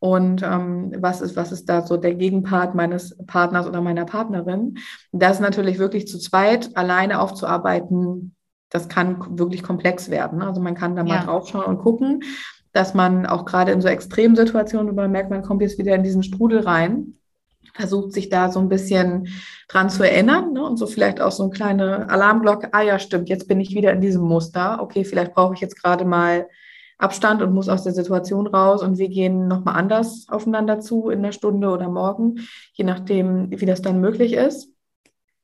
Und 0.00 0.42
ähm, 0.42 0.92
was, 0.98 1.22
ist, 1.22 1.34
was 1.34 1.50
ist 1.50 1.64
da 1.64 1.80
so 1.80 1.96
der 1.96 2.14
Gegenpart 2.14 2.74
meines 2.74 3.16
Partners 3.26 3.66
oder 3.66 3.80
meiner 3.80 4.04
Partnerin? 4.04 4.76
Das 5.12 5.40
natürlich 5.40 5.78
wirklich 5.78 6.06
zu 6.06 6.18
zweit 6.18 6.76
alleine 6.76 7.18
aufzuarbeiten, 7.18 8.36
das 8.68 8.90
kann 8.90 9.38
wirklich 9.38 9.62
komplex 9.62 10.10
werden. 10.10 10.42
Also 10.42 10.60
man 10.60 10.74
kann 10.74 10.94
da 10.94 11.04
mal 11.04 11.20
ja. 11.20 11.24
draufschauen 11.24 11.64
und 11.64 11.78
gucken, 11.78 12.22
dass 12.72 12.92
man 12.92 13.24
auch 13.24 13.46
gerade 13.46 13.72
in 13.72 13.80
so 13.80 13.88
extremen 13.88 14.36
Situationen, 14.36 14.90
wo 14.90 14.94
man 14.94 15.10
merkt, 15.10 15.30
man 15.30 15.42
kommt 15.42 15.62
jetzt 15.62 15.78
wieder 15.78 15.94
in 15.94 16.02
diesen 16.02 16.22
Strudel 16.22 16.60
rein, 16.60 17.17
versucht 17.78 18.12
sich 18.12 18.28
da 18.28 18.50
so 18.50 18.58
ein 18.58 18.68
bisschen 18.68 19.28
dran 19.68 19.88
zu 19.88 20.02
erinnern 20.02 20.52
ne? 20.52 20.64
und 20.64 20.76
so 20.76 20.86
vielleicht 20.86 21.20
auch 21.20 21.30
so 21.30 21.44
eine 21.44 21.52
kleine 21.52 22.10
Alarmglocke, 22.10 22.70
ah 22.72 22.82
ja, 22.82 22.98
stimmt, 22.98 23.28
jetzt 23.28 23.46
bin 23.46 23.60
ich 23.60 23.74
wieder 23.74 23.92
in 23.92 24.00
diesem 24.00 24.22
Muster, 24.22 24.82
okay, 24.82 25.04
vielleicht 25.04 25.34
brauche 25.34 25.54
ich 25.54 25.60
jetzt 25.60 25.80
gerade 25.80 26.04
mal 26.04 26.48
Abstand 26.98 27.40
und 27.42 27.52
muss 27.52 27.68
aus 27.68 27.84
der 27.84 27.92
Situation 27.92 28.48
raus 28.48 28.82
und 28.82 28.98
wir 28.98 29.08
gehen 29.08 29.46
nochmal 29.46 29.76
anders 29.76 30.26
aufeinander 30.28 30.80
zu 30.80 31.10
in 31.10 31.22
der 31.22 31.30
Stunde 31.30 31.68
oder 31.68 31.88
morgen, 31.88 32.40
je 32.72 32.84
nachdem, 32.84 33.50
wie 33.52 33.66
das 33.66 33.82
dann 33.82 34.00
möglich 34.00 34.32
ist. 34.32 34.72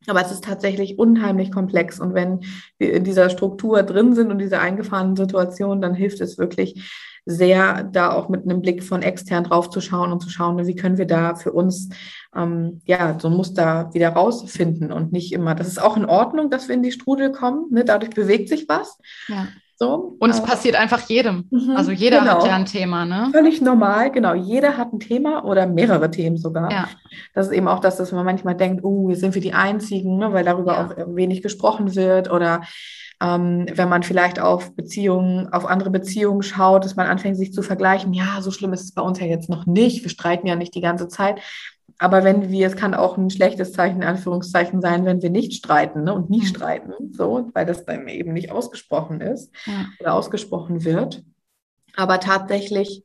Aber 0.06 0.20
es 0.20 0.30
ist 0.30 0.44
tatsächlich 0.44 0.98
unheimlich 0.98 1.50
komplex. 1.50 2.00
Und 2.00 2.14
wenn 2.14 2.40
wir 2.78 2.92
in 2.92 3.04
dieser 3.04 3.30
Struktur 3.30 3.82
drin 3.82 4.14
sind 4.14 4.30
und 4.30 4.38
dieser 4.38 4.60
eingefahrenen 4.60 5.16
Situation, 5.16 5.80
dann 5.80 5.94
hilft 5.94 6.20
es 6.20 6.38
wirklich, 6.38 6.82
sehr 7.26 7.84
da 7.84 8.12
auch 8.12 8.28
mit 8.28 8.42
einem 8.42 8.60
Blick 8.60 8.82
von 8.84 9.02
extern 9.02 9.44
drauf 9.44 9.70
zu 9.70 9.80
schauen 9.80 10.12
und 10.12 10.20
zu 10.20 10.28
schauen, 10.28 10.66
wie 10.66 10.76
können 10.76 10.98
wir 10.98 11.06
da 11.06 11.34
für 11.34 11.52
uns 11.52 11.88
ähm, 12.36 12.82
ja 12.84 13.18
so 13.18 13.28
ein 13.28 13.34
Muster 13.34 13.90
wieder 13.94 14.10
rausfinden 14.10 14.92
und 14.92 15.12
nicht 15.12 15.32
immer. 15.32 15.54
Das 15.54 15.68
ist 15.68 15.80
auch 15.80 15.96
in 15.96 16.04
Ordnung, 16.04 16.50
dass 16.50 16.68
wir 16.68 16.74
in 16.74 16.82
die 16.82 16.92
Strudel 16.92 17.32
kommen. 17.32 17.72
Ne? 17.72 17.84
Dadurch 17.84 18.10
bewegt 18.10 18.48
sich 18.48 18.68
was. 18.68 18.98
Ja. 19.28 19.48
So, 19.76 20.16
und 20.20 20.30
es 20.30 20.40
passiert 20.40 20.76
einfach 20.76 21.00
jedem. 21.08 21.48
Mhm, 21.50 21.74
also 21.76 21.90
jeder 21.90 22.20
genau. 22.20 22.32
hat 22.32 22.46
ja 22.46 22.54
ein 22.54 22.64
Thema, 22.64 23.04
ne? 23.04 23.30
Völlig 23.32 23.60
normal, 23.60 24.12
genau. 24.12 24.34
Jeder 24.34 24.76
hat 24.76 24.92
ein 24.92 25.00
Thema 25.00 25.44
oder 25.44 25.66
mehrere 25.66 26.10
Themen 26.10 26.36
sogar. 26.36 26.70
Ja. 26.70 26.88
Das 27.34 27.48
ist 27.48 27.52
eben 27.52 27.66
auch 27.66 27.80
das, 27.80 27.96
dass 27.96 28.12
man 28.12 28.24
manchmal 28.24 28.54
denkt, 28.54 28.84
oh, 28.84 28.88
uh, 28.88 29.10
jetzt 29.10 29.20
sind 29.20 29.34
wir 29.34 29.42
die 29.42 29.52
Einzigen, 29.52 30.18
ne? 30.18 30.32
weil 30.32 30.44
darüber 30.44 30.74
ja. 30.74 30.86
auch 30.86 31.16
wenig 31.16 31.42
gesprochen 31.42 31.96
wird 31.96 32.30
oder 32.30 32.62
ähm, 33.20 33.66
wenn 33.72 33.88
man 33.88 34.02
vielleicht 34.02 34.38
auf 34.38 34.74
Beziehungen, 34.74 35.48
auf 35.52 35.66
andere 35.66 35.90
Beziehungen 35.90 36.42
schaut, 36.42 36.84
dass 36.84 36.96
man 36.96 37.06
anfängt, 37.06 37.36
sich 37.36 37.52
zu 37.52 37.62
vergleichen, 37.62 38.12
ja, 38.12 38.40
so 38.40 38.50
schlimm 38.50 38.72
ist 38.72 38.84
es 38.84 38.92
bei 38.92 39.02
uns 39.02 39.18
ja 39.20 39.26
jetzt 39.26 39.48
noch 39.48 39.66
nicht, 39.66 40.02
wir 40.02 40.10
streiten 40.10 40.46
ja 40.46 40.56
nicht 40.56 40.74
die 40.74 40.80
ganze 40.80 41.08
Zeit. 41.08 41.40
Aber 41.98 42.24
wenn 42.24 42.50
wir, 42.50 42.66
es 42.66 42.76
kann 42.76 42.94
auch 42.94 43.16
ein 43.16 43.30
schlechtes 43.30 43.72
Zeichen, 43.72 44.02
in 44.02 44.08
Anführungszeichen 44.08 44.80
sein, 44.80 45.04
wenn 45.04 45.22
wir 45.22 45.30
nicht 45.30 45.54
streiten 45.54 46.04
ne, 46.04 46.14
und 46.14 46.28
nie 46.30 46.40
mhm. 46.40 46.46
streiten, 46.46 46.92
so, 47.12 47.50
weil 47.54 47.66
das 47.66 47.84
dann 47.84 48.08
eben 48.08 48.32
nicht 48.32 48.50
ausgesprochen 48.50 49.20
ist 49.20 49.52
ja. 49.66 49.86
oder 50.00 50.14
ausgesprochen 50.14 50.84
wird. 50.84 51.22
Aber 51.96 52.18
tatsächlich 52.18 53.04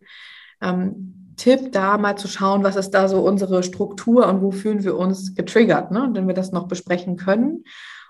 ähm, 0.62 1.34
Tipp, 1.40 1.72
da 1.72 1.98
mal 1.98 2.18
zu 2.18 2.28
schauen, 2.28 2.64
was 2.64 2.76
ist 2.76 2.92
da 2.92 3.08
so 3.08 3.22
unsere 3.22 3.64
Struktur 3.64 4.28
und 4.28 4.42
wo 4.42 4.52
fühlen 4.52 4.84
wir 4.84 4.98
uns 4.98 5.36
getriggert, 5.36 5.92
ne? 5.92 6.10
wenn 6.12 6.28
wir 6.28 6.36
das 6.36 6.52
noch 6.52 6.68
besprechen 6.68 7.16
können 7.16 7.64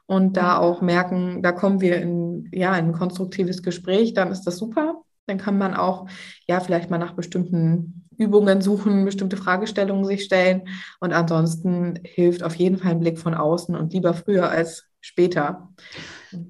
und 0.08 0.38
da 0.38 0.58
auch 0.58 0.82
merken, 0.82 1.44
da 1.44 1.52
kommen 1.52 1.82
wir 1.82 1.98
in, 2.02 2.50
ja, 2.52 2.76
in 2.76 2.88
ein 2.88 2.94
konstruktives 2.94 3.62
Gespräch, 3.62 4.16
dann 4.16 4.32
ist 4.32 4.44
das 4.44 4.58
super. 4.58 5.04
Dann 5.30 5.38
kann 5.38 5.58
man 5.58 5.74
auch 5.74 6.08
ja 6.48 6.60
vielleicht 6.60 6.90
mal 6.90 6.98
nach 6.98 7.14
bestimmten 7.14 8.06
Übungen 8.18 8.62
suchen, 8.62 9.06
bestimmte 9.06 9.38
Fragestellungen 9.38 10.06
sich 10.06 10.24
stellen. 10.24 10.68
Und 11.00 11.14
ansonsten 11.14 12.00
hilft 12.04 12.44
auf 12.44 12.56
jeden 12.56 12.78
Fall 12.78 12.92
ein 12.92 13.00
Blick 13.00 13.18
von 13.18 13.34
außen 13.34 13.76
und 13.76 13.94
lieber 13.94 14.14
früher 14.14 14.50
als 14.50 14.86
später. 15.02 15.70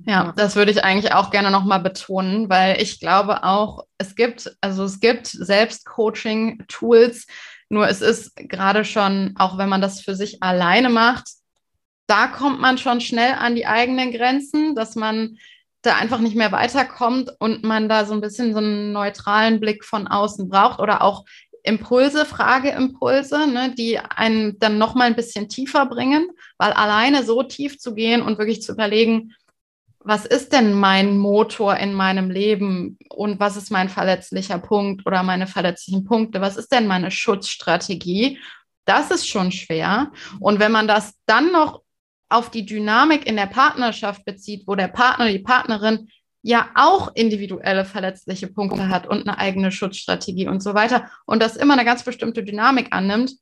Ja, 0.05 0.33
das 0.35 0.55
würde 0.55 0.71
ich 0.71 0.83
eigentlich 0.83 1.13
auch 1.13 1.29
gerne 1.29 1.51
nochmal 1.51 1.79
betonen, 1.79 2.49
weil 2.49 2.81
ich 2.81 2.99
glaube 2.99 3.43
auch, 3.43 3.85
es 3.97 4.15
gibt, 4.15 4.55
also 4.61 4.83
es 4.83 4.99
gibt 4.99 5.27
Selbstcoaching-Tools, 5.27 7.27
nur 7.69 7.87
es 7.87 8.01
ist 8.01 8.35
gerade 8.35 8.83
schon, 8.83 9.35
auch 9.37 9.57
wenn 9.57 9.69
man 9.69 9.81
das 9.81 10.01
für 10.01 10.15
sich 10.15 10.41
alleine 10.41 10.89
macht, 10.89 11.29
da 12.07 12.27
kommt 12.27 12.59
man 12.59 12.79
schon 12.79 13.01
schnell 13.01 13.33
an 13.33 13.55
die 13.55 13.67
eigenen 13.67 14.11
Grenzen, 14.11 14.73
dass 14.73 14.95
man 14.95 15.37
da 15.81 15.95
einfach 15.95 16.19
nicht 16.19 16.35
mehr 16.35 16.51
weiterkommt 16.51 17.31
und 17.39 17.63
man 17.63 17.87
da 17.87 18.05
so 18.05 18.13
ein 18.13 18.21
bisschen 18.21 18.53
so 18.53 18.59
einen 18.59 18.91
neutralen 18.91 19.59
Blick 19.59 19.85
von 19.85 20.07
außen 20.07 20.49
braucht 20.49 20.79
oder 20.79 21.01
auch 21.01 21.25
Impulse, 21.63 22.25
Frageimpulse, 22.25 23.47
ne, 23.47 23.73
die 23.77 23.99
einen 23.99 24.57
dann 24.59 24.77
noch 24.77 24.95
mal 24.95 25.05
ein 25.05 25.15
bisschen 25.15 25.49
tiefer 25.49 25.85
bringen, 25.85 26.29
weil 26.57 26.71
alleine 26.73 27.23
so 27.23 27.43
tief 27.43 27.79
zu 27.79 27.93
gehen 27.93 28.21
und 28.21 28.37
wirklich 28.37 28.61
zu 28.61 28.73
überlegen, 28.73 29.33
was 29.99 30.25
ist 30.25 30.53
denn 30.53 30.73
mein 30.73 31.17
Motor 31.17 31.75
in 31.75 31.93
meinem 31.93 32.29
Leben 32.29 32.97
und 33.09 33.39
was 33.39 33.57
ist 33.57 33.69
mein 33.69 33.89
verletzlicher 33.89 34.57
Punkt 34.57 35.05
oder 35.05 35.23
meine 35.23 35.45
verletzlichen 35.45 36.05
Punkte? 36.05 36.39
Was 36.39 36.57
ist 36.57 36.71
denn 36.71 36.87
meine 36.87 37.11
Schutzstrategie? 37.11 38.39
Das 38.85 39.11
ist 39.11 39.27
schon 39.27 39.51
schwer. 39.51 40.11
Und 40.39 40.59
wenn 40.59 40.71
man 40.71 40.87
das 40.87 41.13
dann 41.25 41.51
noch 41.51 41.81
auf 42.29 42.51
die 42.51 42.65
Dynamik 42.65 43.27
in 43.27 43.35
der 43.35 43.47
Partnerschaft 43.47 44.23
bezieht, 44.23 44.63
wo 44.67 44.75
der 44.75 44.87
Partner, 44.87 45.27
die 45.27 45.39
Partnerin 45.39 46.09
ja 46.41 46.69
auch 46.75 47.13
individuelle 47.15 47.83
verletzliche 47.83 48.47
Punkte 48.47 48.87
hat 48.87 49.07
und 49.07 49.27
eine 49.27 49.37
eigene 49.37 49.71
Schutzstrategie 49.71 50.47
und 50.47 50.63
so 50.63 50.73
weiter 50.73 51.09
und 51.25 51.41
das 51.41 51.57
immer 51.57 51.73
eine 51.73 51.85
ganz 51.85 52.03
bestimmte 52.03 52.43
Dynamik 52.43 52.87
annimmt, 52.91 53.33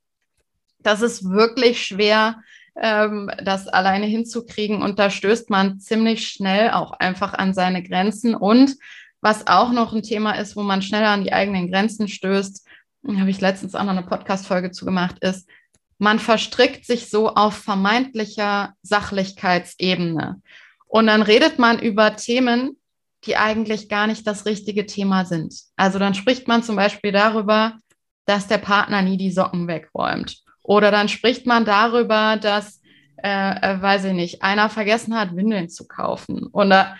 das 0.79 1.01
ist 1.01 1.29
wirklich 1.29 1.85
schwer, 1.85 2.41
ähm, 2.75 3.29
das 3.43 3.67
alleine 3.67 4.05
hinzukriegen 4.05 4.81
und 4.81 4.97
da 4.99 5.09
stößt 5.09 5.49
man 5.49 5.79
ziemlich 5.79 6.27
schnell 6.27 6.71
auch 6.71 6.93
einfach 6.93 7.33
an 7.33 7.53
seine 7.53 7.83
Grenzen 7.83 8.33
und 8.33 8.75
was 9.21 9.47
auch 9.47 9.71
noch 9.71 9.93
ein 9.93 10.03
Thema 10.03 10.33
ist, 10.33 10.55
wo 10.55 10.63
man 10.63 10.81
schneller 10.81 11.09
an 11.09 11.23
die 11.23 11.33
eigenen 11.33 11.69
Grenzen 11.71 12.07
stößt, 12.07 12.65
habe 13.07 13.29
ich 13.29 13.41
letztens 13.41 13.75
auch 13.75 13.83
noch 13.83 13.91
eine 13.91 14.03
Podcast-Folge 14.03 14.71
zugemacht, 14.71 15.19
ist, 15.19 15.49
man 15.97 16.19
verstrickt 16.19 16.85
sich 16.85 17.09
so 17.09 17.29
auf 17.29 17.55
vermeintlicher 17.55 18.73
Sachlichkeitsebene. 18.83 20.41
Und 20.87 21.07
dann 21.07 21.21
redet 21.21 21.59
man 21.59 21.79
über 21.79 22.15
Themen, 22.15 22.77
die 23.25 23.35
eigentlich 23.35 23.89
gar 23.89 24.07
nicht 24.07 24.25
das 24.27 24.45
richtige 24.45 24.85
Thema 24.85 25.25
sind. 25.25 25.53
Also 25.75 25.99
dann 25.99 26.13
spricht 26.13 26.47
man 26.47 26.63
zum 26.63 26.75
Beispiel 26.75 27.11
darüber, 27.11 27.77
dass 28.25 28.47
der 28.47 28.59
Partner 28.59 29.01
nie 29.01 29.17
die 29.17 29.31
Socken 29.31 29.67
wegräumt. 29.67 30.43
Oder 30.61 30.91
dann 30.91 31.09
spricht 31.09 31.45
man 31.45 31.65
darüber, 31.65 32.37
dass, 32.37 32.81
äh, 33.23 33.55
äh, 33.61 33.81
weiß 33.81 34.05
ich 34.05 34.13
nicht, 34.13 34.43
einer 34.43 34.69
vergessen 34.69 35.17
hat, 35.17 35.35
Windeln 35.35 35.69
zu 35.69 35.87
kaufen. 35.87 36.47
Oder 36.51 36.97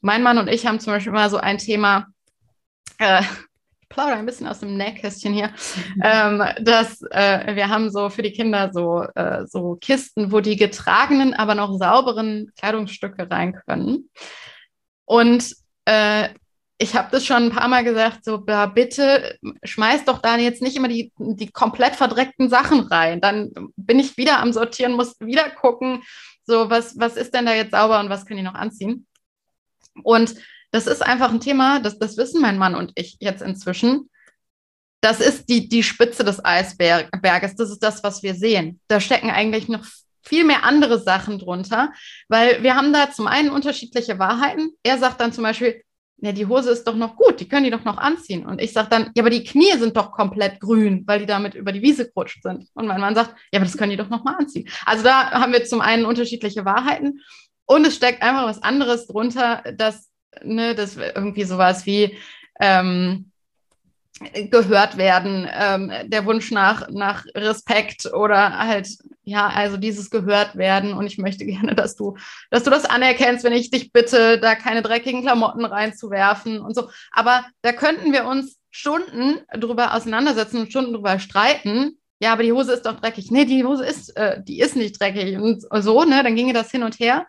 mein 0.00 0.22
Mann 0.22 0.38
und 0.38 0.48
ich 0.48 0.66
haben 0.66 0.80
zum 0.80 0.92
Beispiel 0.92 1.12
immer 1.12 1.30
so 1.30 1.36
ein 1.36 1.58
Thema, 1.58 2.06
äh, 2.98 3.22
plaudere 3.88 4.16
ein 4.16 4.26
bisschen 4.26 4.46
aus 4.46 4.60
dem 4.60 4.76
Nähkästchen 4.76 5.32
hier, 5.32 5.48
mhm. 5.48 6.02
ähm, 6.02 6.44
dass 6.60 7.02
äh, 7.10 7.54
wir 7.54 7.68
haben 7.68 7.90
so 7.90 8.10
für 8.10 8.22
die 8.22 8.32
Kinder 8.32 8.70
so, 8.72 9.02
äh, 9.14 9.46
so 9.46 9.76
Kisten, 9.80 10.32
wo 10.32 10.40
die 10.40 10.56
getragenen, 10.56 11.34
aber 11.34 11.54
noch 11.54 11.76
sauberen 11.78 12.52
Kleidungsstücke 12.56 13.30
rein 13.30 13.54
können. 13.66 14.10
Und 15.04 15.54
äh, 15.86 16.28
ich 16.80 16.94
habe 16.94 17.08
das 17.10 17.26
schon 17.26 17.44
ein 17.44 17.50
paar 17.50 17.68
Mal 17.68 17.82
gesagt, 17.82 18.24
so 18.24 18.44
ja, 18.46 18.66
bitte 18.66 19.36
schmeiß 19.64 20.04
doch 20.04 20.20
da 20.20 20.36
jetzt 20.36 20.62
nicht 20.62 20.76
immer 20.76 20.88
die, 20.88 21.12
die 21.18 21.50
komplett 21.50 21.96
verdreckten 21.96 22.48
Sachen 22.48 22.80
rein. 22.80 23.20
Dann 23.20 23.50
bin 23.76 23.98
ich 23.98 24.16
wieder 24.16 24.38
am 24.38 24.52
Sortieren, 24.52 24.92
muss 24.92 25.18
wieder 25.18 25.50
gucken, 25.50 26.04
so 26.44 26.70
was, 26.70 26.98
was 26.98 27.16
ist 27.16 27.34
denn 27.34 27.46
da 27.46 27.54
jetzt 27.54 27.72
sauber 27.72 27.98
und 27.98 28.10
was 28.10 28.26
können 28.26 28.38
die 28.38 28.44
noch 28.44 28.54
anziehen. 28.54 29.06
Und 30.04 30.36
das 30.70 30.86
ist 30.86 31.02
einfach 31.02 31.30
ein 31.30 31.40
Thema, 31.40 31.80
das, 31.80 31.98
das 31.98 32.16
wissen 32.16 32.40
mein 32.40 32.58
Mann 32.58 32.74
und 32.74 32.92
ich 32.94 33.16
jetzt 33.20 33.42
inzwischen. 33.42 34.10
Das 35.00 35.20
ist 35.20 35.48
die, 35.48 35.68
die 35.68 35.82
Spitze 35.82 36.24
des 36.24 36.44
Eisberges. 36.44 37.54
Das 37.54 37.70
ist 37.70 37.82
das, 37.82 38.02
was 38.02 38.22
wir 38.22 38.34
sehen. 38.34 38.80
Da 38.88 39.00
stecken 39.00 39.30
eigentlich 39.30 39.68
noch 39.68 39.84
viel 40.22 40.44
mehr 40.44 40.64
andere 40.64 41.00
Sachen 41.00 41.38
drunter, 41.38 41.92
weil 42.28 42.62
wir 42.62 42.74
haben 42.74 42.92
da 42.92 43.10
zum 43.10 43.26
einen 43.26 43.50
unterschiedliche 43.50 44.18
Wahrheiten. 44.18 44.70
Er 44.82 44.98
sagt 44.98 45.20
dann 45.20 45.32
zum 45.32 45.44
Beispiel, 45.44 45.82
ja, 46.20 46.32
die 46.32 46.46
Hose 46.46 46.70
ist 46.70 46.84
doch 46.84 46.96
noch 46.96 47.14
gut, 47.14 47.38
die 47.38 47.48
können 47.48 47.64
die 47.64 47.70
doch 47.70 47.84
noch 47.84 47.96
anziehen. 47.96 48.44
Und 48.44 48.60
ich 48.60 48.72
sage 48.72 48.88
dann, 48.90 49.12
ja, 49.14 49.22
aber 49.22 49.30
die 49.30 49.44
Knie 49.44 49.78
sind 49.78 49.96
doch 49.96 50.10
komplett 50.10 50.58
grün, 50.58 51.04
weil 51.06 51.20
die 51.20 51.26
damit 51.26 51.54
über 51.54 51.70
die 51.70 51.80
Wiese 51.80 52.06
gerutscht 52.06 52.42
sind. 52.42 52.66
Und 52.74 52.88
mein 52.88 53.00
Mann 53.00 53.14
sagt, 53.14 53.36
ja, 53.52 53.58
aber 53.58 53.66
das 53.66 53.76
können 53.76 53.92
die 53.92 53.96
doch 53.96 54.08
noch 54.08 54.24
mal 54.24 54.34
anziehen. 54.34 54.68
Also 54.84 55.04
da 55.04 55.30
haben 55.30 55.52
wir 55.52 55.64
zum 55.64 55.80
einen 55.80 56.04
unterschiedliche 56.04 56.64
Wahrheiten 56.64 57.20
und 57.66 57.86
es 57.86 57.94
steckt 57.94 58.22
einfach 58.22 58.46
was 58.46 58.62
anderes 58.62 59.06
drunter, 59.06 59.62
dass, 59.76 60.07
ne, 60.44 60.74
das 60.74 60.96
irgendwie 60.96 61.44
sowas 61.44 61.86
wie, 61.86 62.16
ähm, 62.60 63.30
gehört 64.50 64.96
werden, 64.96 65.48
ähm, 65.52 65.92
der 66.06 66.24
Wunsch 66.26 66.50
nach, 66.50 66.88
nach 66.90 67.24
Respekt 67.34 68.06
oder 68.12 68.58
halt, 68.58 68.88
ja, 69.22 69.48
also 69.48 69.76
dieses 69.76 70.10
gehört 70.10 70.56
werden 70.56 70.92
und 70.92 71.06
ich 71.06 71.18
möchte 71.18 71.44
gerne, 71.46 71.74
dass 71.74 71.96
du, 71.96 72.16
dass 72.50 72.64
du 72.64 72.70
das 72.70 72.84
anerkennst, 72.84 73.44
wenn 73.44 73.52
ich 73.52 73.70
dich 73.70 73.92
bitte, 73.92 74.38
da 74.38 74.54
keine 74.54 74.82
dreckigen 74.82 75.22
Klamotten 75.22 75.64
reinzuwerfen 75.64 76.60
und 76.60 76.74
so. 76.74 76.90
Aber 77.12 77.44
da 77.62 77.72
könnten 77.72 78.12
wir 78.12 78.26
uns 78.26 78.58
Stunden 78.70 79.40
drüber 79.56 79.94
auseinandersetzen 79.94 80.60
und 80.60 80.70
Stunden 80.70 80.92
drüber 80.92 81.18
streiten. 81.18 81.98
Ja, 82.20 82.32
aber 82.32 82.42
die 82.42 82.52
Hose 82.52 82.72
ist 82.72 82.84
doch 82.84 82.98
dreckig. 82.98 83.30
Nee, 83.30 83.44
die 83.44 83.64
Hose 83.64 83.86
ist, 83.86 84.16
äh, 84.16 84.42
die 84.42 84.58
ist 84.60 84.74
nicht 84.74 85.00
dreckig 85.00 85.38
und 85.38 85.64
so, 85.82 86.02
ne, 86.02 86.22
dann 86.22 86.34
ginge 86.34 86.52
das 86.52 86.70
hin 86.70 86.82
und 86.82 86.98
her. 86.98 87.26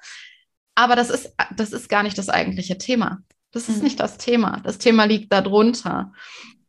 Aber 0.80 0.96
das 0.96 1.10
ist, 1.10 1.34
das 1.54 1.74
ist 1.74 1.90
gar 1.90 2.04
nicht 2.04 2.18
das 2.18 2.30
eigentliche 2.30 2.78
Thema. 2.78 3.22
Das 3.52 3.68
ist 3.68 3.80
mhm. 3.80 3.84
nicht 3.84 4.00
das 4.00 4.18
Thema. 4.18 4.62
Das 4.64 4.78
Thema 4.78 5.04
liegt 5.04 5.34
darunter. 5.34 6.14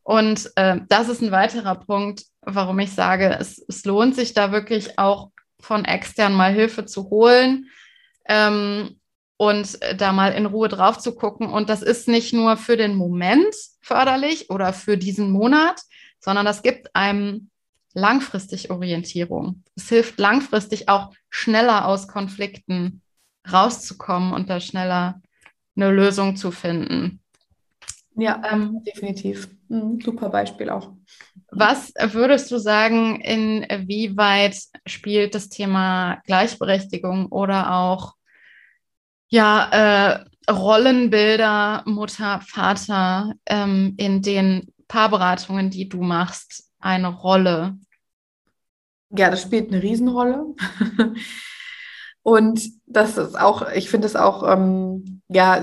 Und 0.03 0.51
äh, 0.57 0.81
das 0.89 1.07
ist 1.07 1.21
ein 1.21 1.31
weiterer 1.31 1.75
Punkt, 1.75 2.25
warum 2.41 2.77
ich 2.79 2.91
sage, 2.91 3.37
es, 3.39 3.63
es, 3.69 3.85
lohnt 3.85 4.13
sich 4.13 4.33
da 4.33 4.51
wirklich 4.51 4.99
auch 4.99 5.31
von 5.61 5.85
extern 5.85 6.33
mal 6.33 6.51
Hilfe 6.51 6.85
zu 6.85 7.09
holen 7.09 7.69
ähm, 8.25 8.99
und 9.37 9.79
da 9.95 10.11
mal 10.11 10.33
in 10.33 10.45
Ruhe 10.45 10.67
drauf 10.67 10.97
zu 10.97 11.15
gucken. 11.15 11.47
Und 11.47 11.69
das 11.69 11.81
ist 11.81 12.09
nicht 12.09 12.33
nur 12.33 12.57
für 12.57 12.75
den 12.75 12.95
Moment 12.95 13.55
förderlich 13.79 14.49
oder 14.49 14.73
für 14.73 14.97
diesen 14.97 15.31
Monat, 15.31 15.79
sondern 16.19 16.45
das 16.45 16.63
gibt 16.63 16.93
einem 16.97 17.49
langfristig 17.93 18.71
Orientierung. 18.71 19.63
Es 19.77 19.87
hilft 19.87 20.19
langfristig 20.19 20.89
auch 20.89 21.13
schneller 21.29 21.85
aus 21.85 22.09
Konflikten 22.09 23.01
rauszukommen 23.49 24.33
und 24.33 24.49
da 24.49 24.59
schneller 24.59 25.21
eine 25.75 25.91
Lösung 25.91 26.35
zu 26.35 26.51
finden. 26.51 27.21
Ja, 28.15 28.41
ähm, 28.51 28.83
definitiv. 28.83 29.49
Mhm, 29.69 30.01
super 30.01 30.29
Beispiel 30.29 30.69
auch. 30.69 30.93
Was 31.51 31.93
würdest 31.95 32.51
du 32.51 32.57
sagen, 32.57 33.21
inwieweit 33.21 34.57
spielt 34.85 35.33
das 35.33 35.49
Thema 35.49 36.21
Gleichberechtigung 36.25 37.27
oder 37.27 37.73
auch 37.73 38.15
ja, 39.29 39.69
äh, 40.17 40.51
Rollenbilder 40.51 41.83
Mutter, 41.85 42.41
Vater 42.41 43.33
ähm, 43.45 43.95
in 43.97 44.21
den 44.21 44.67
Paarberatungen, 44.87 45.69
die 45.69 45.87
du 45.87 46.01
machst, 46.01 46.69
eine 46.79 47.07
Rolle? 47.07 47.77
Ja, 49.09 49.29
das 49.29 49.41
spielt 49.41 49.71
eine 49.71 49.81
Riesenrolle. 49.81 50.53
Und 52.23 52.61
das 52.85 53.17
ist 53.17 53.39
auch, 53.39 53.69
ich 53.71 53.89
finde 53.89 54.07
es 54.07 54.15
auch, 54.15 54.47
ähm, 54.47 55.21
ja, 55.29 55.61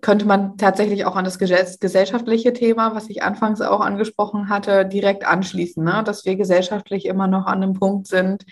könnte 0.00 0.26
man 0.26 0.56
tatsächlich 0.56 1.04
auch 1.04 1.16
an 1.16 1.24
das 1.24 1.38
gesellschaftliche 1.38 2.52
Thema, 2.52 2.94
was 2.94 3.08
ich 3.10 3.22
anfangs 3.22 3.60
auch 3.60 3.80
angesprochen 3.80 4.48
hatte, 4.48 4.86
direkt 4.86 5.26
anschließen, 5.26 5.82
ne? 5.82 6.02
dass 6.04 6.24
wir 6.24 6.36
gesellschaftlich 6.36 7.06
immer 7.06 7.26
noch 7.26 7.46
an 7.46 7.62
einem 7.62 7.74
Punkt 7.74 8.06
sind, 8.06 8.44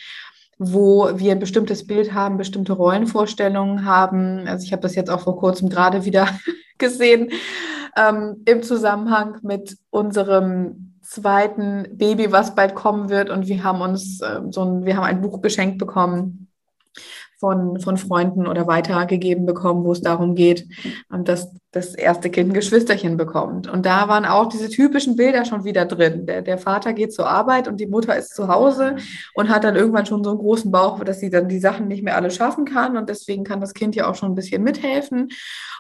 wo 0.59 1.11
wir 1.15 1.33
ein 1.33 1.39
bestimmtes 1.39 1.87
Bild 1.87 2.15
haben, 2.15 2.37
bestimmte 2.37 2.73
Rollenvorstellungen 2.73 3.85
haben. 3.85 4.49
Also 4.49 4.65
ich 4.65 4.73
habe 4.73 4.83
das 4.83 4.95
jetzt 4.95 5.11
auch 5.11 5.21
vor 5.21 5.39
kurzem 5.39 5.69
gerade 5.69 6.05
wieder 6.05 6.29
gesehen 6.79 7.31
ähm, 7.97 8.43
im 8.45 8.63
Zusammenhang 8.63 9.39
mit 9.43 9.77
unserem 9.91 10.95
zweiten 11.03 11.87
Baby, 11.97 12.33
was 12.33 12.57
bald 12.57 12.75
kommen 12.75 13.09
wird. 13.09 13.31
Und 13.31 13.47
wir 13.47 13.63
haben 13.63 13.81
uns 13.83 14.21
äh, 14.21 14.41
so 14.51 14.65
ein, 14.65 14.85
wir 14.85 14.97
haben 14.97 15.05
ein 15.05 15.21
Buch 15.21 15.41
geschenkt 15.41 15.79
bekommen 15.79 16.49
von, 17.39 17.79
von 17.81 17.97
Freunden 17.99 18.47
oder 18.47 18.67
weitergegeben 18.67 19.45
bekommen, 19.45 19.85
wo 19.85 19.93
es 19.93 20.01
darum 20.01 20.35
geht, 20.35 20.67
ähm, 21.13 21.25
dass 21.25 21.53
das 21.71 21.95
erste 21.95 22.31
Kind 22.31 22.51
ein 22.51 22.55
Geschwisterchen 22.55 23.19
bekommt. 23.19 23.69
Und 23.69 23.85
da 23.85 24.09
waren 24.09 24.25
auch 24.25 24.49
diese 24.49 24.71
typischen 24.71 25.17
Bilder 25.17 25.45
schon 25.45 25.65
wieder 25.65 25.85
drin. 25.85 26.25
Der, 26.25 26.41
der 26.41 26.57
Vater 26.57 26.95
geht 26.95 27.13
zur 27.13 27.29
Arbeit 27.29 27.69
und 27.69 27.79
die 27.79 27.87
Mutter 27.87 28.17
ist 28.17 28.35
zu 28.35 28.49
Hause 28.49 28.97
und 29.35 29.51
hat 29.51 29.65
dann 29.65 29.77
irgendwann 29.77 30.07
schon 30.07 30.25
so 30.25 30.31
einen 30.31 30.39
großen 30.39 30.71
Bauch, 30.71 31.05
dass 31.05 31.21
sie 31.21 31.29
dann 31.29 31.49
die 31.49 31.59
Sachen 31.59 31.87
nicht 31.89 32.03
mehr 32.03 32.17
alle 32.17 32.31
schaffen 32.31 32.65
kann. 32.65 32.97
Und 32.97 33.11
deswegen 33.11 33.45
kann 33.45 33.61
das 33.61 33.75
Kind 33.75 33.95
ja 33.95 34.09
auch 34.09 34.15
schon 34.15 34.33
ein 34.33 34.35
bisschen 34.35 34.63
mithelfen. 34.63 35.29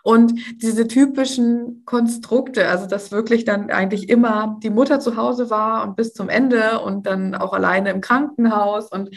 Und 0.02 0.34
diese 0.62 0.86
typischen 0.86 1.82
Konstrukte, 1.86 2.68
also 2.68 2.86
dass 2.86 3.10
wirklich 3.10 3.46
dann 3.46 3.70
eigentlich 3.70 4.10
immer 4.10 4.58
die 4.62 4.70
Mutter 4.70 5.00
zu 5.00 5.16
Hause 5.16 5.48
war 5.48 5.82
und 5.82 5.96
bis 5.96 6.12
zum 6.12 6.28
Ende 6.28 6.80
und 6.80 7.06
dann 7.06 7.34
auch 7.34 7.54
alleine 7.54 7.90
im 7.90 8.02
Krankenhaus 8.02 8.90
und 8.90 9.16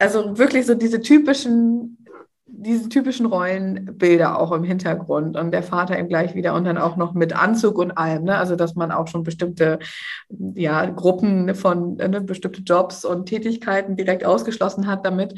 also 0.00 0.38
wirklich 0.38 0.66
so 0.66 0.74
diese 0.74 1.00
typischen, 1.00 1.98
diese 2.46 2.88
typischen 2.88 3.26
Rollenbilder 3.26 4.38
auch 4.38 4.52
im 4.52 4.64
Hintergrund 4.64 5.36
und 5.36 5.50
der 5.52 5.62
Vater 5.62 5.98
eben 5.98 6.08
gleich 6.08 6.34
wieder 6.34 6.54
und 6.54 6.64
dann 6.64 6.78
auch 6.78 6.96
noch 6.96 7.12
mit 7.12 7.34
Anzug 7.34 7.78
und 7.78 7.92
allem, 7.92 8.24
ne? 8.24 8.36
also 8.36 8.56
dass 8.56 8.74
man 8.74 8.90
auch 8.90 9.08
schon 9.08 9.22
bestimmte 9.22 9.78
ja, 10.54 10.86
Gruppen 10.86 11.54
von 11.54 11.96
ne, 11.96 12.20
bestimmte 12.20 12.62
Jobs 12.62 13.04
und 13.04 13.26
Tätigkeiten 13.26 13.96
direkt 13.96 14.24
ausgeschlossen 14.24 14.86
hat 14.86 15.04
damit. 15.04 15.34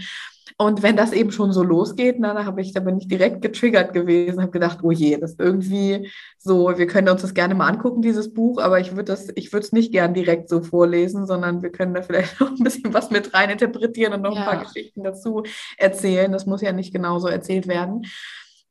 Und 0.58 0.82
wenn 0.82 0.96
das 0.96 1.12
eben 1.12 1.32
schon 1.32 1.52
so 1.52 1.62
losgeht, 1.62 2.16
na, 2.18 2.34
da 2.34 2.44
habe 2.44 2.60
ich, 2.60 2.72
da 2.72 2.80
bin 2.80 2.98
ich 2.98 3.08
direkt 3.08 3.42
getriggert 3.42 3.92
gewesen, 3.92 4.40
habe 4.40 4.52
gedacht, 4.52 4.78
oh 4.82 4.90
je, 4.90 5.16
das 5.16 5.32
ist 5.32 5.40
irgendwie 5.40 6.10
so, 6.38 6.76
wir 6.76 6.86
können 6.86 7.08
uns 7.08 7.22
das 7.22 7.34
gerne 7.34 7.54
mal 7.54 7.68
angucken, 7.68 8.02
dieses 8.02 8.32
Buch, 8.32 8.60
aber 8.60 8.80
ich 8.80 8.92
würde 8.92 9.04
das, 9.04 9.28
ich 9.34 9.52
würde 9.52 9.66
es 9.66 9.72
nicht 9.72 9.92
gern 9.92 10.14
direkt 10.14 10.48
so 10.48 10.62
vorlesen, 10.62 11.26
sondern 11.26 11.62
wir 11.62 11.70
können 11.70 11.94
da 11.94 12.02
vielleicht 12.02 12.40
noch 12.40 12.50
ein 12.50 12.64
bisschen 12.64 12.94
was 12.94 13.10
mit 13.10 13.34
rein 13.34 13.50
interpretieren 13.50 14.14
und 14.14 14.22
noch 14.22 14.34
ja. 14.34 14.42
ein 14.42 14.46
paar 14.46 14.64
Geschichten 14.64 15.02
dazu 15.02 15.42
erzählen. 15.78 16.30
Das 16.30 16.46
muss 16.46 16.62
ja 16.62 16.72
nicht 16.72 16.92
genauso 16.92 17.28
erzählt 17.28 17.66
werden. 17.66 18.06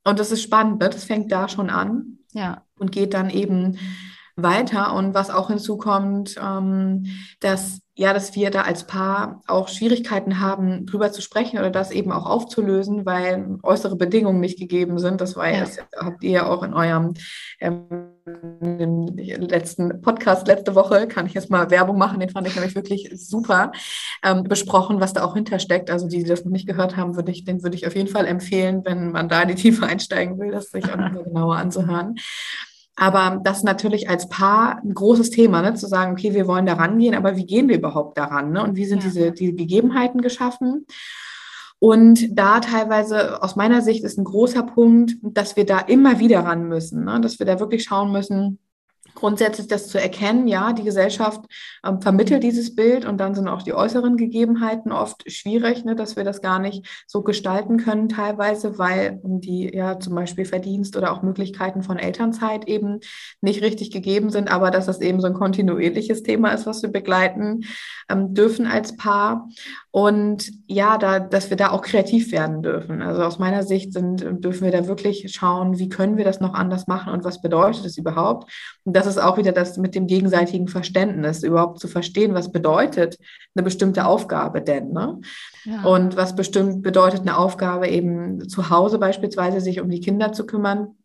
Und 0.04 0.18
das 0.18 0.32
ist 0.32 0.42
spannend, 0.42 0.80
ne? 0.80 0.88
das 0.88 1.04
fängt 1.04 1.30
da 1.30 1.48
schon 1.48 1.70
an 1.70 2.18
ja. 2.32 2.64
und 2.78 2.90
geht 2.90 3.14
dann 3.14 3.30
eben 3.30 3.78
weiter. 4.36 4.94
Und 4.94 5.14
was 5.14 5.30
auch 5.30 5.48
hinzukommt, 5.48 6.36
ähm, 6.42 7.06
dass 7.40 7.81
ja, 7.94 8.14
dass 8.14 8.34
wir 8.34 8.50
da 8.50 8.62
als 8.62 8.86
Paar 8.86 9.42
auch 9.46 9.68
Schwierigkeiten 9.68 10.40
haben, 10.40 10.86
drüber 10.86 11.12
zu 11.12 11.20
sprechen 11.20 11.58
oder 11.58 11.70
das 11.70 11.90
eben 11.90 12.10
auch 12.10 12.24
aufzulösen, 12.24 13.04
weil 13.04 13.58
äußere 13.62 13.96
Bedingungen 13.96 14.40
nicht 14.40 14.58
gegeben 14.58 14.98
sind. 14.98 15.20
Das 15.20 15.36
war 15.36 15.50
ja, 15.50 15.60
das 15.60 15.78
habt 15.94 16.24
ihr 16.24 16.30
ja 16.30 16.46
auch 16.46 16.62
in 16.62 16.72
eurem 16.72 17.12
ähm, 17.60 19.08
letzten 19.14 20.00
Podcast 20.00 20.46
letzte 20.46 20.74
Woche, 20.74 21.06
kann 21.06 21.26
ich 21.26 21.34
jetzt 21.34 21.50
mal 21.50 21.70
Werbung 21.70 21.98
machen, 21.98 22.18
den 22.18 22.30
fand 22.30 22.46
ich 22.46 22.54
nämlich 22.54 22.74
wirklich 22.74 23.10
super, 23.12 23.72
ähm, 24.24 24.44
besprochen, 24.44 25.00
was 25.00 25.12
da 25.12 25.22
auch 25.22 25.34
hintersteckt. 25.34 25.90
Also 25.90 26.08
die, 26.08 26.22
die 26.22 26.28
das 26.28 26.46
noch 26.46 26.52
nicht 26.52 26.66
gehört 26.66 26.96
haben, 26.96 27.14
würde 27.16 27.30
ich, 27.30 27.44
den 27.44 27.62
würde 27.62 27.76
ich 27.76 27.86
auf 27.86 27.94
jeden 27.94 28.08
Fall 28.08 28.26
empfehlen, 28.26 28.82
wenn 28.86 29.12
man 29.12 29.28
da 29.28 29.42
in 29.42 29.48
die 29.48 29.54
Tiefe 29.54 29.86
einsteigen 29.86 30.38
will, 30.38 30.50
das 30.50 30.70
sich 30.70 30.84
auch 30.86 30.96
nochmal 30.96 31.24
genauer 31.24 31.56
anzuhören. 31.56 32.16
Aber 32.94 33.40
das 33.42 33.62
natürlich 33.62 34.10
als 34.10 34.28
Paar 34.28 34.82
ein 34.84 34.92
großes 34.92 35.30
Thema, 35.30 35.62
ne? 35.62 35.74
zu 35.74 35.86
sagen, 35.86 36.12
okay, 36.12 36.34
wir 36.34 36.46
wollen 36.46 36.66
da 36.66 36.74
rangehen, 36.74 37.14
aber 37.14 37.36
wie 37.36 37.46
gehen 37.46 37.68
wir 37.68 37.78
überhaupt 37.78 38.18
daran? 38.18 38.52
Ne? 38.52 38.62
Und 38.62 38.76
wie 38.76 38.84
sind 38.84 39.02
ja. 39.02 39.08
diese, 39.08 39.32
diese 39.32 39.54
Gegebenheiten 39.54 40.20
geschaffen? 40.20 40.86
Und 41.78 42.38
da 42.38 42.60
teilweise 42.60 43.42
aus 43.42 43.56
meiner 43.56 43.82
Sicht 43.82 44.04
ist 44.04 44.18
ein 44.18 44.24
großer 44.24 44.62
Punkt, 44.62 45.16
dass 45.22 45.56
wir 45.56 45.66
da 45.66 45.80
immer 45.80 46.20
wieder 46.20 46.40
ran 46.40 46.68
müssen, 46.68 47.04
ne? 47.04 47.20
dass 47.20 47.38
wir 47.38 47.46
da 47.46 47.58
wirklich 47.58 47.84
schauen 47.84 48.12
müssen, 48.12 48.58
grundsätzlich 49.22 49.68
das 49.68 49.86
zu 49.86 50.00
erkennen, 50.00 50.48
ja, 50.48 50.72
die 50.72 50.82
Gesellschaft 50.82 51.42
ähm, 51.86 52.00
vermittelt 52.00 52.42
dieses 52.42 52.74
Bild 52.74 53.04
und 53.04 53.18
dann 53.18 53.36
sind 53.36 53.46
auch 53.46 53.62
die 53.62 53.72
äußeren 53.72 54.16
Gegebenheiten 54.16 54.90
oft 54.90 55.30
schwierig, 55.30 55.84
ne, 55.84 55.94
dass 55.94 56.16
wir 56.16 56.24
das 56.24 56.42
gar 56.42 56.58
nicht 56.58 57.04
so 57.06 57.22
gestalten 57.22 57.76
können 57.76 58.08
teilweise, 58.08 58.80
weil 58.80 59.20
die 59.22 59.72
ja 59.72 60.00
zum 60.00 60.16
Beispiel 60.16 60.44
Verdienst 60.44 60.96
oder 60.96 61.12
auch 61.12 61.22
Möglichkeiten 61.22 61.84
von 61.84 62.00
Elternzeit 62.00 62.66
eben 62.66 62.98
nicht 63.40 63.62
richtig 63.62 63.92
gegeben 63.92 64.30
sind, 64.30 64.50
aber 64.50 64.72
dass 64.72 64.86
das 64.86 65.00
eben 65.00 65.20
so 65.20 65.28
ein 65.28 65.34
kontinuierliches 65.34 66.24
Thema 66.24 66.48
ist, 66.48 66.66
was 66.66 66.82
wir 66.82 66.90
begleiten 66.90 67.60
ähm, 68.10 68.34
dürfen 68.34 68.66
als 68.66 68.96
Paar. 68.96 69.48
Und 69.92 70.50
ja, 70.66 70.98
da, 70.98 71.20
dass 71.20 71.48
wir 71.48 71.56
da 71.56 71.70
auch 71.70 71.82
kreativ 71.82 72.32
werden 72.32 72.62
dürfen. 72.62 73.02
Also 73.02 73.22
aus 73.22 73.38
meiner 73.38 73.62
Sicht 73.62 73.92
sind, 73.92 74.24
dürfen 74.44 74.64
wir 74.64 74.72
da 74.72 74.88
wirklich 74.88 75.32
schauen, 75.32 75.78
wie 75.78 75.88
können 75.88 76.16
wir 76.16 76.24
das 76.24 76.40
noch 76.40 76.54
anders 76.54 76.88
machen 76.88 77.12
und 77.12 77.22
was 77.22 77.40
bedeutet 77.40 77.84
es 77.84 77.98
überhaupt. 77.98 78.50
Und 78.84 78.96
das 78.96 79.06
ist 79.06 79.11
auch 79.18 79.36
wieder 79.36 79.52
das 79.52 79.76
mit 79.76 79.94
dem 79.94 80.06
gegenseitigen 80.06 80.68
Verständnis, 80.68 81.42
überhaupt 81.42 81.80
zu 81.80 81.88
verstehen, 81.88 82.34
was 82.34 82.52
bedeutet 82.52 83.18
eine 83.54 83.62
bestimmte 83.62 84.04
Aufgabe 84.04 84.62
denn. 84.62 84.92
Ne? 84.92 85.20
Ja. 85.64 85.84
Und 85.84 86.16
was 86.16 86.34
bestimmt 86.34 86.82
bedeutet 86.82 87.20
eine 87.20 87.36
Aufgabe 87.36 87.88
eben 87.88 88.48
zu 88.48 88.70
Hause 88.70 88.98
beispielsweise, 88.98 89.60
sich 89.60 89.80
um 89.80 89.90
die 89.90 90.00
Kinder 90.00 90.32
zu 90.32 90.46
kümmern 90.46 90.96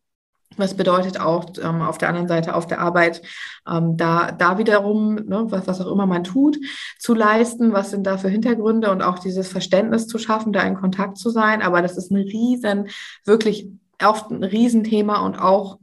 was 0.57 0.73
bedeutet 0.75 1.19
auch 1.19 1.45
ähm, 1.61 1.81
auf 1.81 1.97
der 1.97 2.09
anderen 2.09 2.27
Seite 2.27 2.55
auf 2.55 2.67
der 2.67 2.79
Arbeit, 2.79 3.21
ähm, 3.69 3.97
da, 3.97 4.31
da 4.31 4.57
wiederum, 4.57 5.15
ne, 5.15 5.45
was, 5.49 5.67
was 5.67 5.81
auch 5.81 5.91
immer 5.91 6.05
man 6.05 6.23
tut, 6.23 6.57
zu 6.99 7.13
leisten, 7.13 7.73
was 7.73 7.91
sind 7.91 8.07
da 8.07 8.17
für 8.17 8.29
Hintergründe 8.29 8.91
und 8.91 9.01
auch 9.01 9.19
dieses 9.19 9.47
Verständnis 9.49 10.07
zu 10.07 10.17
schaffen, 10.17 10.53
da 10.53 10.61
in 10.61 10.75
Kontakt 10.75 11.17
zu 11.17 11.29
sein. 11.29 11.61
Aber 11.61 11.81
das 11.81 11.97
ist 11.97 12.11
ein 12.11 12.17
riesen, 12.17 12.87
wirklich 13.25 13.67
oft 14.03 14.31
ein 14.31 14.43
Riesenthema 14.43 15.25
und 15.25 15.37
auch 15.37 15.79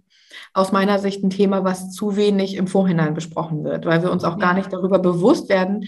aus 0.55 0.73
meiner 0.73 0.99
Sicht 0.99 1.23
ein 1.23 1.31
Thema, 1.31 1.65
was 1.65 1.93
zu 1.93 2.17
wenig 2.17 2.57
im 2.57 2.69
Vorhinein 2.69 3.13
besprochen 3.13 3.65
wird, 3.65 3.87
weil 3.87 4.03
wir 4.03 4.13
uns 4.13 4.25
auch 4.25 4.39
gar 4.39 4.55
nicht 4.55 4.73
darüber 4.73 5.01
bewusst 5.01 5.49
werden, 5.49 5.87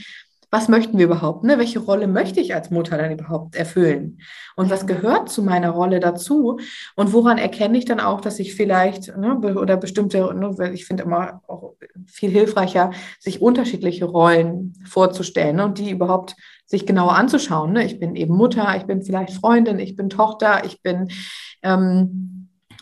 was 0.50 0.68
möchten 0.68 0.96
wir 0.96 1.06
überhaupt? 1.06 1.44
Ne? 1.44 1.58
Welche 1.58 1.80
Rolle 1.80 2.06
möchte 2.06 2.40
ich 2.40 2.54
als 2.54 2.70
Mutter 2.70 2.96
dann 2.96 3.12
überhaupt 3.12 3.56
erfüllen? 3.56 4.20
Und 4.54 4.70
was 4.70 4.86
gehört 4.86 5.28
zu 5.28 5.42
meiner 5.42 5.70
Rolle 5.70 5.98
dazu? 6.00 6.58
Und 6.94 7.12
woran 7.12 7.38
erkenne 7.38 7.76
ich 7.78 7.84
dann 7.84 8.00
auch, 8.00 8.20
dass 8.20 8.38
ich 8.38 8.54
vielleicht 8.54 9.16
ne, 9.16 9.36
oder 9.38 9.76
bestimmte, 9.76 10.32
ne, 10.34 10.72
ich 10.72 10.86
finde 10.86 11.02
immer 11.02 11.42
auch 11.48 11.74
viel 12.06 12.30
hilfreicher, 12.30 12.92
sich 13.18 13.42
unterschiedliche 13.42 14.04
Rollen 14.04 14.74
vorzustellen 14.86 15.56
ne, 15.56 15.64
und 15.64 15.78
die 15.78 15.90
überhaupt 15.90 16.36
sich 16.64 16.86
genauer 16.86 17.16
anzuschauen. 17.16 17.72
Ne? 17.72 17.84
Ich 17.84 17.98
bin 17.98 18.14
eben 18.14 18.34
Mutter, 18.34 18.76
ich 18.76 18.84
bin 18.84 19.02
vielleicht 19.02 19.34
Freundin, 19.34 19.78
ich 19.78 19.96
bin 19.96 20.10
Tochter, 20.10 20.64
ich 20.64 20.80
bin 20.80 21.08
ähm, 21.62 22.35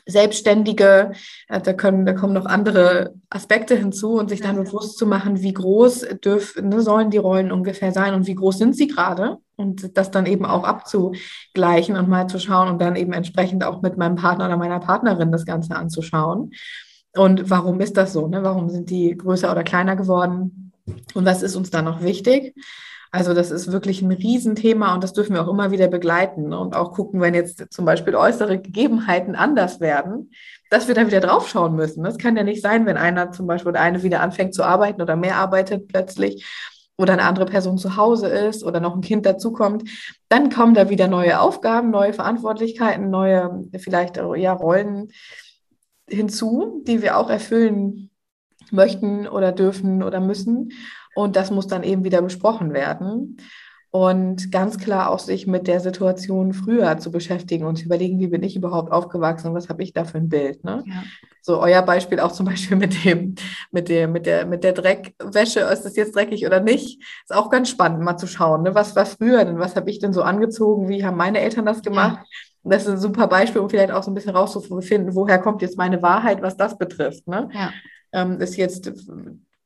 Selbstständige, 0.06 1.12
äh, 1.48 1.60
da, 1.60 1.72
können, 1.72 2.04
da 2.04 2.12
kommen 2.12 2.34
noch 2.34 2.46
andere 2.46 3.14
Aspekte 3.30 3.76
hinzu 3.76 4.14
und 4.14 4.28
sich 4.28 4.40
dann 4.40 4.56
bewusst 4.56 4.98
zu 4.98 5.06
machen, 5.06 5.42
wie 5.42 5.54
groß 5.54 6.06
dürfen, 6.22 6.68
ne, 6.68 6.82
sollen 6.82 7.10
die 7.10 7.18
Rollen 7.18 7.50
ungefähr 7.50 7.92
sein 7.92 8.14
und 8.14 8.26
wie 8.26 8.34
groß 8.34 8.58
sind 8.58 8.76
sie 8.76 8.86
gerade 8.86 9.38
und 9.56 9.96
das 9.96 10.10
dann 10.10 10.26
eben 10.26 10.44
auch 10.44 10.64
abzugleichen 10.64 11.96
und 11.96 12.08
mal 12.08 12.26
zu 12.26 12.38
schauen 12.38 12.68
und 12.68 12.80
dann 12.80 12.96
eben 12.96 13.12
entsprechend 13.12 13.64
auch 13.64 13.82
mit 13.82 13.96
meinem 13.96 14.16
Partner 14.16 14.46
oder 14.46 14.56
meiner 14.56 14.80
Partnerin 14.80 15.32
das 15.32 15.46
Ganze 15.46 15.76
anzuschauen. 15.76 16.52
Und 17.16 17.48
warum 17.48 17.80
ist 17.80 17.96
das 17.96 18.12
so? 18.12 18.26
Ne? 18.26 18.42
Warum 18.42 18.68
sind 18.68 18.90
die 18.90 19.16
größer 19.16 19.50
oder 19.50 19.62
kleiner 19.62 19.96
geworden? 19.96 20.72
Und 21.14 21.24
was 21.24 21.42
ist 21.42 21.56
uns 21.56 21.70
da 21.70 21.80
noch 21.80 22.02
wichtig? 22.02 22.54
Also 23.14 23.32
das 23.32 23.52
ist 23.52 23.70
wirklich 23.70 24.02
ein 24.02 24.10
Riesenthema 24.10 24.92
und 24.92 25.04
das 25.04 25.12
dürfen 25.12 25.34
wir 25.34 25.44
auch 25.44 25.48
immer 25.48 25.70
wieder 25.70 25.86
begleiten 25.86 26.52
und 26.52 26.74
auch 26.74 26.90
gucken, 26.90 27.20
wenn 27.20 27.32
jetzt 27.32 27.64
zum 27.72 27.84
Beispiel 27.84 28.16
äußere 28.16 28.58
Gegebenheiten 28.58 29.36
anders 29.36 29.78
werden, 29.78 30.32
dass 30.68 30.88
wir 30.88 30.96
da 30.96 31.06
wieder 31.06 31.20
draufschauen 31.20 31.76
müssen. 31.76 32.02
Das 32.02 32.18
kann 32.18 32.36
ja 32.36 32.42
nicht 32.42 32.60
sein, 32.60 32.86
wenn 32.86 32.96
einer 32.96 33.30
zum 33.30 33.46
Beispiel 33.46 33.68
oder 33.68 33.80
eine 33.80 34.02
wieder 34.02 34.20
anfängt 34.20 34.52
zu 34.52 34.64
arbeiten 34.64 35.00
oder 35.00 35.14
mehr 35.14 35.36
arbeitet 35.36 35.86
plötzlich 35.86 36.44
oder 36.98 37.12
eine 37.12 37.22
andere 37.22 37.46
Person 37.46 37.78
zu 37.78 37.96
Hause 37.96 38.26
ist 38.26 38.64
oder 38.64 38.80
noch 38.80 38.96
ein 38.96 39.00
Kind 39.00 39.26
dazukommt, 39.26 39.88
dann 40.28 40.50
kommen 40.50 40.74
da 40.74 40.90
wieder 40.90 41.06
neue 41.06 41.38
Aufgaben, 41.38 41.92
neue 41.92 42.14
Verantwortlichkeiten, 42.14 43.10
neue 43.10 43.62
vielleicht 43.76 44.16
ja, 44.16 44.52
Rollen 44.54 45.12
hinzu, 46.08 46.82
die 46.84 47.00
wir 47.00 47.16
auch 47.16 47.30
erfüllen 47.30 48.10
möchten 48.72 49.28
oder 49.28 49.52
dürfen 49.52 50.02
oder 50.02 50.18
müssen. 50.18 50.72
Und 51.14 51.36
das 51.36 51.50
muss 51.50 51.66
dann 51.66 51.82
eben 51.82 52.04
wieder 52.04 52.22
besprochen 52.22 52.72
werden. 52.72 53.38
Und 53.94 54.50
ganz 54.50 54.78
klar 54.78 55.08
auch 55.08 55.20
sich 55.20 55.46
mit 55.46 55.68
der 55.68 55.78
Situation 55.78 56.52
früher 56.52 56.98
zu 56.98 57.12
beschäftigen 57.12 57.64
und 57.64 57.76
zu 57.76 57.84
überlegen, 57.84 58.18
wie 58.18 58.26
bin 58.26 58.42
ich 58.42 58.56
überhaupt 58.56 58.90
aufgewachsen 58.90 59.46
und 59.46 59.54
was 59.54 59.68
habe 59.68 59.84
ich 59.84 59.92
da 59.92 60.04
für 60.04 60.18
ein 60.18 60.28
Bild. 60.28 60.64
Ne? 60.64 60.82
Ja. 60.84 61.04
So 61.42 61.60
euer 61.60 61.80
Beispiel 61.80 62.18
auch 62.18 62.32
zum 62.32 62.46
Beispiel 62.46 62.76
mit 62.76 63.04
dem, 63.04 63.36
mit 63.70 63.88
dem, 63.88 64.10
mit 64.10 64.26
der, 64.26 64.46
mit 64.46 64.64
der 64.64 64.72
Dreckwäsche, 64.72 65.60
ist 65.60 65.84
das 65.84 65.94
jetzt 65.94 66.16
dreckig 66.16 66.44
oder 66.44 66.58
nicht? 66.58 67.00
Ist 67.22 67.32
auch 67.32 67.50
ganz 67.50 67.68
spannend, 67.68 68.02
mal 68.02 68.16
zu 68.16 68.26
schauen. 68.26 68.62
Ne? 68.62 68.74
Was 68.74 68.96
war 68.96 69.06
früher 69.06 69.44
denn? 69.44 69.60
Was 69.60 69.76
habe 69.76 69.88
ich 69.88 70.00
denn 70.00 70.12
so 70.12 70.22
angezogen? 70.22 70.88
Wie 70.88 71.04
haben 71.04 71.16
meine 71.16 71.38
Eltern 71.38 71.64
das 71.64 71.80
gemacht? 71.80 72.18
Ja. 72.64 72.70
Das 72.72 72.82
ist 72.82 72.88
ein 72.88 72.98
super 72.98 73.28
Beispiel, 73.28 73.60
um 73.60 73.70
vielleicht 73.70 73.92
auch 73.92 74.02
so 74.02 74.10
ein 74.10 74.14
bisschen 74.14 74.34
rauszufinden, 74.34 75.14
woher 75.14 75.38
kommt 75.38 75.62
jetzt 75.62 75.78
meine 75.78 76.02
Wahrheit, 76.02 76.42
was 76.42 76.56
das 76.56 76.76
betrifft. 76.76 77.28
Ne? 77.28 77.48
Ja. 77.52 77.70
Ähm, 78.10 78.40
ist 78.40 78.56
jetzt 78.56 78.90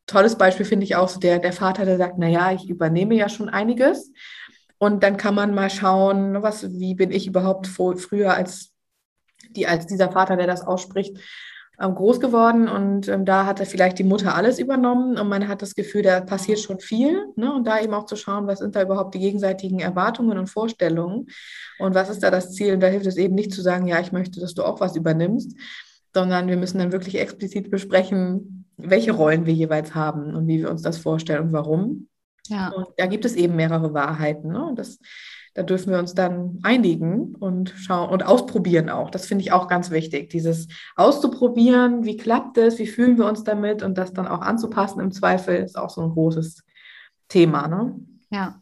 tolles 0.08 0.36
Beispiel 0.36 0.66
finde 0.66 0.84
ich 0.84 0.96
auch 0.96 1.08
so 1.08 1.20
der, 1.20 1.38
der 1.38 1.52
Vater, 1.52 1.84
der 1.84 1.98
sagt, 1.98 2.18
naja, 2.18 2.50
ich 2.50 2.68
übernehme 2.68 3.14
ja 3.14 3.28
schon 3.28 3.48
einiges. 3.48 4.12
Und 4.78 5.02
dann 5.02 5.16
kann 5.16 5.34
man 5.34 5.54
mal 5.54 5.70
schauen, 5.70 6.42
was, 6.42 6.70
wie 6.78 6.94
bin 6.94 7.12
ich 7.12 7.26
überhaupt 7.26 7.66
vor, 7.66 7.96
früher 7.96 8.34
als, 8.34 8.72
die, 9.50 9.66
als 9.66 9.86
dieser 9.86 10.10
Vater, 10.10 10.36
der 10.36 10.46
das 10.46 10.66
ausspricht, 10.66 11.18
ähm, 11.80 11.94
groß 11.94 12.18
geworden 12.18 12.68
und 12.68 13.06
ähm, 13.06 13.24
da 13.24 13.46
hatte 13.46 13.64
vielleicht 13.64 14.00
die 14.00 14.04
Mutter 14.04 14.34
alles 14.34 14.58
übernommen 14.58 15.16
und 15.16 15.28
man 15.28 15.46
hat 15.46 15.62
das 15.62 15.76
Gefühl, 15.76 16.02
da 16.02 16.20
passiert 16.20 16.58
schon 16.58 16.80
viel. 16.80 17.26
Ne? 17.36 17.52
Und 17.52 17.68
da 17.68 17.80
eben 17.80 17.94
auch 17.94 18.06
zu 18.06 18.16
schauen, 18.16 18.48
was 18.48 18.58
sind 18.58 18.74
da 18.74 18.82
überhaupt 18.82 19.14
die 19.14 19.20
gegenseitigen 19.20 19.78
Erwartungen 19.78 20.38
und 20.38 20.48
Vorstellungen 20.48 21.28
und 21.78 21.94
was 21.94 22.10
ist 22.10 22.22
da 22.24 22.32
das 22.32 22.52
Ziel. 22.52 22.74
Und 22.74 22.80
da 22.80 22.88
hilft 22.88 23.06
es 23.06 23.16
eben 23.16 23.36
nicht 23.36 23.52
zu 23.52 23.62
sagen, 23.62 23.86
ja, 23.86 24.00
ich 24.00 24.10
möchte, 24.10 24.40
dass 24.40 24.54
du 24.54 24.64
auch 24.64 24.80
was 24.80 24.96
übernimmst, 24.96 25.56
sondern 26.14 26.48
wir 26.48 26.56
müssen 26.56 26.78
dann 26.78 26.92
wirklich 26.92 27.18
explizit 27.18 27.70
besprechen, 27.70 28.66
welche 28.76 29.12
Rollen 29.12 29.46
wir 29.46 29.54
jeweils 29.54 29.94
haben 29.94 30.34
und 30.34 30.46
wie 30.46 30.60
wir 30.60 30.70
uns 30.70 30.82
das 30.82 30.98
vorstellen 30.98 31.48
und 31.48 31.52
warum. 31.52 32.08
Ja. 32.46 32.68
Und 32.70 32.88
da 32.96 33.06
gibt 33.06 33.24
es 33.24 33.34
eben 33.34 33.56
mehrere 33.56 33.92
Wahrheiten. 33.92 34.52
Ne? 34.52 34.64
Und 34.64 34.78
das 34.78 34.98
da 35.58 35.64
dürfen 35.64 35.90
wir 35.90 35.98
uns 35.98 36.14
dann 36.14 36.60
einigen 36.62 37.34
und 37.34 37.70
schauen 37.70 38.10
und 38.10 38.24
ausprobieren 38.24 38.88
auch. 38.88 39.10
Das 39.10 39.26
finde 39.26 39.42
ich 39.42 39.50
auch 39.50 39.66
ganz 39.66 39.90
wichtig, 39.90 40.30
dieses 40.30 40.68
auszuprobieren, 40.94 42.04
wie 42.04 42.16
klappt 42.16 42.58
es, 42.58 42.78
wie 42.78 42.86
fühlen 42.86 43.18
wir 43.18 43.26
uns 43.26 43.42
damit 43.42 43.82
und 43.82 43.98
das 43.98 44.12
dann 44.12 44.28
auch 44.28 44.40
anzupassen 44.40 45.00
im 45.00 45.10
Zweifel 45.10 45.56
ist 45.56 45.76
auch 45.76 45.90
so 45.90 46.02
ein 46.02 46.10
großes 46.10 46.62
Thema. 47.26 47.66
Ne? 47.66 47.96
Ja. 48.30 48.60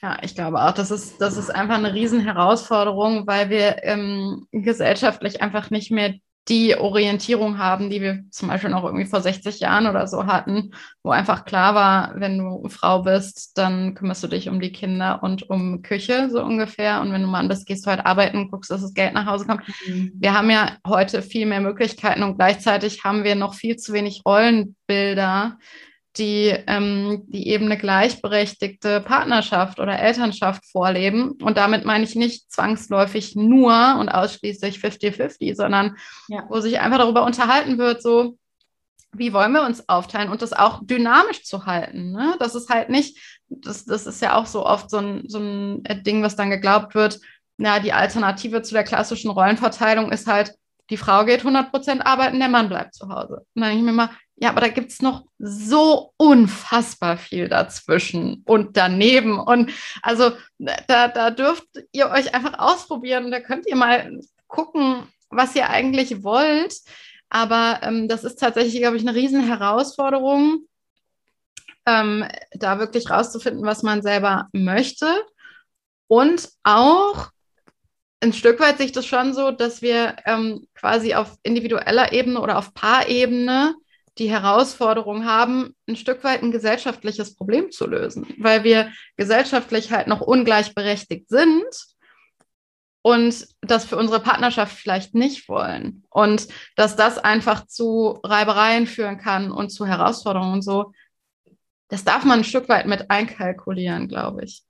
Ja, 0.00 0.16
ich 0.22 0.34
glaube 0.34 0.62
auch, 0.62 0.72
das 0.72 0.90
ist, 0.90 1.20
das 1.20 1.36
ist 1.36 1.54
einfach 1.54 1.76
eine 1.76 1.92
Riesenherausforderung, 1.92 3.26
weil 3.26 3.50
wir 3.50 3.84
ähm, 3.84 4.46
gesellschaftlich 4.52 5.42
einfach 5.42 5.68
nicht 5.68 5.90
mehr 5.90 6.14
die 6.48 6.76
Orientierung 6.76 7.58
haben, 7.58 7.88
die 7.88 8.00
wir 8.00 8.24
zum 8.30 8.48
Beispiel 8.48 8.70
noch 8.70 8.82
irgendwie 8.82 9.06
vor 9.06 9.20
60 9.20 9.60
Jahren 9.60 9.86
oder 9.86 10.08
so 10.08 10.26
hatten, 10.26 10.72
wo 11.04 11.10
einfach 11.10 11.44
klar 11.44 11.74
war, 11.74 12.12
wenn 12.16 12.38
du 12.38 12.68
Frau 12.68 13.02
bist, 13.02 13.56
dann 13.56 13.94
kümmerst 13.94 14.24
du 14.24 14.28
dich 14.28 14.48
um 14.48 14.60
die 14.60 14.72
Kinder 14.72 15.22
und 15.22 15.48
um 15.48 15.82
Küche 15.82 16.30
so 16.30 16.42
ungefähr. 16.42 17.00
Und 17.00 17.12
wenn 17.12 17.22
du 17.22 17.28
Mann 17.28 17.48
bist, 17.48 17.66
gehst 17.66 17.86
du 17.86 17.90
halt 17.90 18.04
arbeiten, 18.04 18.50
guckst, 18.50 18.70
dass 18.72 18.82
das 18.82 18.94
Geld 18.94 19.14
nach 19.14 19.26
Hause 19.26 19.46
kommt. 19.46 19.62
Mhm. 19.86 20.12
Wir 20.16 20.34
haben 20.34 20.50
ja 20.50 20.76
heute 20.86 21.22
viel 21.22 21.46
mehr 21.46 21.60
Möglichkeiten 21.60 22.24
und 22.24 22.36
gleichzeitig 22.36 23.04
haben 23.04 23.22
wir 23.22 23.36
noch 23.36 23.54
viel 23.54 23.76
zu 23.76 23.92
wenig 23.92 24.22
Rollenbilder, 24.26 25.58
die, 26.16 26.54
ähm, 26.66 27.22
die 27.26 27.48
eben 27.48 27.66
eine 27.66 27.78
gleichberechtigte 27.78 29.00
Partnerschaft 29.00 29.80
oder 29.80 29.98
Elternschaft 29.98 30.64
vorleben. 30.70 31.32
Und 31.42 31.56
damit 31.56 31.84
meine 31.84 32.04
ich 32.04 32.14
nicht 32.14 32.52
zwangsläufig 32.52 33.34
nur 33.34 33.96
und 33.98 34.08
ausschließlich 34.08 34.76
50-50, 34.78 35.54
sondern 35.54 35.96
ja. 36.28 36.44
wo 36.48 36.60
sich 36.60 36.80
einfach 36.80 36.98
darüber 36.98 37.24
unterhalten 37.24 37.78
wird, 37.78 38.02
so, 38.02 38.36
wie 39.12 39.32
wollen 39.32 39.52
wir 39.52 39.62
uns 39.62 39.88
aufteilen 39.88 40.30
und 40.30 40.42
das 40.42 40.52
auch 40.52 40.80
dynamisch 40.82 41.44
zu 41.44 41.66
halten. 41.66 42.12
Ne? 42.12 42.36
Das 42.38 42.54
ist 42.54 42.68
halt 42.68 42.88
nicht, 42.88 43.18
das, 43.48 43.84
das 43.84 44.06
ist 44.06 44.20
ja 44.20 44.36
auch 44.36 44.46
so 44.46 44.66
oft 44.66 44.90
so 44.90 44.98
ein, 44.98 45.24
so 45.28 45.38
ein 45.38 45.82
Ding, 46.04 46.22
was 46.22 46.36
dann 46.36 46.50
geglaubt 46.50 46.94
wird, 46.94 47.20
na, 47.58 47.78
die 47.78 47.92
Alternative 47.92 48.62
zu 48.62 48.74
der 48.74 48.84
klassischen 48.84 49.30
Rollenverteilung 49.30 50.10
ist 50.10 50.26
halt, 50.26 50.54
die 50.90 50.96
Frau 50.96 51.24
geht 51.24 51.42
100% 51.42 52.00
arbeiten, 52.02 52.38
der 52.38 52.48
Mann 52.48 52.68
bleibt 52.68 52.94
zu 52.94 53.08
Hause. 53.08 53.46
Und 53.54 53.62
dann 53.62 53.70
denke 53.70 53.78
ich 53.78 53.84
mir 53.84 53.92
mal, 53.92 54.10
ja, 54.36 54.48
aber 54.48 54.60
da 54.60 54.68
gibt 54.68 54.90
es 54.90 55.02
noch 55.02 55.24
so 55.38 56.12
unfassbar 56.16 57.16
viel 57.16 57.48
dazwischen 57.48 58.42
und 58.44 58.76
daneben. 58.76 59.38
Und 59.38 59.70
also 60.02 60.32
da, 60.58 61.08
da 61.08 61.30
dürft 61.30 61.66
ihr 61.92 62.10
euch 62.10 62.34
einfach 62.34 62.58
ausprobieren. 62.58 63.30
Da 63.30 63.40
könnt 63.40 63.66
ihr 63.66 63.76
mal 63.76 64.20
gucken, 64.48 65.06
was 65.30 65.54
ihr 65.54 65.70
eigentlich 65.70 66.22
wollt. 66.22 66.74
Aber 67.28 67.80
ähm, 67.82 68.08
das 68.08 68.24
ist 68.24 68.36
tatsächlich, 68.36 68.80
glaube 68.80 68.96
ich, 68.96 69.06
eine 69.06 69.16
riesen 69.16 69.46
Herausforderung, 69.46 70.66
ähm, 71.86 72.26
da 72.52 72.78
wirklich 72.78 73.10
rauszufinden, 73.10 73.64
was 73.64 73.82
man 73.82 74.02
selber 74.02 74.48
möchte. 74.52 75.06
Und 76.08 76.50
auch 76.62 77.30
ein 78.20 78.32
Stück 78.32 78.60
weit 78.60 78.78
sich 78.78 78.92
das 78.92 79.06
schon 79.06 79.34
so, 79.34 79.50
dass 79.50 79.82
wir 79.82 80.16
ähm, 80.26 80.66
quasi 80.74 81.14
auf 81.14 81.36
individueller 81.42 82.12
Ebene 82.12 82.40
oder 82.40 82.58
auf 82.58 82.74
Paarebene 82.74 83.74
die 84.18 84.30
Herausforderung 84.30 85.24
haben, 85.24 85.74
ein 85.88 85.96
Stück 85.96 86.22
weit 86.24 86.42
ein 86.42 86.52
gesellschaftliches 86.52 87.34
Problem 87.34 87.70
zu 87.70 87.86
lösen, 87.86 88.26
weil 88.38 88.62
wir 88.64 88.92
gesellschaftlich 89.16 89.90
halt 89.90 90.06
noch 90.06 90.20
ungleichberechtigt 90.20 91.28
sind 91.28 91.64
und 93.02 93.46
das 93.62 93.84
für 93.84 93.96
unsere 93.96 94.20
Partnerschaft 94.20 94.76
vielleicht 94.76 95.14
nicht 95.14 95.48
wollen. 95.48 96.04
Und 96.10 96.46
dass 96.76 96.94
das 96.94 97.18
einfach 97.18 97.66
zu 97.66 98.20
Reibereien 98.22 98.86
führen 98.86 99.18
kann 99.18 99.50
und 99.50 99.70
zu 99.70 99.86
Herausforderungen 99.86 100.54
und 100.54 100.62
so, 100.62 100.92
das 101.88 102.04
darf 102.04 102.24
man 102.24 102.40
ein 102.40 102.44
Stück 102.44 102.68
weit 102.68 102.86
mit 102.86 103.10
einkalkulieren, 103.10 104.08
glaube 104.08 104.44
ich. 104.44 104.64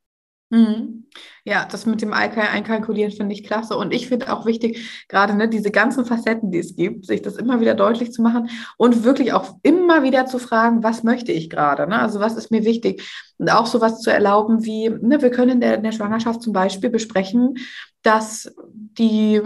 Mhm. 0.53 1.07
Ja, 1.45 1.67
das 1.71 1.87
mit 1.87 2.03
dem 2.03 2.13
Einkalkulieren 2.13 3.11
finde 3.11 3.35
ich 3.35 3.43
klasse. 3.43 3.77
Und 3.77 3.93
ich 3.95 4.07
finde 4.07 4.31
auch 4.33 4.45
wichtig, 4.45 5.07
gerade 5.09 5.35
ne, 5.35 5.49
diese 5.49 5.71
ganzen 5.71 6.05
Facetten, 6.05 6.51
die 6.51 6.59
es 6.59 6.77
gibt, 6.77 7.07
sich 7.07 7.23
das 7.23 7.37
immer 7.37 7.61
wieder 7.61 7.75
deutlich 7.75 8.13
zu 8.13 8.21
machen 8.21 8.51
und 8.77 9.03
wirklich 9.03 9.33
auch 9.33 9.57
immer 9.63 10.03
wieder 10.03 10.27
zu 10.27 10.39
fragen, 10.39 10.83
was 10.83 11.05
möchte 11.05 11.33
ich 11.33 11.49
gerade? 11.49 11.89
Ne? 11.89 11.99
Also 11.99 12.21
was 12.21 12.37
ist 12.37 12.51
mir 12.51 12.65
wichtig? 12.65 13.03
Und 13.39 13.51
auch 13.51 13.65
sowas 13.67 14.01
zu 14.01 14.11
erlauben 14.11 14.65
wie, 14.65 14.91
ne, 14.91 15.23
wir 15.23 15.31
können 15.31 15.53
in 15.53 15.61
der, 15.61 15.77
in 15.77 15.83
der 15.85 15.93
Schwangerschaft 15.93 16.43
zum 16.43 16.53
Beispiel 16.53 16.91
besprechen, 16.91 17.57
dass 18.03 18.55
die 18.69 19.41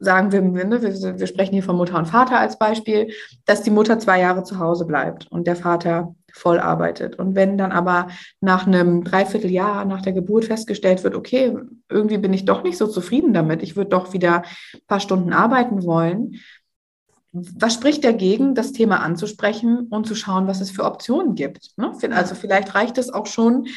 sagen 0.00 0.32
wir, 0.32 0.42
ne, 0.42 0.82
wir, 0.82 1.20
wir 1.20 1.26
sprechen 1.28 1.52
hier 1.52 1.62
von 1.62 1.76
Mutter 1.76 1.96
und 1.96 2.06
Vater 2.06 2.40
als 2.40 2.58
Beispiel, 2.58 3.12
dass 3.46 3.62
die 3.62 3.70
Mutter 3.70 4.00
zwei 4.00 4.20
Jahre 4.20 4.42
zu 4.42 4.58
Hause 4.58 4.84
bleibt 4.84 5.30
und 5.30 5.46
der 5.46 5.54
Vater 5.54 6.16
voll 6.32 6.58
arbeitet. 6.58 7.16
Und 7.18 7.34
wenn 7.34 7.58
dann 7.58 7.72
aber 7.72 8.08
nach 8.40 8.66
einem 8.66 9.04
Dreivierteljahr 9.04 9.84
nach 9.84 10.02
der 10.02 10.12
Geburt 10.12 10.46
festgestellt 10.46 11.04
wird, 11.04 11.14
okay, 11.14 11.56
irgendwie 11.88 12.18
bin 12.18 12.32
ich 12.32 12.44
doch 12.44 12.62
nicht 12.62 12.78
so 12.78 12.86
zufrieden 12.86 13.32
damit, 13.32 13.62
ich 13.62 13.76
würde 13.76 13.90
doch 13.90 14.12
wieder 14.12 14.42
ein 14.74 14.80
paar 14.86 15.00
Stunden 15.00 15.32
arbeiten 15.32 15.84
wollen, 15.84 16.40
was 17.32 17.74
spricht 17.74 18.04
dagegen, 18.04 18.54
das 18.54 18.72
Thema 18.72 19.00
anzusprechen 19.00 19.86
und 19.88 20.06
zu 20.06 20.14
schauen, 20.14 20.46
was 20.46 20.60
es 20.60 20.70
für 20.70 20.84
Optionen 20.84 21.34
gibt? 21.34 21.70
Ne? 21.78 21.92
Also 22.10 22.34
vielleicht 22.34 22.74
reicht 22.74 22.98
es 22.98 23.10
auch 23.10 23.26
schon, 23.26 23.68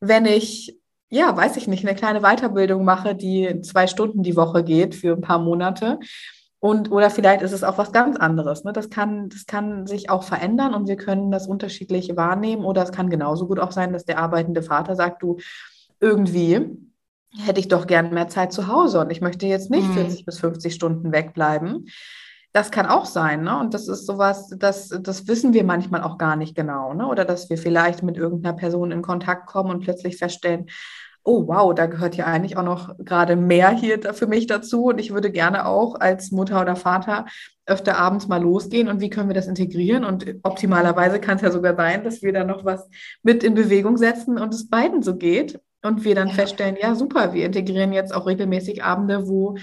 wenn 0.00 0.24
ich 0.24 0.78
ja, 1.14 1.36
weiß 1.36 1.56
ich 1.56 1.68
nicht, 1.68 1.86
eine 1.86 1.94
kleine 1.94 2.22
Weiterbildung 2.22 2.84
mache, 2.84 3.14
die 3.14 3.60
zwei 3.62 3.86
Stunden 3.86 4.24
die 4.24 4.34
Woche 4.34 4.64
geht 4.64 4.96
für 4.96 5.12
ein 5.12 5.20
paar 5.20 5.38
Monate. 5.38 6.00
Und, 6.64 6.90
oder 6.90 7.10
vielleicht 7.10 7.42
ist 7.42 7.52
es 7.52 7.62
auch 7.62 7.76
was 7.76 7.92
ganz 7.92 8.16
anderes. 8.16 8.64
Ne? 8.64 8.72
Das, 8.72 8.88
kann, 8.88 9.28
das 9.28 9.44
kann 9.44 9.86
sich 9.86 10.08
auch 10.08 10.22
verändern 10.22 10.72
und 10.72 10.88
wir 10.88 10.96
können 10.96 11.30
das 11.30 11.46
unterschiedlich 11.46 12.16
wahrnehmen. 12.16 12.64
Oder 12.64 12.82
es 12.84 12.90
kann 12.90 13.10
genauso 13.10 13.46
gut 13.46 13.60
auch 13.60 13.70
sein, 13.70 13.92
dass 13.92 14.06
der 14.06 14.18
arbeitende 14.18 14.62
Vater 14.62 14.96
sagt, 14.96 15.22
du, 15.22 15.36
irgendwie 16.00 16.70
hätte 17.36 17.60
ich 17.60 17.68
doch 17.68 17.86
gern 17.86 18.14
mehr 18.14 18.28
Zeit 18.28 18.54
zu 18.54 18.66
Hause 18.66 19.00
und 19.00 19.10
ich 19.10 19.20
möchte 19.20 19.44
jetzt 19.44 19.70
nicht 19.70 19.86
mhm. 19.88 19.92
40 19.92 20.24
bis 20.24 20.38
50 20.38 20.74
Stunden 20.74 21.12
wegbleiben. 21.12 21.88
Das 22.54 22.70
kann 22.70 22.86
auch 22.86 23.04
sein, 23.04 23.42
ne? 23.42 23.58
Und 23.60 23.74
das 23.74 23.86
ist 23.86 24.06
sowas, 24.06 24.48
das, 24.56 24.88
das 24.88 25.28
wissen 25.28 25.52
wir 25.52 25.64
manchmal 25.64 26.02
auch 26.02 26.16
gar 26.16 26.36
nicht 26.36 26.54
genau, 26.56 26.94
ne? 26.94 27.06
Oder 27.06 27.26
dass 27.26 27.50
wir 27.50 27.58
vielleicht 27.58 28.02
mit 28.02 28.16
irgendeiner 28.16 28.56
Person 28.56 28.90
in 28.90 29.02
Kontakt 29.02 29.48
kommen 29.48 29.70
und 29.70 29.80
plötzlich 29.84 30.16
feststellen, 30.16 30.70
oh 31.24 31.48
wow, 31.48 31.74
da 31.74 31.86
gehört 31.86 32.16
ja 32.16 32.26
eigentlich 32.26 32.56
auch 32.56 32.62
noch 32.62 32.96
gerade 32.98 33.34
mehr 33.34 33.70
hier 33.70 33.98
für 34.14 34.26
mich 34.26 34.46
dazu. 34.46 34.86
Und 34.86 34.98
ich 34.98 35.12
würde 35.12 35.30
gerne 35.30 35.66
auch 35.66 35.98
als 35.98 36.30
Mutter 36.30 36.60
oder 36.60 36.76
Vater 36.76 37.26
öfter 37.66 37.98
abends 37.98 38.28
mal 38.28 38.42
losgehen. 38.42 38.88
Und 38.88 39.00
wie 39.00 39.08
können 39.08 39.28
wir 39.28 39.34
das 39.34 39.46
integrieren? 39.46 40.04
Und 40.04 40.26
optimalerweise 40.42 41.18
kann 41.18 41.36
es 41.36 41.42
ja 41.42 41.50
sogar 41.50 41.74
sein, 41.76 42.04
dass 42.04 42.22
wir 42.22 42.32
da 42.32 42.44
noch 42.44 42.64
was 42.64 42.88
mit 43.22 43.42
in 43.42 43.54
Bewegung 43.54 43.96
setzen 43.96 44.38
und 44.38 44.52
es 44.52 44.68
beiden 44.68 45.02
so 45.02 45.16
geht. 45.16 45.60
Und 45.82 46.04
wir 46.04 46.14
dann 46.14 46.28
ja. 46.28 46.34
feststellen, 46.34 46.76
ja 46.80 46.94
super, 46.94 47.34
wir 47.34 47.44
integrieren 47.44 47.92
jetzt 47.92 48.14
auch 48.14 48.26
regelmäßig 48.26 48.82
Abende, 48.84 49.28
wo 49.28 49.56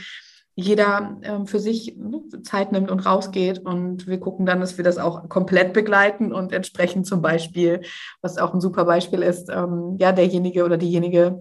jeder 0.56 1.18
ähm, 1.24 1.48
für 1.48 1.60
sich 1.60 1.96
ne, 1.98 2.22
Zeit 2.44 2.72
nimmt 2.72 2.92
und 2.92 3.06
rausgeht. 3.06 3.60
Und 3.60 4.08
wir 4.08 4.20
gucken 4.20 4.46
dann, 4.46 4.60
dass 4.60 4.78
wir 4.78 4.84
das 4.84 4.98
auch 4.98 5.30
komplett 5.30 5.74
begleiten 5.74 6.34
und 6.34 6.52
entsprechend 6.52 7.08
zum 7.08 7.22
Beispiel, 7.22 7.82
was 8.22 8.38
auch 8.38 8.54
ein 8.54 8.62
super 8.62 8.86
Beispiel 8.86 9.22
ist, 9.22 9.50
ähm, 9.50 9.98
ja, 10.00 10.12
derjenige 10.12 10.64
oder 10.66 10.78
diejenige, 10.78 11.40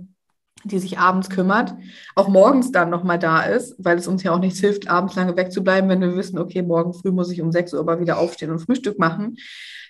die 0.64 0.78
sich 0.78 0.98
abends 0.98 1.30
kümmert, 1.30 1.74
auch 2.14 2.28
morgens 2.28 2.72
dann 2.72 2.90
nochmal 2.90 3.18
da 3.18 3.42
ist, 3.42 3.74
weil 3.78 3.98
es 3.98 4.06
uns 4.06 4.22
ja 4.22 4.32
auch 4.32 4.38
nichts 4.38 4.60
hilft, 4.60 4.88
abends 4.88 5.14
lange 5.14 5.36
wegzubleiben, 5.36 5.88
wenn 5.88 6.00
wir 6.00 6.16
wissen, 6.16 6.38
okay, 6.38 6.62
morgen 6.62 6.92
früh 6.92 7.12
muss 7.12 7.30
ich 7.30 7.40
um 7.40 7.52
6 7.52 7.74
Uhr 7.74 7.80
aber 7.80 8.00
wieder 8.00 8.18
aufstehen 8.18 8.50
und 8.50 8.60
Frühstück 8.60 8.98
machen, 8.98 9.36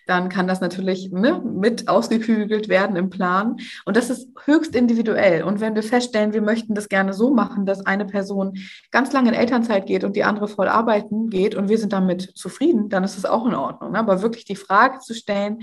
dann 0.07 0.29
kann 0.29 0.49
das 0.49 0.61
natürlich 0.61 1.13
ne, 1.13 1.41
mit 1.41 1.89
ausgekügelt 1.89 2.69
werden 2.69 2.97
im 2.97 3.11
Plan. 3.11 3.57
Und 3.85 3.97
das 3.97 4.11
ist 4.11 4.29
höchst 4.45 4.75
individuell. 4.75 5.45
Und 5.45 5.61
wenn 5.61 5.75
wir 5.75 5.85
feststellen, 5.85 6.33
wir 6.33 6.43
möchten 6.43 6.75
das 6.75 6.89
gerne 6.89 7.13
so 7.13 7.33
machen, 7.33 7.65
dass 7.65 7.87
eine 7.87 8.05
Person 8.05 8.59
ganz 8.91 9.13
lange 9.13 9.29
in 9.29 9.35
Elternzeit 9.35 9.87
geht 9.87 10.03
und 10.03 10.17
die 10.17 10.25
andere 10.25 10.49
voll 10.49 10.69
arbeiten 10.69 11.31
geht 11.31 11.55
und 11.55 11.69
wir 11.69 11.79
sind 11.79 11.93
damit 11.93 12.23
zufrieden, 12.35 12.89
dann 12.89 13.05
ist 13.05 13.19
es 13.19 13.25
auch 13.25 13.47
in 13.47 13.55
Ordnung. 13.55 13.93
Ne? 13.93 13.99
Aber 13.99 14.23
wirklich 14.23 14.45
die 14.45 14.57
Frage 14.57 14.99
zu 14.99 15.15
stellen, 15.15 15.61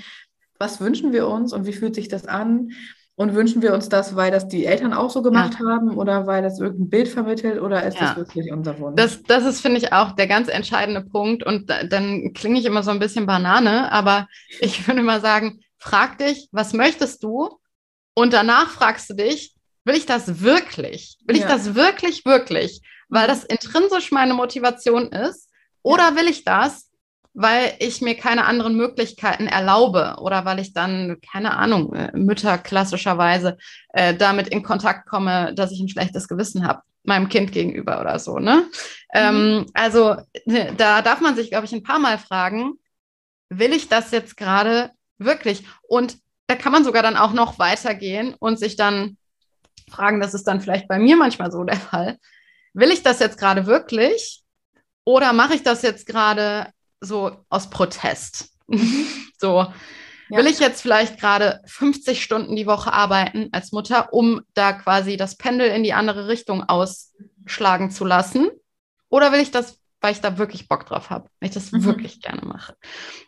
was 0.59 0.79
wünschen 0.79 1.11
wir 1.11 1.27
uns 1.27 1.51
und 1.51 1.67
wie 1.67 1.73
fühlt 1.73 1.95
sich 1.95 2.07
das 2.07 2.25
an? 2.25 2.71
Und 3.19 3.33
wünschen 3.33 3.63
wir 3.63 3.73
uns 3.73 3.89
das, 3.89 4.15
weil 4.15 4.29
das 4.29 4.47
die 4.47 4.67
Eltern 4.67 4.93
auch 4.93 5.09
so 5.09 5.23
gemacht 5.23 5.57
ja. 5.59 5.65
haben 5.65 5.97
oder 5.97 6.27
weil 6.27 6.43
das 6.43 6.59
irgendein 6.59 6.89
Bild 6.89 7.07
vermittelt 7.07 7.59
oder 7.59 7.83
ist 7.83 7.95
ja. 7.95 8.09
das 8.09 8.17
wirklich 8.17 8.51
unser 8.51 8.77
Wunsch? 8.77 8.95
Das, 8.95 9.23
das 9.23 9.43
ist, 9.43 9.59
finde 9.59 9.79
ich, 9.79 9.91
auch 9.91 10.11
der 10.11 10.27
ganz 10.27 10.49
entscheidende 10.49 11.01
Punkt. 11.01 11.43
Und 11.43 11.67
da, 11.67 11.83
dann 11.83 12.33
klinge 12.33 12.59
ich 12.59 12.65
immer 12.65 12.83
so 12.83 12.91
ein 12.91 12.99
bisschen 12.99 13.25
Banane, 13.25 13.91
aber 13.91 14.27
ich 14.61 14.87
würde 14.87 15.01
mal 15.01 15.19
sagen, 15.19 15.61
frag 15.79 16.19
dich, 16.19 16.47
was 16.51 16.73
möchtest 16.73 17.23
du? 17.23 17.49
Und 18.13 18.33
danach 18.33 18.69
fragst 18.69 19.09
du 19.09 19.15
dich, 19.15 19.55
will 19.83 19.95
ich 19.95 20.05
das 20.05 20.41
wirklich? 20.41 21.17
Will 21.25 21.37
ja. 21.37 21.41
ich 21.41 21.51
das 21.51 21.73
wirklich, 21.73 22.23
wirklich? 22.23 22.81
Weil 23.09 23.27
das 23.27 23.43
intrinsisch 23.43 24.11
meine 24.11 24.35
Motivation 24.35 25.11
ist. 25.11 25.49
Oder 25.81 26.15
will 26.15 26.27
ich 26.27 26.43
das, 26.43 26.86
weil 27.39 27.75
ich 27.77 28.01
mir 28.01 28.15
keine 28.15 28.45
anderen 28.45 28.75
Möglichkeiten 28.75 29.45
erlaube 29.45 30.15
oder 30.19 30.43
weil 30.43 30.57
ich 30.57 30.73
dann, 30.73 31.17
keine 31.21 31.55
Ahnung, 31.55 31.93
äh, 31.93 32.11
Mütter 32.17 32.57
klassischerweise 32.57 33.57
äh, 33.89 34.15
damit 34.15 34.47
in 34.47 34.63
Kontakt 34.63 35.07
komme, 35.07 35.53
dass 35.53 35.71
ich 35.71 35.79
ein 35.79 35.87
schlechtes 35.87 36.27
Gewissen 36.27 36.67
habe 36.67 36.81
meinem 37.03 37.29
Kind 37.29 37.51
gegenüber 37.51 38.01
oder 38.01 38.17
so. 38.17 38.39
Ne? 38.39 38.55
Mhm. 38.55 38.71
Ähm, 39.13 39.65
also 39.75 40.15
ne, 40.45 40.73
da 40.75 41.03
darf 41.03 41.21
man 41.21 41.35
sich, 41.35 41.51
glaube 41.51 41.67
ich, 41.67 41.73
ein 41.73 41.83
paar 41.83 41.99
Mal 41.99 42.17
fragen, 42.17 42.73
will 43.49 43.71
ich 43.71 43.87
das 43.87 44.09
jetzt 44.09 44.35
gerade 44.35 44.89
wirklich? 45.19 45.63
Und 45.87 46.17
da 46.47 46.55
kann 46.55 46.71
man 46.71 46.83
sogar 46.83 47.03
dann 47.03 47.17
auch 47.17 47.33
noch 47.33 47.59
weitergehen 47.59 48.33
und 48.39 48.57
sich 48.57 48.77
dann 48.77 49.15
fragen, 49.91 50.19
das 50.19 50.33
ist 50.33 50.47
dann 50.47 50.59
vielleicht 50.59 50.87
bei 50.87 50.97
mir 50.97 51.15
manchmal 51.15 51.51
so 51.51 51.63
der 51.63 51.77
Fall. 51.77 52.17
Will 52.73 52.89
ich 52.89 53.03
das 53.03 53.19
jetzt 53.19 53.37
gerade 53.37 53.67
wirklich? 53.67 54.41
Oder 55.05 55.33
mache 55.33 55.53
ich 55.53 55.61
das 55.61 55.83
jetzt 55.83 56.07
gerade 56.07 56.73
so 57.01 57.37
aus 57.49 57.69
Protest? 57.69 58.49
so, 59.39 59.67
ja. 60.29 60.37
will 60.37 60.47
ich 60.47 60.59
jetzt 60.59 60.81
vielleicht 60.81 61.19
gerade 61.19 61.61
50 61.65 62.23
Stunden 62.23 62.55
die 62.55 62.67
Woche 62.67 62.91
arbeiten 62.91 63.49
als 63.51 63.71
Mutter, 63.71 64.13
um 64.13 64.41
da 64.53 64.73
quasi 64.73 65.17
das 65.17 65.37
Pendel 65.37 65.69
in 65.69 65.83
die 65.83 65.93
andere 65.93 66.27
Richtung 66.27 66.63
ausschlagen 66.63 67.91
zu 67.91 68.05
lassen? 68.05 68.49
Oder 69.09 69.31
will 69.31 69.39
ich 69.39 69.51
das 69.51 69.79
weil 70.01 70.13
ich 70.13 70.21
da 70.21 70.37
wirklich 70.37 70.67
Bock 70.67 70.85
drauf 70.85 71.09
habe, 71.09 71.29
weil 71.39 71.49
ich 71.49 71.53
das 71.53 71.71
mhm. 71.71 71.83
wirklich 71.83 72.21
gerne 72.21 72.45
mache. 72.45 72.75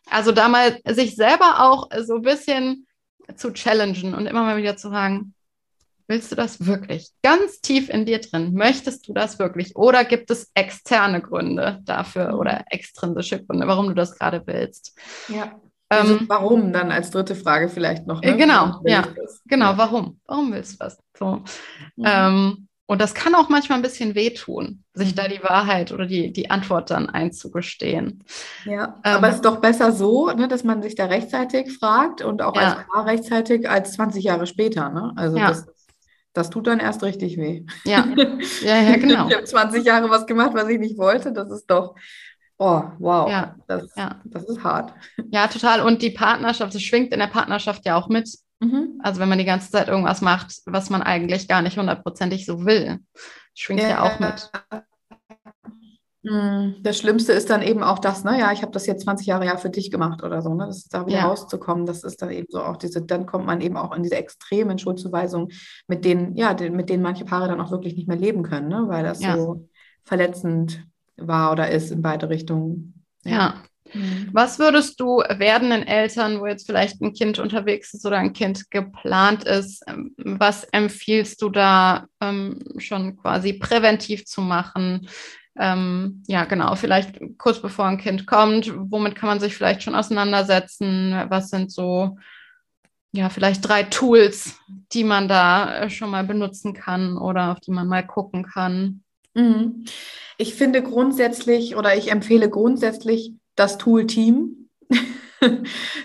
Also 0.10 0.32
da 0.32 0.48
mal 0.48 0.80
sich 0.88 1.16
selber 1.16 1.62
auch 1.62 1.90
so 2.04 2.16
ein 2.16 2.22
bisschen 2.22 2.88
zu 3.36 3.52
challengen 3.52 4.14
und 4.14 4.26
immer 4.26 4.44
mal 4.44 4.58
wieder 4.58 4.78
zu 4.78 4.90
sagen, 4.90 5.34
willst 6.10 6.32
du 6.32 6.36
das 6.36 6.66
wirklich? 6.66 7.10
Ganz 7.24 7.62
tief 7.62 7.90
in 7.90 8.06
dir 8.06 8.20
drin, 8.20 8.54
möchtest 8.54 9.08
du 9.08 9.14
das 9.14 9.40
wirklich? 9.40 9.76
Oder 9.76 10.04
gibt 10.04 10.32
es 10.32 10.52
externe 10.56 11.22
Gründe 11.22 11.80
dafür 11.84 12.34
mhm. 12.34 12.40
oder 12.40 12.66
extrinsische 12.70 13.46
Gründe, 13.46 13.68
warum 13.68 13.88
du 13.88 13.94
das 13.94 14.18
gerade 14.18 14.42
willst? 14.46 14.98
Ja. 15.30 15.60
Also 15.88 16.18
ähm, 16.18 16.26
warum 16.28 16.74
dann 16.74 16.92
als 16.92 17.10
dritte 17.10 17.36
Frage 17.36 17.70
vielleicht 17.70 18.06
noch? 18.06 18.22
Ne? 18.22 18.38
Genau, 18.38 18.80
ja, 18.86 19.08
genau, 19.46 19.76
warum? 19.76 20.20
Warum 20.28 20.52
willst 20.52 20.74
du 20.74 20.78
das? 20.86 21.00
So. 21.18 21.44
Mhm. 21.96 22.06
Ähm, 22.06 22.68
und 22.86 23.00
das 23.00 23.14
kann 23.14 23.36
auch 23.36 23.50
manchmal 23.50 23.78
ein 23.78 23.84
bisschen 23.84 24.16
wehtun, 24.16 24.84
sich 24.94 25.14
da 25.14 25.28
die 25.28 25.44
Wahrheit 25.44 25.92
oder 25.92 26.08
die, 26.08 26.34
die 26.34 26.50
Antwort 26.50 26.90
dann 26.90 27.08
einzugestehen. 27.08 28.24
Ja, 28.66 29.00
ähm, 29.04 29.18
aber 29.18 29.30
es 29.30 29.36
ist 29.36 29.46
doch 29.46 29.62
besser 29.62 29.92
so, 29.92 30.32
ne, 30.32 30.48
dass 30.48 30.64
man 30.64 30.82
sich 30.82 30.96
da 30.96 31.06
rechtzeitig 31.06 31.78
fragt 31.78 32.24
und 32.24 32.42
auch 32.42 32.56
ja. 32.56 32.62
als 32.62 32.88
Paar 32.88 33.06
rechtzeitig 33.06 33.70
als 33.70 33.92
20 33.94 34.24
Jahre 34.24 34.48
später. 34.48 34.90
Ne? 34.90 35.14
Also 35.16 35.38
ja. 35.38 35.50
das, 35.50 35.68
das 36.34 36.50
tut 36.50 36.68
dann 36.68 36.80
erst 36.80 37.04
richtig 37.04 37.38
weh. 37.38 37.66
Ja, 37.86 38.08
ja, 38.62 38.82
ja 38.82 38.96
genau. 38.98 39.28
ich 39.28 39.36
habe 39.36 39.44
20 39.44 39.84
Jahre 39.84 40.10
was 40.10 40.26
gemacht, 40.26 40.52
was 40.54 40.68
ich 40.70 40.80
nicht 40.80 40.98
wollte. 40.98 41.32
Das 41.32 41.50
ist 41.52 41.66
doch, 41.68 41.96
oh, 42.58 42.84
wow, 43.00 43.30
ja. 43.30 43.56
Das, 43.68 43.94
ja. 43.96 44.22
das 44.26 44.44
ist 44.46 44.64
hart. 44.64 44.94
Ja, 45.32 45.48
total. 45.48 45.82
Und 45.82 46.02
die 46.02 46.12
Partnerschaft, 46.12 46.74
das 46.74 46.82
schwingt 46.82 47.14
in 47.14 47.20
der 47.20 47.28
Partnerschaft 47.28 47.86
ja 47.86 47.96
auch 47.96 48.10
mit. 48.10 48.30
Mhm. 48.60 49.00
Also 49.04 49.20
wenn 49.20 49.30
man 49.30 49.38
die 49.38 49.46
ganze 49.46 49.72
Zeit 49.72 49.88
irgendwas 49.88 50.22
macht, 50.22 50.54
was 50.66 50.90
man 50.90 51.02
eigentlich 51.02 51.48
gar 51.48 51.62
nicht 51.62 51.78
hundertprozentig 51.78 52.46
so 52.46 52.66
will, 52.66 53.00
schwingt 53.54 53.82
ja, 53.82 53.90
ja 53.90 54.02
auch 54.02 54.20
mit. 54.20 54.52
Mhm. 56.30 56.76
Das 56.82 57.00
Schlimmste 57.00 57.34
ist 57.34 57.50
dann 57.50 57.62
eben 57.64 57.82
auch 57.82 58.00
das, 58.00 58.24
ne? 58.24 58.40
Ja, 58.40 58.52
ich 58.52 58.62
habe 58.62 58.72
das 58.72 58.86
jetzt 58.86 59.04
20 59.04 59.26
Jahre 59.26 59.46
ja 59.46 59.58
für 59.58 59.70
dich 59.70 59.90
gemacht 59.90 60.24
oder 60.24 60.42
so, 60.42 60.54
ne? 60.54 60.68
Das 60.68 60.78
ist 60.78 60.94
da 60.94 61.08
wieder 61.08 61.20
ja. 61.20 61.28
rauszukommen. 61.28 61.86
Das 61.86 62.04
ist 62.04 62.22
dann 62.22 62.30
eben 62.32 62.48
so 62.50 62.62
auch 62.62 62.78
diese, 62.78 63.02
dann 63.02 63.26
kommt 63.26 63.46
man 63.46 63.62
eben 63.62 63.78
auch 63.78 63.96
in 63.96 64.04
diese 64.04 64.16
extremen 64.16 64.78
Schuldzuweisungen, 64.78 65.50
mit 65.88 66.06
denen, 66.06 66.36
ja, 66.36 66.56
mit 66.70 66.90
denen 66.90 67.04
manche 67.04 67.26
Paare 67.26 67.48
dann 67.48 67.62
auch 67.62 67.72
wirklich 67.72 67.96
nicht 67.96 68.08
mehr 68.08 68.18
leben 68.18 68.44
können, 68.44 68.68
ne? 68.68 68.86
Weil 68.88 69.04
das 69.04 69.22
ja. 69.22 69.36
so 69.36 69.68
verletzend 70.04 70.86
war 71.18 71.52
oder 71.52 71.70
ist 71.70 71.92
in 71.92 72.02
beide 72.02 72.30
Richtungen. 72.30 73.04
ja. 73.24 73.32
ja. 73.32 73.54
Mhm. 73.94 74.30
Was 74.34 74.60
würdest 74.60 75.00
du 75.00 75.18
werdenden 75.18 75.82
Eltern, 75.82 76.40
wo 76.40 76.46
jetzt 76.46 76.68
vielleicht 76.68 77.02
ein 77.02 77.14
Kind 77.14 77.40
unterwegs 77.40 77.94
ist 77.94 78.06
oder 78.06 78.18
ein 78.18 78.34
Kind 78.34 78.70
geplant 78.70 79.46
ist, 79.46 79.84
ähm, 79.88 80.14
was 80.18 80.64
empfiehlst 80.66 81.42
du 81.42 81.50
da 81.50 82.06
ähm, 82.22 82.60
schon 82.78 83.18
quasi 83.18 83.54
präventiv 83.54 84.26
zu 84.26 84.42
machen? 84.42 85.08
Ähm, 85.62 86.24
ja, 86.28 86.46
genau, 86.46 86.74
vielleicht 86.76 87.20
kurz 87.38 87.62
bevor 87.62 87.86
ein 87.86 87.98
Kind 87.98 88.26
kommt, 88.26 88.74
womit 88.74 89.16
kann 89.16 89.28
man 89.28 89.42
sich 89.42 89.56
vielleicht 89.56 89.84
schon 89.84 89.94
auseinandersetzen? 89.94 91.14
Was 91.28 91.50
sind 91.50 91.70
so, 91.70 92.18
ja, 93.12 93.28
vielleicht 93.28 93.68
drei 93.68 93.84
Tools, 93.84 94.58
die 94.94 95.04
man 95.04 95.28
da 95.28 95.82
äh, 95.82 95.90
schon 95.90 96.12
mal 96.12 96.24
benutzen 96.24 96.74
kann 96.74 97.18
oder 97.18 97.52
auf 97.52 97.60
die 97.60 97.72
man 97.72 97.90
mal 97.90 98.08
gucken 98.08 98.44
kann? 98.44 99.04
Mhm. 99.34 99.84
Ich 100.38 100.56
finde 100.56 100.82
grundsätzlich 100.82 101.76
oder 101.76 101.98
ich 101.98 102.10
empfehle 102.10 102.50
grundsätzlich, 102.50 103.34
das 103.56 103.78
Tool 103.78 104.08
Team 104.08 104.70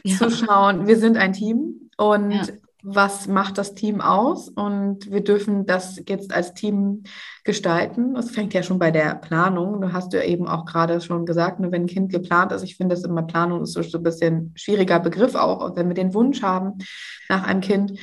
ja. 0.03 0.17
zu 0.19 0.31
schauen. 0.31 0.89
Wir 0.89 0.97
sind 0.97 1.17
ein 1.17 1.33
Team 1.33 1.91
und 1.97 2.33
ja. 2.33 2.43
Was 2.85 3.27
macht 3.27 3.57
das 3.57 3.75
Team 3.75 4.01
aus? 4.01 4.49
Und 4.49 5.11
wir 5.11 5.25
dürfen 5.25 5.65
das 5.65 6.01
jetzt 6.07 6.35
als 6.35 6.53
Team 6.53 7.05
gestalten. 7.43 8.15
Das 8.15 8.31
fängt 8.31 8.53
ja 8.53 8.63
schon 8.63 8.79
bei 8.79 8.91
der 8.91 9.15
Planung. 9.15 9.81
Du 9.81 9.93
hast 9.93 10.13
ja 10.13 10.23
eben 10.23 10.47
auch 10.47 10.67
gerade 10.67 11.01
schon 11.01 11.25
gesagt, 11.25 11.61
nur 11.61 11.73
wenn 11.73 11.83
ein 11.83 11.89
Kind 11.89 12.13
geplant 12.13 12.53
ist, 12.53 12.63
ich 12.63 12.77
finde 12.77 12.95
das 12.95 13.05
immer 13.05 13.23
Planung 13.23 13.63
ist 13.63 13.73
so 13.73 13.81
ein 13.81 14.03
bisschen 14.03 14.53
schwieriger 14.55 15.01
Begriff 15.01 15.35
auch, 15.35 15.75
wenn 15.77 15.89
wir 15.89 15.95
den 15.95 16.15
Wunsch 16.15 16.43
haben 16.43 16.79
nach 17.29 17.47
einem 17.47 17.63
Kind 17.63 17.99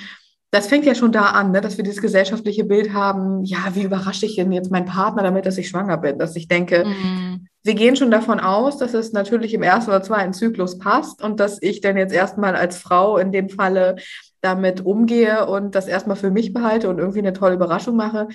das 0.51 0.67
fängt 0.67 0.85
ja 0.85 0.93
schon 0.93 1.13
da 1.13 1.27
an, 1.27 1.51
ne, 1.51 1.61
dass 1.61 1.77
wir 1.77 1.83
dieses 1.85 2.01
gesellschaftliche 2.01 2.65
Bild 2.65 2.93
haben, 2.93 3.45
ja, 3.45 3.59
wie 3.73 3.83
überrasche 3.83 4.25
ich 4.25 4.35
denn 4.35 4.51
jetzt 4.51 4.69
meinen 4.69 4.85
Partner 4.85 5.23
damit, 5.23 5.45
dass 5.45 5.57
ich 5.57 5.69
schwanger 5.69 5.97
bin? 5.97 6.19
Dass 6.19 6.35
ich 6.35 6.49
denke, 6.49 6.83
mhm. 6.85 7.47
wir 7.63 7.73
gehen 7.73 7.95
schon 7.95 8.11
davon 8.11 8.41
aus, 8.41 8.77
dass 8.77 8.93
es 8.93 9.13
natürlich 9.13 9.53
im 9.53 9.63
ersten 9.63 9.91
oder 9.91 10.03
zweiten 10.03 10.33
Zyklus 10.33 10.77
passt 10.77 11.23
und 11.23 11.39
dass 11.39 11.57
ich 11.61 11.79
dann 11.79 11.95
jetzt 11.95 12.13
erstmal 12.13 12.57
als 12.57 12.77
Frau 12.77 13.17
in 13.17 13.31
dem 13.31 13.47
Falle 13.47 13.95
damit 14.41 14.85
umgehe 14.85 15.47
und 15.47 15.75
das 15.75 15.87
erstmal 15.87 16.17
für 16.17 16.31
mich 16.31 16.53
behalte 16.53 16.89
und 16.89 16.99
irgendwie 16.99 17.19
eine 17.19 17.33
tolle 17.33 17.55
Überraschung 17.55 17.95
mache. 17.95 18.27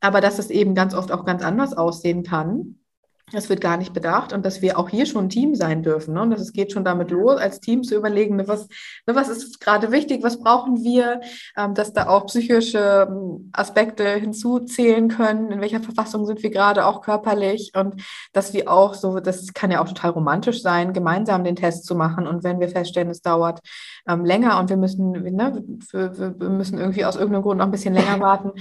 Aber 0.00 0.20
dass 0.20 0.38
es 0.38 0.50
eben 0.50 0.74
ganz 0.74 0.94
oft 0.94 1.12
auch 1.12 1.24
ganz 1.24 1.42
anders 1.42 1.76
aussehen 1.76 2.24
kann. 2.24 2.81
Das 3.30 3.48
wird 3.48 3.60
gar 3.60 3.76
nicht 3.76 3.94
bedacht 3.94 4.32
und 4.32 4.44
dass 4.44 4.60
wir 4.60 4.78
auch 4.78 4.88
hier 4.88 5.06
schon 5.06 5.26
ein 5.26 5.30
Team 5.30 5.54
sein 5.54 5.82
dürfen. 5.82 6.14
Ne? 6.14 6.22
Und 6.22 6.30
dass 6.30 6.40
es 6.40 6.52
geht 6.52 6.72
schon 6.72 6.84
damit 6.84 7.10
los, 7.10 7.40
als 7.40 7.60
Team 7.60 7.82
zu 7.82 7.94
überlegen, 7.94 8.36
ne, 8.36 8.48
was, 8.48 8.68
ne, 9.06 9.14
was 9.14 9.28
ist 9.28 9.60
gerade 9.60 9.90
wichtig, 9.90 10.22
was 10.22 10.40
brauchen 10.40 10.82
wir, 10.84 11.20
ähm, 11.56 11.74
dass 11.74 11.92
da 11.92 12.08
auch 12.08 12.26
psychische 12.26 13.08
ähm, 13.08 13.50
Aspekte 13.52 14.06
hinzuzählen 14.06 15.08
können, 15.08 15.50
in 15.50 15.60
welcher 15.60 15.80
Verfassung 15.80 16.26
sind 16.26 16.42
wir 16.42 16.50
gerade 16.50 16.84
auch 16.84 17.00
körperlich 17.00 17.72
und 17.74 18.02
dass 18.32 18.52
wir 18.52 18.70
auch 18.70 18.94
so, 18.94 19.18
das 19.20 19.54
kann 19.54 19.70
ja 19.70 19.80
auch 19.80 19.88
total 19.88 20.10
romantisch 20.10 20.60
sein, 20.60 20.92
gemeinsam 20.92 21.44
den 21.44 21.56
Test 21.56 21.86
zu 21.86 21.94
machen 21.94 22.26
und 22.26 22.44
wenn 22.44 22.60
wir 22.60 22.68
feststellen, 22.68 23.08
es 23.08 23.22
dauert 23.22 23.60
ähm, 24.06 24.24
länger 24.24 24.58
und 24.58 24.68
wir 24.68 24.76
müssen, 24.76 25.12
ne, 25.12 25.64
wir, 25.92 26.38
wir 26.38 26.50
müssen 26.50 26.78
irgendwie 26.78 27.04
aus 27.04 27.16
irgendeinem 27.16 27.42
Grund 27.42 27.58
noch 27.58 27.66
ein 27.66 27.70
bisschen 27.72 27.94
länger 27.94 28.20
warten, 28.20 28.52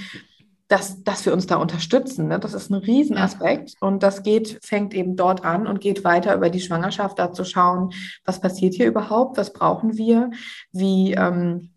dass, 0.72 1.04
dass 1.04 1.26
wir 1.26 1.34
uns 1.34 1.48
da 1.48 1.58
unterstützen. 1.58 2.30
Ne? 2.30 2.40
Das 2.40 2.54
ist 2.54 2.70
ein 2.70 2.76
Riesenaspekt 2.76 3.72
ja. 3.72 3.88
und 3.88 4.04
das 4.04 4.24
geht, 4.24 4.60
fängt 4.64 4.94
eben 4.94 5.18
dort 5.18 5.44
an 5.44 5.68
und 5.68 5.82
geht 5.82 6.06
weiter 6.06 6.34
über 6.34 6.50
die 6.50 6.62
Schwangerschaft, 6.62 7.20
da 7.20 7.34
zu 7.34 7.44
schauen, 7.44 7.92
was 8.24 8.40
passiert 8.40 8.74
hier 8.76 8.88
überhaupt, 8.88 9.38
was 9.38 9.52
brauchen 9.52 9.98
wir, 9.98 10.32
wie 10.72 11.12
ähm, 11.12 11.72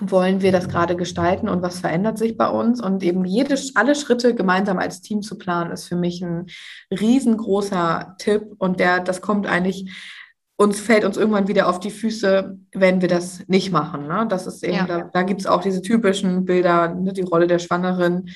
wollen 0.00 0.42
wir 0.42 0.50
das 0.50 0.68
gerade 0.68 0.96
gestalten 0.96 1.48
und 1.48 1.62
was 1.62 1.78
verändert 1.78 2.18
sich 2.18 2.36
bei 2.36 2.48
uns 2.48 2.82
und 2.82 3.04
eben 3.04 3.24
jede, 3.24 3.56
alle 3.76 3.94
Schritte 3.94 4.34
gemeinsam 4.34 4.78
als 4.78 5.02
Team 5.02 5.22
zu 5.22 5.38
planen, 5.38 5.70
ist 5.70 5.86
für 5.86 5.96
mich 5.96 6.20
ein 6.20 6.46
riesengroßer 6.90 8.16
Tipp 8.18 8.54
und 8.58 8.80
der, 8.80 8.98
das 8.98 9.20
kommt 9.20 9.46
eigentlich 9.46 9.92
uns 10.62 10.80
fällt 10.80 11.04
uns 11.04 11.16
irgendwann 11.16 11.48
wieder 11.48 11.68
auf 11.68 11.80
die 11.80 11.90
Füße, 11.90 12.56
wenn 12.72 13.00
wir 13.00 13.08
das 13.08 13.42
nicht 13.48 13.72
machen. 13.72 14.06
Ne? 14.06 14.26
Das 14.28 14.46
ist 14.46 14.62
eben, 14.62 14.74
ja. 14.74 14.86
da, 14.86 15.10
da 15.12 15.22
gibt 15.22 15.40
es 15.40 15.46
auch 15.46 15.60
diese 15.60 15.82
typischen 15.82 16.44
Bilder, 16.44 16.94
ne? 16.94 17.12
die 17.12 17.22
Rolle 17.22 17.46
der 17.46 17.58
Schwangeren 17.58 18.30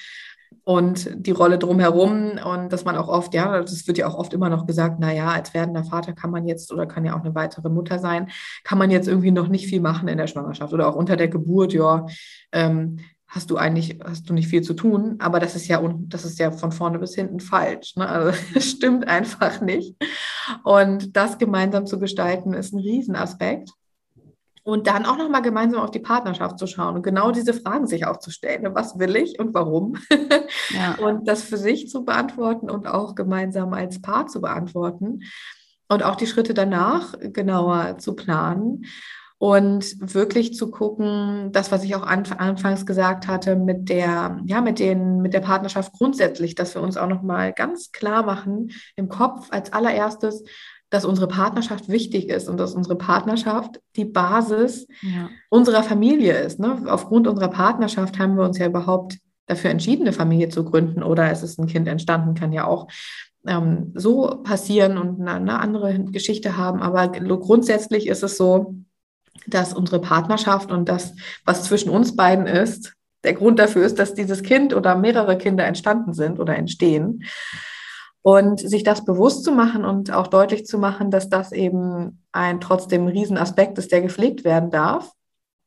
und 0.64 1.08
die 1.14 1.30
Rolle 1.30 1.58
drumherum 1.58 2.40
und 2.44 2.72
dass 2.72 2.84
man 2.84 2.96
auch 2.96 3.08
oft, 3.08 3.34
ja, 3.34 3.60
das 3.60 3.86
wird 3.86 3.98
ja 3.98 4.08
auch 4.08 4.16
oft 4.16 4.32
immer 4.32 4.48
noch 4.48 4.66
gesagt, 4.66 4.98
naja, 4.98 5.28
als 5.28 5.54
werdender 5.54 5.84
Vater 5.84 6.12
kann 6.12 6.32
man 6.32 6.46
jetzt 6.46 6.72
oder 6.72 6.86
kann 6.86 7.04
ja 7.04 7.16
auch 7.16 7.24
eine 7.24 7.36
weitere 7.36 7.68
Mutter 7.68 8.00
sein, 8.00 8.30
kann 8.64 8.78
man 8.78 8.90
jetzt 8.90 9.06
irgendwie 9.06 9.30
noch 9.30 9.46
nicht 9.46 9.68
viel 9.68 9.80
machen 9.80 10.08
in 10.08 10.18
der 10.18 10.26
Schwangerschaft 10.26 10.72
oder 10.72 10.88
auch 10.88 10.96
unter 10.96 11.16
der 11.16 11.28
Geburt, 11.28 11.72
ja, 11.72 12.06
ähm, 12.50 12.98
hast 13.28 13.50
du 13.50 13.56
eigentlich, 13.56 13.98
hast 14.04 14.28
du 14.28 14.34
nicht 14.34 14.48
viel 14.48 14.62
zu 14.62 14.74
tun, 14.74 15.16
aber 15.18 15.40
das 15.40 15.56
ist 15.56 15.66
ja, 15.66 15.82
das 16.08 16.24
ist 16.24 16.38
ja 16.38 16.52
von 16.52 16.72
vorne 16.72 16.98
bis 16.98 17.14
hinten 17.14 17.40
falsch. 17.40 17.96
Ne? 17.96 18.08
Also 18.08 18.38
das 18.54 18.64
stimmt 18.64 19.08
einfach 19.08 19.60
nicht. 19.60 19.96
Und 20.64 21.16
das 21.16 21.38
gemeinsam 21.38 21.86
zu 21.86 21.98
gestalten, 21.98 22.52
ist 22.52 22.72
ein 22.72 22.80
Riesenaspekt. 22.80 23.70
Und 24.62 24.88
dann 24.88 25.06
auch 25.06 25.16
nochmal 25.16 25.42
gemeinsam 25.42 25.80
auf 25.80 25.92
die 25.92 26.00
Partnerschaft 26.00 26.58
zu 26.58 26.66
schauen 26.66 26.96
und 26.96 27.02
genau 27.04 27.30
diese 27.30 27.54
Fragen 27.54 27.86
sich 27.86 28.04
auch 28.04 28.16
zu 28.16 28.32
stellen. 28.32 28.62
Ne? 28.62 28.74
Was 28.74 28.98
will 28.98 29.14
ich 29.14 29.38
und 29.38 29.54
warum? 29.54 29.96
Ja. 30.70 30.96
Und 30.96 31.28
das 31.28 31.44
für 31.44 31.56
sich 31.56 31.88
zu 31.88 32.04
beantworten 32.04 32.68
und 32.68 32.88
auch 32.88 33.14
gemeinsam 33.14 33.72
als 33.72 34.02
Paar 34.02 34.26
zu 34.26 34.40
beantworten. 34.40 35.20
Und 35.88 36.02
auch 36.02 36.16
die 36.16 36.26
Schritte 36.26 36.54
danach 36.54 37.14
genauer 37.20 37.98
zu 37.98 38.16
planen 38.16 38.84
und 39.38 40.14
wirklich 40.14 40.54
zu 40.54 40.70
gucken, 40.70 41.50
das, 41.52 41.70
was 41.70 41.84
ich 41.84 41.94
auch 41.94 42.02
anfangs 42.02 42.86
gesagt 42.86 43.28
hatte, 43.28 43.56
mit 43.56 43.88
der, 43.88 44.40
ja, 44.46 44.60
mit 44.62 44.78
den, 44.78 45.20
mit 45.20 45.34
der 45.34 45.40
Partnerschaft 45.40 45.92
grundsätzlich, 45.92 46.54
dass 46.54 46.74
wir 46.74 46.82
uns 46.82 46.96
auch 46.96 47.08
nochmal 47.08 47.52
ganz 47.52 47.92
klar 47.92 48.24
machen 48.24 48.70
im 48.96 49.08
Kopf 49.08 49.48
als 49.50 49.72
allererstes, 49.72 50.42
dass 50.88 51.04
unsere 51.04 51.28
Partnerschaft 51.28 51.88
wichtig 51.88 52.28
ist 52.28 52.48
und 52.48 52.56
dass 52.58 52.74
unsere 52.74 52.96
Partnerschaft 52.96 53.80
die 53.96 54.04
Basis 54.04 54.86
ja. 55.02 55.28
unserer 55.50 55.82
Familie 55.82 56.38
ist. 56.38 56.58
Ne? 56.58 56.84
Aufgrund 56.86 57.26
unserer 57.26 57.48
Partnerschaft 57.48 58.18
haben 58.18 58.36
wir 58.36 58.44
uns 58.44 58.56
ja 58.56 58.66
überhaupt 58.66 59.18
dafür 59.46 59.70
entschieden, 59.70 60.02
eine 60.02 60.12
Familie 60.12 60.48
zu 60.48 60.64
gründen 60.64 61.02
oder 61.02 61.30
es 61.30 61.42
ist 61.42 61.58
ein 61.58 61.66
Kind 61.66 61.88
entstanden, 61.88 62.34
kann 62.34 62.52
ja 62.52 62.66
auch 62.66 62.88
ähm, 63.46 63.92
so 63.94 64.40
passieren 64.42 64.96
und 64.96 65.20
eine, 65.20 65.34
eine 65.34 65.60
andere 65.60 65.98
Geschichte 66.04 66.56
haben. 66.56 66.82
Aber 66.82 67.08
grundsätzlich 67.08 68.06
ist 68.06 68.22
es 68.22 68.36
so, 68.36 68.74
dass 69.46 69.72
unsere 69.74 70.00
Partnerschaft 70.00 70.70
und 70.70 70.88
das, 70.88 71.14
was 71.44 71.64
zwischen 71.64 71.90
uns 71.90 72.16
beiden 72.16 72.46
ist, 72.46 72.94
der 73.24 73.34
Grund 73.34 73.58
dafür 73.58 73.84
ist, 73.84 73.98
dass 73.98 74.14
dieses 74.14 74.42
Kind 74.42 74.74
oder 74.74 74.96
mehrere 74.96 75.36
Kinder 75.36 75.64
entstanden 75.64 76.14
sind 76.14 76.38
oder 76.38 76.56
entstehen. 76.56 77.24
Und 78.22 78.58
sich 78.58 78.82
das 78.82 79.04
bewusst 79.04 79.44
zu 79.44 79.52
machen 79.52 79.84
und 79.84 80.12
auch 80.12 80.26
deutlich 80.26 80.66
zu 80.66 80.78
machen, 80.78 81.10
dass 81.10 81.28
das 81.28 81.52
eben 81.52 82.24
ein 82.32 82.60
trotzdem 82.60 83.06
Riesenaspekt 83.06 83.78
ist, 83.78 83.92
der 83.92 84.02
gepflegt 84.02 84.44
werden 84.44 84.70
darf 84.70 85.12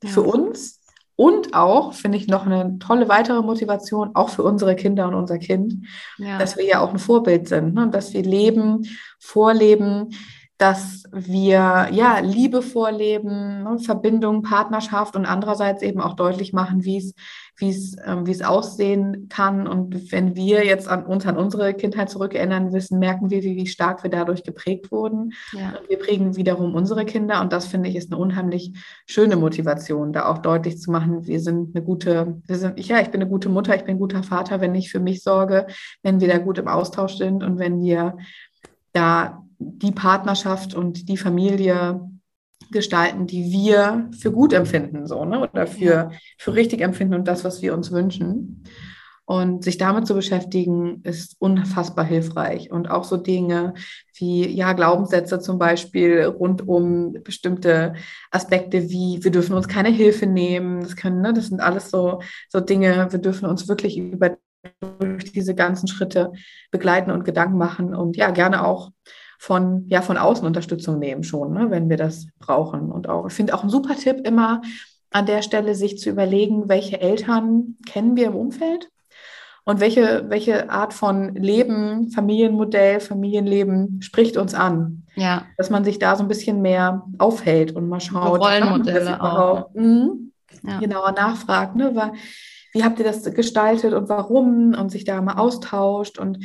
ja. 0.04 0.10
für 0.10 0.22
uns 0.22 0.80
und 1.20 1.54
auch, 1.54 1.94
finde 1.94 2.18
ich, 2.18 2.28
noch 2.28 2.46
eine 2.46 2.80
tolle 2.80 3.10
weitere 3.10 3.42
Motivation, 3.42 4.12
auch 4.14 4.30
für 4.30 4.44
unsere 4.44 4.78
Kinder 4.78 5.06
und 5.08 5.16
unser 5.16 5.38
Kind, 5.38 5.86
ja. 6.18 6.38
dass 6.38 6.56
wir 6.56 6.66
ja 6.66 6.80
auch 6.80 6.92
ein 6.92 7.00
Vorbild 7.00 7.50
sind 7.50 7.74
ne? 7.74 7.84
und 7.84 7.94
dass 7.94 8.14
wir 8.14 8.24
leben, 8.24 8.88
vorleben, 9.20 10.12
dass 10.60 11.04
wir 11.14 11.88
ja 11.92 12.20
Liebe 12.20 12.62
vorleben, 12.62 13.64
ne, 13.64 13.80
Verbindung, 13.80 14.44
Partnerschaft 14.44 15.16
und 15.16 15.26
andererseits 15.26 15.82
eben 15.82 16.02
auch 16.02 16.16
deutlich 16.18 16.52
machen, 16.52 16.84
wie 16.84 16.98
es 16.98 17.14
wie 17.56 17.70
es 17.70 17.96
ähm, 18.06 18.28
wie 18.28 18.32
es 18.32 18.42
aussehen 18.42 19.28
kann 19.30 19.68
und 19.68 20.12
wenn 20.12 20.36
wir 20.36 20.66
jetzt 20.66 20.90
an 20.90 21.06
uns 21.06 21.26
an 21.26 21.38
unsere 21.38 21.74
Kindheit 21.74 22.10
zurückerinnern 22.10 22.74
wissen, 22.74 23.00
merken 23.00 23.30
wir, 23.30 23.42
wie, 23.42 23.56
wie 23.56 23.68
stark 23.68 24.04
wir 24.04 24.10
dadurch 24.10 24.44
geprägt 24.44 24.92
wurden. 24.92 25.32
Ja. 25.54 25.78
Und 25.80 25.90
wir 25.90 25.98
prägen 25.98 26.36
wiederum 26.36 26.76
unsere 26.76 27.06
Kinder 27.06 27.40
und 27.42 27.54
das 27.54 27.68
finde 27.68 27.90
ich 27.90 27.96
ist 27.96 28.12
eine 28.12 28.22
unheimlich 28.22 28.74
schöne 29.08 29.38
Motivation, 29.38 30.12
da 30.12 30.28
auch 30.28 30.40
deutlich 30.40 30.80
zu 30.80 30.92
machen, 30.92 31.26
wir 31.26 31.40
sind 31.40 31.74
eine 31.74 31.86
gute, 31.86 32.42
wir 32.46 32.56
sind 32.58 32.86
ja, 32.86 33.00
ich 33.00 33.12
bin 33.12 33.22
eine 33.22 33.30
gute 33.30 33.48
Mutter, 33.48 33.76
ich 33.76 33.84
bin 33.84 33.96
ein 33.96 34.00
guter 34.00 34.24
Vater, 34.24 34.60
wenn 34.60 34.76
ich 34.76 34.92
für 34.92 35.00
mich 35.00 35.24
sorge, 35.24 35.68
wenn 36.04 36.20
wir 36.20 36.28
da 36.28 36.38
gut 36.38 36.58
im 36.58 36.68
Austausch 36.68 37.16
sind 37.16 37.44
und 37.44 37.60
wenn 37.60 37.82
wir 37.82 38.18
da 38.94 39.44
die 39.60 39.92
Partnerschaft 39.92 40.74
und 40.74 41.10
die 41.10 41.18
Familie 41.18 42.02
gestalten, 42.72 43.28
die 43.28 43.52
wir 43.52 44.10
für 44.18 44.32
gut 44.32 44.54
empfinden, 44.54 45.08
so, 45.08 45.26
ne? 45.26 45.40
Oder 45.40 45.68
für, 45.68 46.12
für 46.38 46.54
richtig 46.54 46.82
empfinden 46.82 47.16
und 47.16 47.28
das, 47.28 47.44
was 47.44 47.62
wir 47.62 47.74
uns 47.74 47.92
wünschen. 47.92 48.64
Und 49.26 49.64
sich 49.64 49.78
damit 49.78 50.08
zu 50.08 50.16
beschäftigen, 50.16 51.02
ist 51.04 51.36
unfassbar 51.38 52.04
hilfreich. 52.04 52.72
Und 52.72 52.90
auch 52.90 53.04
so 53.04 53.16
Dinge 53.16 53.76
wie, 54.16 54.48
ja, 54.48 54.74
Glaubenssätze 54.74 55.40
zum 55.40 55.60
Beispiel 55.60 56.24
rund 56.24 56.68
um 56.68 57.14
bestimmte 57.24 57.94
Aspekte 58.32 58.90
wie, 58.90 59.24
wir 59.24 59.30
dürfen 59.30 59.56
uns 59.56 59.68
keine 59.68 59.90
Hilfe 59.90 60.26
nehmen. 60.26 60.82
Das 60.82 60.96
können, 60.96 61.22
ne, 61.22 61.32
das 61.32 61.48
sind 61.48 61.62
alles 61.62 61.92
so, 61.92 62.22
so 62.50 62.60
Dinge, 62.60 63.08
wir 63.12 63.20
dürfen 63.20 63.48
uns 63.48 63.68
wirklich 63.68 64.00
über 64.00 64.36
durch 65.00 65.32
diese 65.32 65.56
ganzen 65.56 65.88
Schritte 65.88 66.32
begleiten 66.72 67.12
und 67.12 67.26
Gedanken 67.26 67.58
machen 67.58 67.96
und 67.96 68.18
ja, 68.18 68.32
gerne 68.32 68.66
auch 68.66 68.92
von, 69.40 69.86
ja, 69.88 70.02
von 70.02 70.18
außen 70.18 70.46
Unterstützung 70.46 71.00
nehmen 71.00 71.24
schon, 71.24 71.54
ne, 71.54 71.72
wenn 71.72 71.90
wir 71.90 71.98
das 71.98 72.28
brauchen. 72.40 72.92
Und 72.92 73.08
auch, 73.08 73.28
ich 73.28 73.34
finde 73.34 73.56
auch 73.56 73.64
ein 73.64 73.70
super 73.70 73.96
Tipp 73.96 74.28
immer 74.28 74.62
an 75.12 75.26
der 75.26 75.42
Stelle, 75.42 75.76
sich 75.76 75.98
zu 75.98 76.10
überlegen, 76.10 76.68
welche 76.68 77.00
Eltern 77.00 77.78
kennen 77.88 78.16
wir 78.16 78.28
im 78.28 78.36
Umfeld 78.36 78.90
und 79.64 79.80
welche, 79.80 80.26
welche 80.30 80.70
Art 80.70 80.94
von 80.94 81.36
Leben, 81.36 82.12
Familienmodell, 82.12 83.00
Familienleben 83.00 84.02
spricht 84.02 84.36
uns 84.36 84.54
an. 84.54 85.04
Ja. 85.16 85.46
Dass 85.58 85.70
man 85.70 85.84
sich 85.84 86.00
da 86.00 86.16
so 86.16 86.24
ein 86.24 86.28
bisschen 86.28 86.62
mehr 86.62 87.06
aufhält 87.18 87.72
und 87.72 87.88
mal 87.88 88.00
schaut. 88.02 88.42
Rollenmodelle 88.42 89.22
auch. 89.22 89.70
Mh, 89.74 90.10
ja. 90.64 90.80
Genauer 90.80 91.14
nachfragt, 91.14 91.76
ne? 91.76 91.96
Weil 91.96 92.12
wie 92.74 92.84
habt 92.84 93.00
ihr 93.00 93.06
das 93.06 93.24
gestaltet 93.34 93.94
und 93.94 94.10
warum 94.10 94.74
und 94.74 94.92
sich 94.92 95.04
da 95.04 95.22
mal 95.22 95.36
austauscht 95.36 96.18
und, 96.20 96.40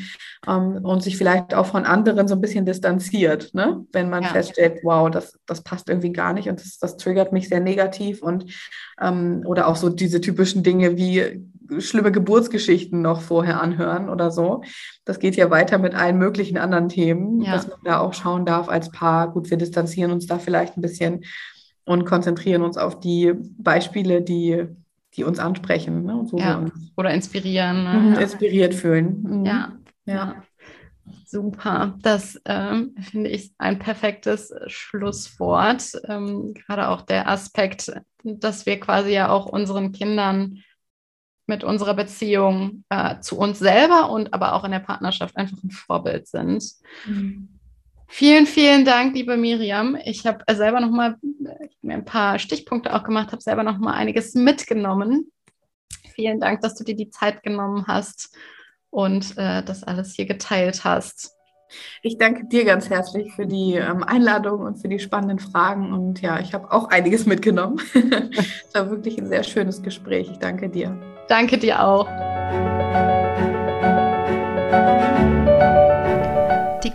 ähm, 0.46 0.80
und 0.82 1.02
sich 1.02 1.16
vielleicht 1.16 1.54
auch 1.54 1.66
von 1.66 1.84
anderen 1.84 2.28
so 2.28 2.34
ein 2.34 2.40
bisschen 2.40 2.66
distanziert, 2.66 3.54
ne? 3.54 3.84
wenn 3.92 4.10
man 4.10 4.22
ja. 4.22 4.30
feststellt, 4.30 4.80
wow, 4.82 5.10
das, 5.10 5.38
das 5.46 5.62
passt 5.62 5.88
irgendwie 5.88 6.12
gar 6.12 6.32
nicht 6.32 6.48
und 6.48 6.60
das, 6.60 6.78
das 6.78 6.96
triggert 6.96 7.32
mich 7.32 7.48
sehr 7.48 7.60
negativ 7.60 8.22
und 8.22 8.52
ähm, 9.00 9.42
oder 9.46 9.68
auch 9.68 9.76
so 9.76 9.88
diese 9.88 10.20
typischen 10.20 10.62
Dinge 10.62 10.96
wie 10.96 11.44
schlimme 11.78 12.12
Geburtsgeschichten 12.12 13.00
noch 13.00 13.20
vorher 13.20 13.60
anhören 13.60 14.08
oder 14.08 14.30
so. 14.30 14.62
Das 15.04 15.18
geht 15.18 15.36
ja 15.36 15.50
weiter 15.50 15.78
mit 15.78 15.94
allen 15.94 16.18
möglichen 16.18 16.58
anderen 16.58 16.88
Themen, 16.88 17.40
ja. 17.40 17.52
dass 17.52 17.68
man 17.68 17.78
da 17.84 18.00
auch 18.00 18.14
schauen 18.14 18.44
darf 18.44 18.68
als 18.68 18.90
Paar, 18.90 19.32
gut, 19.32 19.50
wir 19.50 19.56
distanzieren 19.56 20.10
uns 20.10 20.26
da 20.26 20.38
vielleicht 20.38 20.76
ein 20.76 20.82
bisschen 20.82 21.24
und 21.84 22.04
konzentrieren 22.04 22.62
uns 22.62 22.76
auf 22.76 23.00
die 23.00 23.32
Beispiele, 23.58 24.22
die 24.22 24.66
die 25.16 25.24
uns 25.24 25.38
ansprechen. 25.38 26.04
Ne? 26.04 26.26
So 26.26 26.38
ja. 26.38 26.64
Oder 26.96 27.12
inspirieren. 27.12 27.84
Ne? 27.84 27.94
Mhm, 27.94 28.14
inspiriert 28.14 28.74
fühlen. 28.74 29.22
Mhm. 29.22 29.46
Ja. 29.46 29.72
ja. 30.04 30.42
Super. 31.26 31.98
Das 32.02 32.40
ähm, 32.44 32.94
finde 33.00 33.30
ich 33.30 33.52
ein 33.58 33.78
perfektes 33.78 34.54
Schlusswort. 34.66 35.92
Ähm, 36.08 36.54
gerade 36.54 36.88
auch 36.88 37.02
der 37.02 37.28
Aspekt, 37.28 37.92
dass 38.22 38.66
wir 38.66 38.80
quasi 38.80 39.12
ja 39.12 39.30
auch 39.30 39.46
unseren 39.46 39.92
Kindern 39.92 40.62
mit 41.46 41.62
unserer 41.62 41.94
Beziehung 41.94 42.84
äh, 42.88 43.20
zu 43.20 43.38
uns 43.38 43.58
selber 43.58 44.10
und 44.10 44.32
aber 44.32 44.54
auch 44.54 44.64
in 44.64 44.70
der 44.70 44.78
Partnerschaft 44.78 45.36
einfach 45.36 45.62
ein 45.62 45.70
Vorbild 45.70 46.26
sind. 46.26 46.64
Mhm. 47.06 47.53
Vielen, 48.06 48.46
vielen 48.46 48.84
Dank, 48.84 49.14
liebe 49.14 49.36
Miriam. 49.36 49.96
Ich 50.04 50.26
habe 50.26 50.44
selber 50.54 50.80
noch 50.80 50.90
mal 50.90 51.16
mir 51.82 51.94
ein 51.94 52.04
paar 52.04 52.38
Stichpunkte 52.38 52.94
auch 52.94 53.02
gemacht, 53.02 53.32
habe 53.32 53.42
selber 53.42 53.62
noch 53.62 53.78
mal 53.78 53.94
einiges 53.94 54.34
mitgenommen. 54.34 55.30
Vielen 56.14 56.40
Dank, 56.40 56.60
dass 56.60 56.74
du 56.74 56.84
dir 56.84 56.94
die 56.94 57.10
Zeit 57.10 57.42
genommen 57.42 57.86
hast 57.88 58.34
und 58.90 59.36
äh, 59.36 59.62
das 59.64 59.82
alles 59.82 60.14
hier 60.14 60.26
geteilt 60.26 60.84
hast. 60.84 61.34
Ich 62.02 62.18
danke 62.18 62.46
dir 62.46 62.64
ganz 62.64 62.88
herzlich 62.88 63.32
für 63.32 63.46
die 63.46 63.74
ähm, 63.74 64.04
Einladung 64.04 64.60
und 64.60 64.76
für 64.76 64.88
die 64.88 65.00
spannenden 65.00 65.38
Fragen. 65.38 65.92
Und 65.92 66.20
ja, 66.20 66.38
ich 66.38 66.54
habe 66.54 66.70
auch 66.70 66.88
einiges 66.90 67.26
mitgenommen. 67.26 67.80
Es 67.94 68.74
war 68.74 68.90
wirklich 68.90 69.18
ein 69.18 69.26
sehr 69.26 69.44
schönes 69.44 69.82
Gespräch. 69.82 70.28
Ich 70.30 70.38
danke 70.38 70.68
dir. 70.68 70.96
Danke 71.28 71.58
dir 71.58 71.82
auch. 71.82 72.08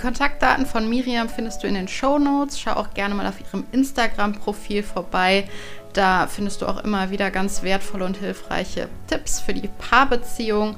Kontaktdaten 0.09 0.65
von 0.65 0.89
Miriam 0.89 1.29
findest 1.29 1.61
du 1.61 1.67
in 1.67 1.75
den 1.75 1.87
Show 1.87 2.17
Notes. 2.17 2.59
Schau 2.59 2.71
auch 2.71 2.95
gerne 2.95 3.13
mal 3.13 3.27
auf 3.27 3.39
ihrem 3.39 3.63
Instagram-Profil 3.71 4.81
vorbei. 4.81 5.47
Da 5.93 6.25
findest 6.25 6.63
du 6.63 6.65
auch 6.65 6.83
immer 6.83 7.11
wieder 7.11 7.29
ganz 7.29 7.61
wertvolle 7.61 8.05
und 8.05 8.17
hilfreiche 8.17 8.89
Tipps 9.05 9.39
für 9.39 9.53
die 9.53 9.67
Paarbeziehung. 9.67 10.77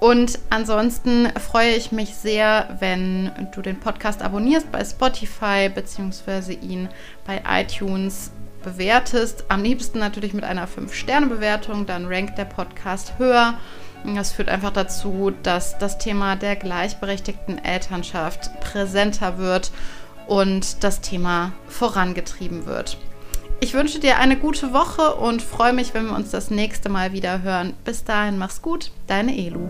Und 0.00 0.38
ansonsten 0.48 1.28
freue 1.38 1.74
ich 1.74 1.92
mich 1.92 2.14
sehr, 2.14 2.74
wenn 2.80 3.30
du 3.54 3.60
den 3.60 3.78
Podcast 3.78 4.22
abonnierst 4.22 4.72
bei 4.72 4.82
Spotify 4.82 5.68
bzw. 5.68 6.54
ihn 6.54 6.88
bei 7.26 7.42
iTunes 7.46 8.30
bewertest. 8.64 9.44
Am 9.50 9.62
liebsten 9.62 9.98
natürlich 9.98 10.32
mit 10.32 10.44
einer 10.44 10.66
5-Sterne-Bewertung, 10.66 11.84
dann 11.84 12.06
rankt 12.06 12.38
der 12.38 12.46
Podcast 12.46 13.18
höher. 13.18 13.58
Das 14.04 14.32
führt 14.32 14.48
einfach 14.48 14.72
dazu, 14.72 15.32
dass 15.42 15.78
das 15.78 15.98
Thema 15.98 16.36
der 16.36 16.56
gleichberechtigten 16.56 17.62
Elternschaft 17.64 18.50
präsenter 18.60 19.38
wird 19.38 19.70
und 20.26 20.82
das 20.82 21.00
Thema 21.00 21.52
vorangetrieben 21.68 22.66
wird. 22.66 22.98
Ich 23.60 23.74
wünsche 23.74 24.00
dir 24.00 24.18
eine 24.18 24.36
gute 24.36 24.72
Woche 24.72 25.14
und 25.14 25.40
freue 25.40 25.72
mich, 25.72 25.94
wenn 25.94 26.06
wir 26.06 26.16
uns 26.16 26.32
das 26.32 26.50
nächste 26.50 26.88
Mal 26.88 27.12
wieder 27.12 27.42
hören. 27.42 27.74
Bis 27.84 28.02
dahin, 28.02 28.36
mach's 28.36 28.60
gut, 28.60 28.90
deine 29.06 29.36
Elu. 29.36 29.68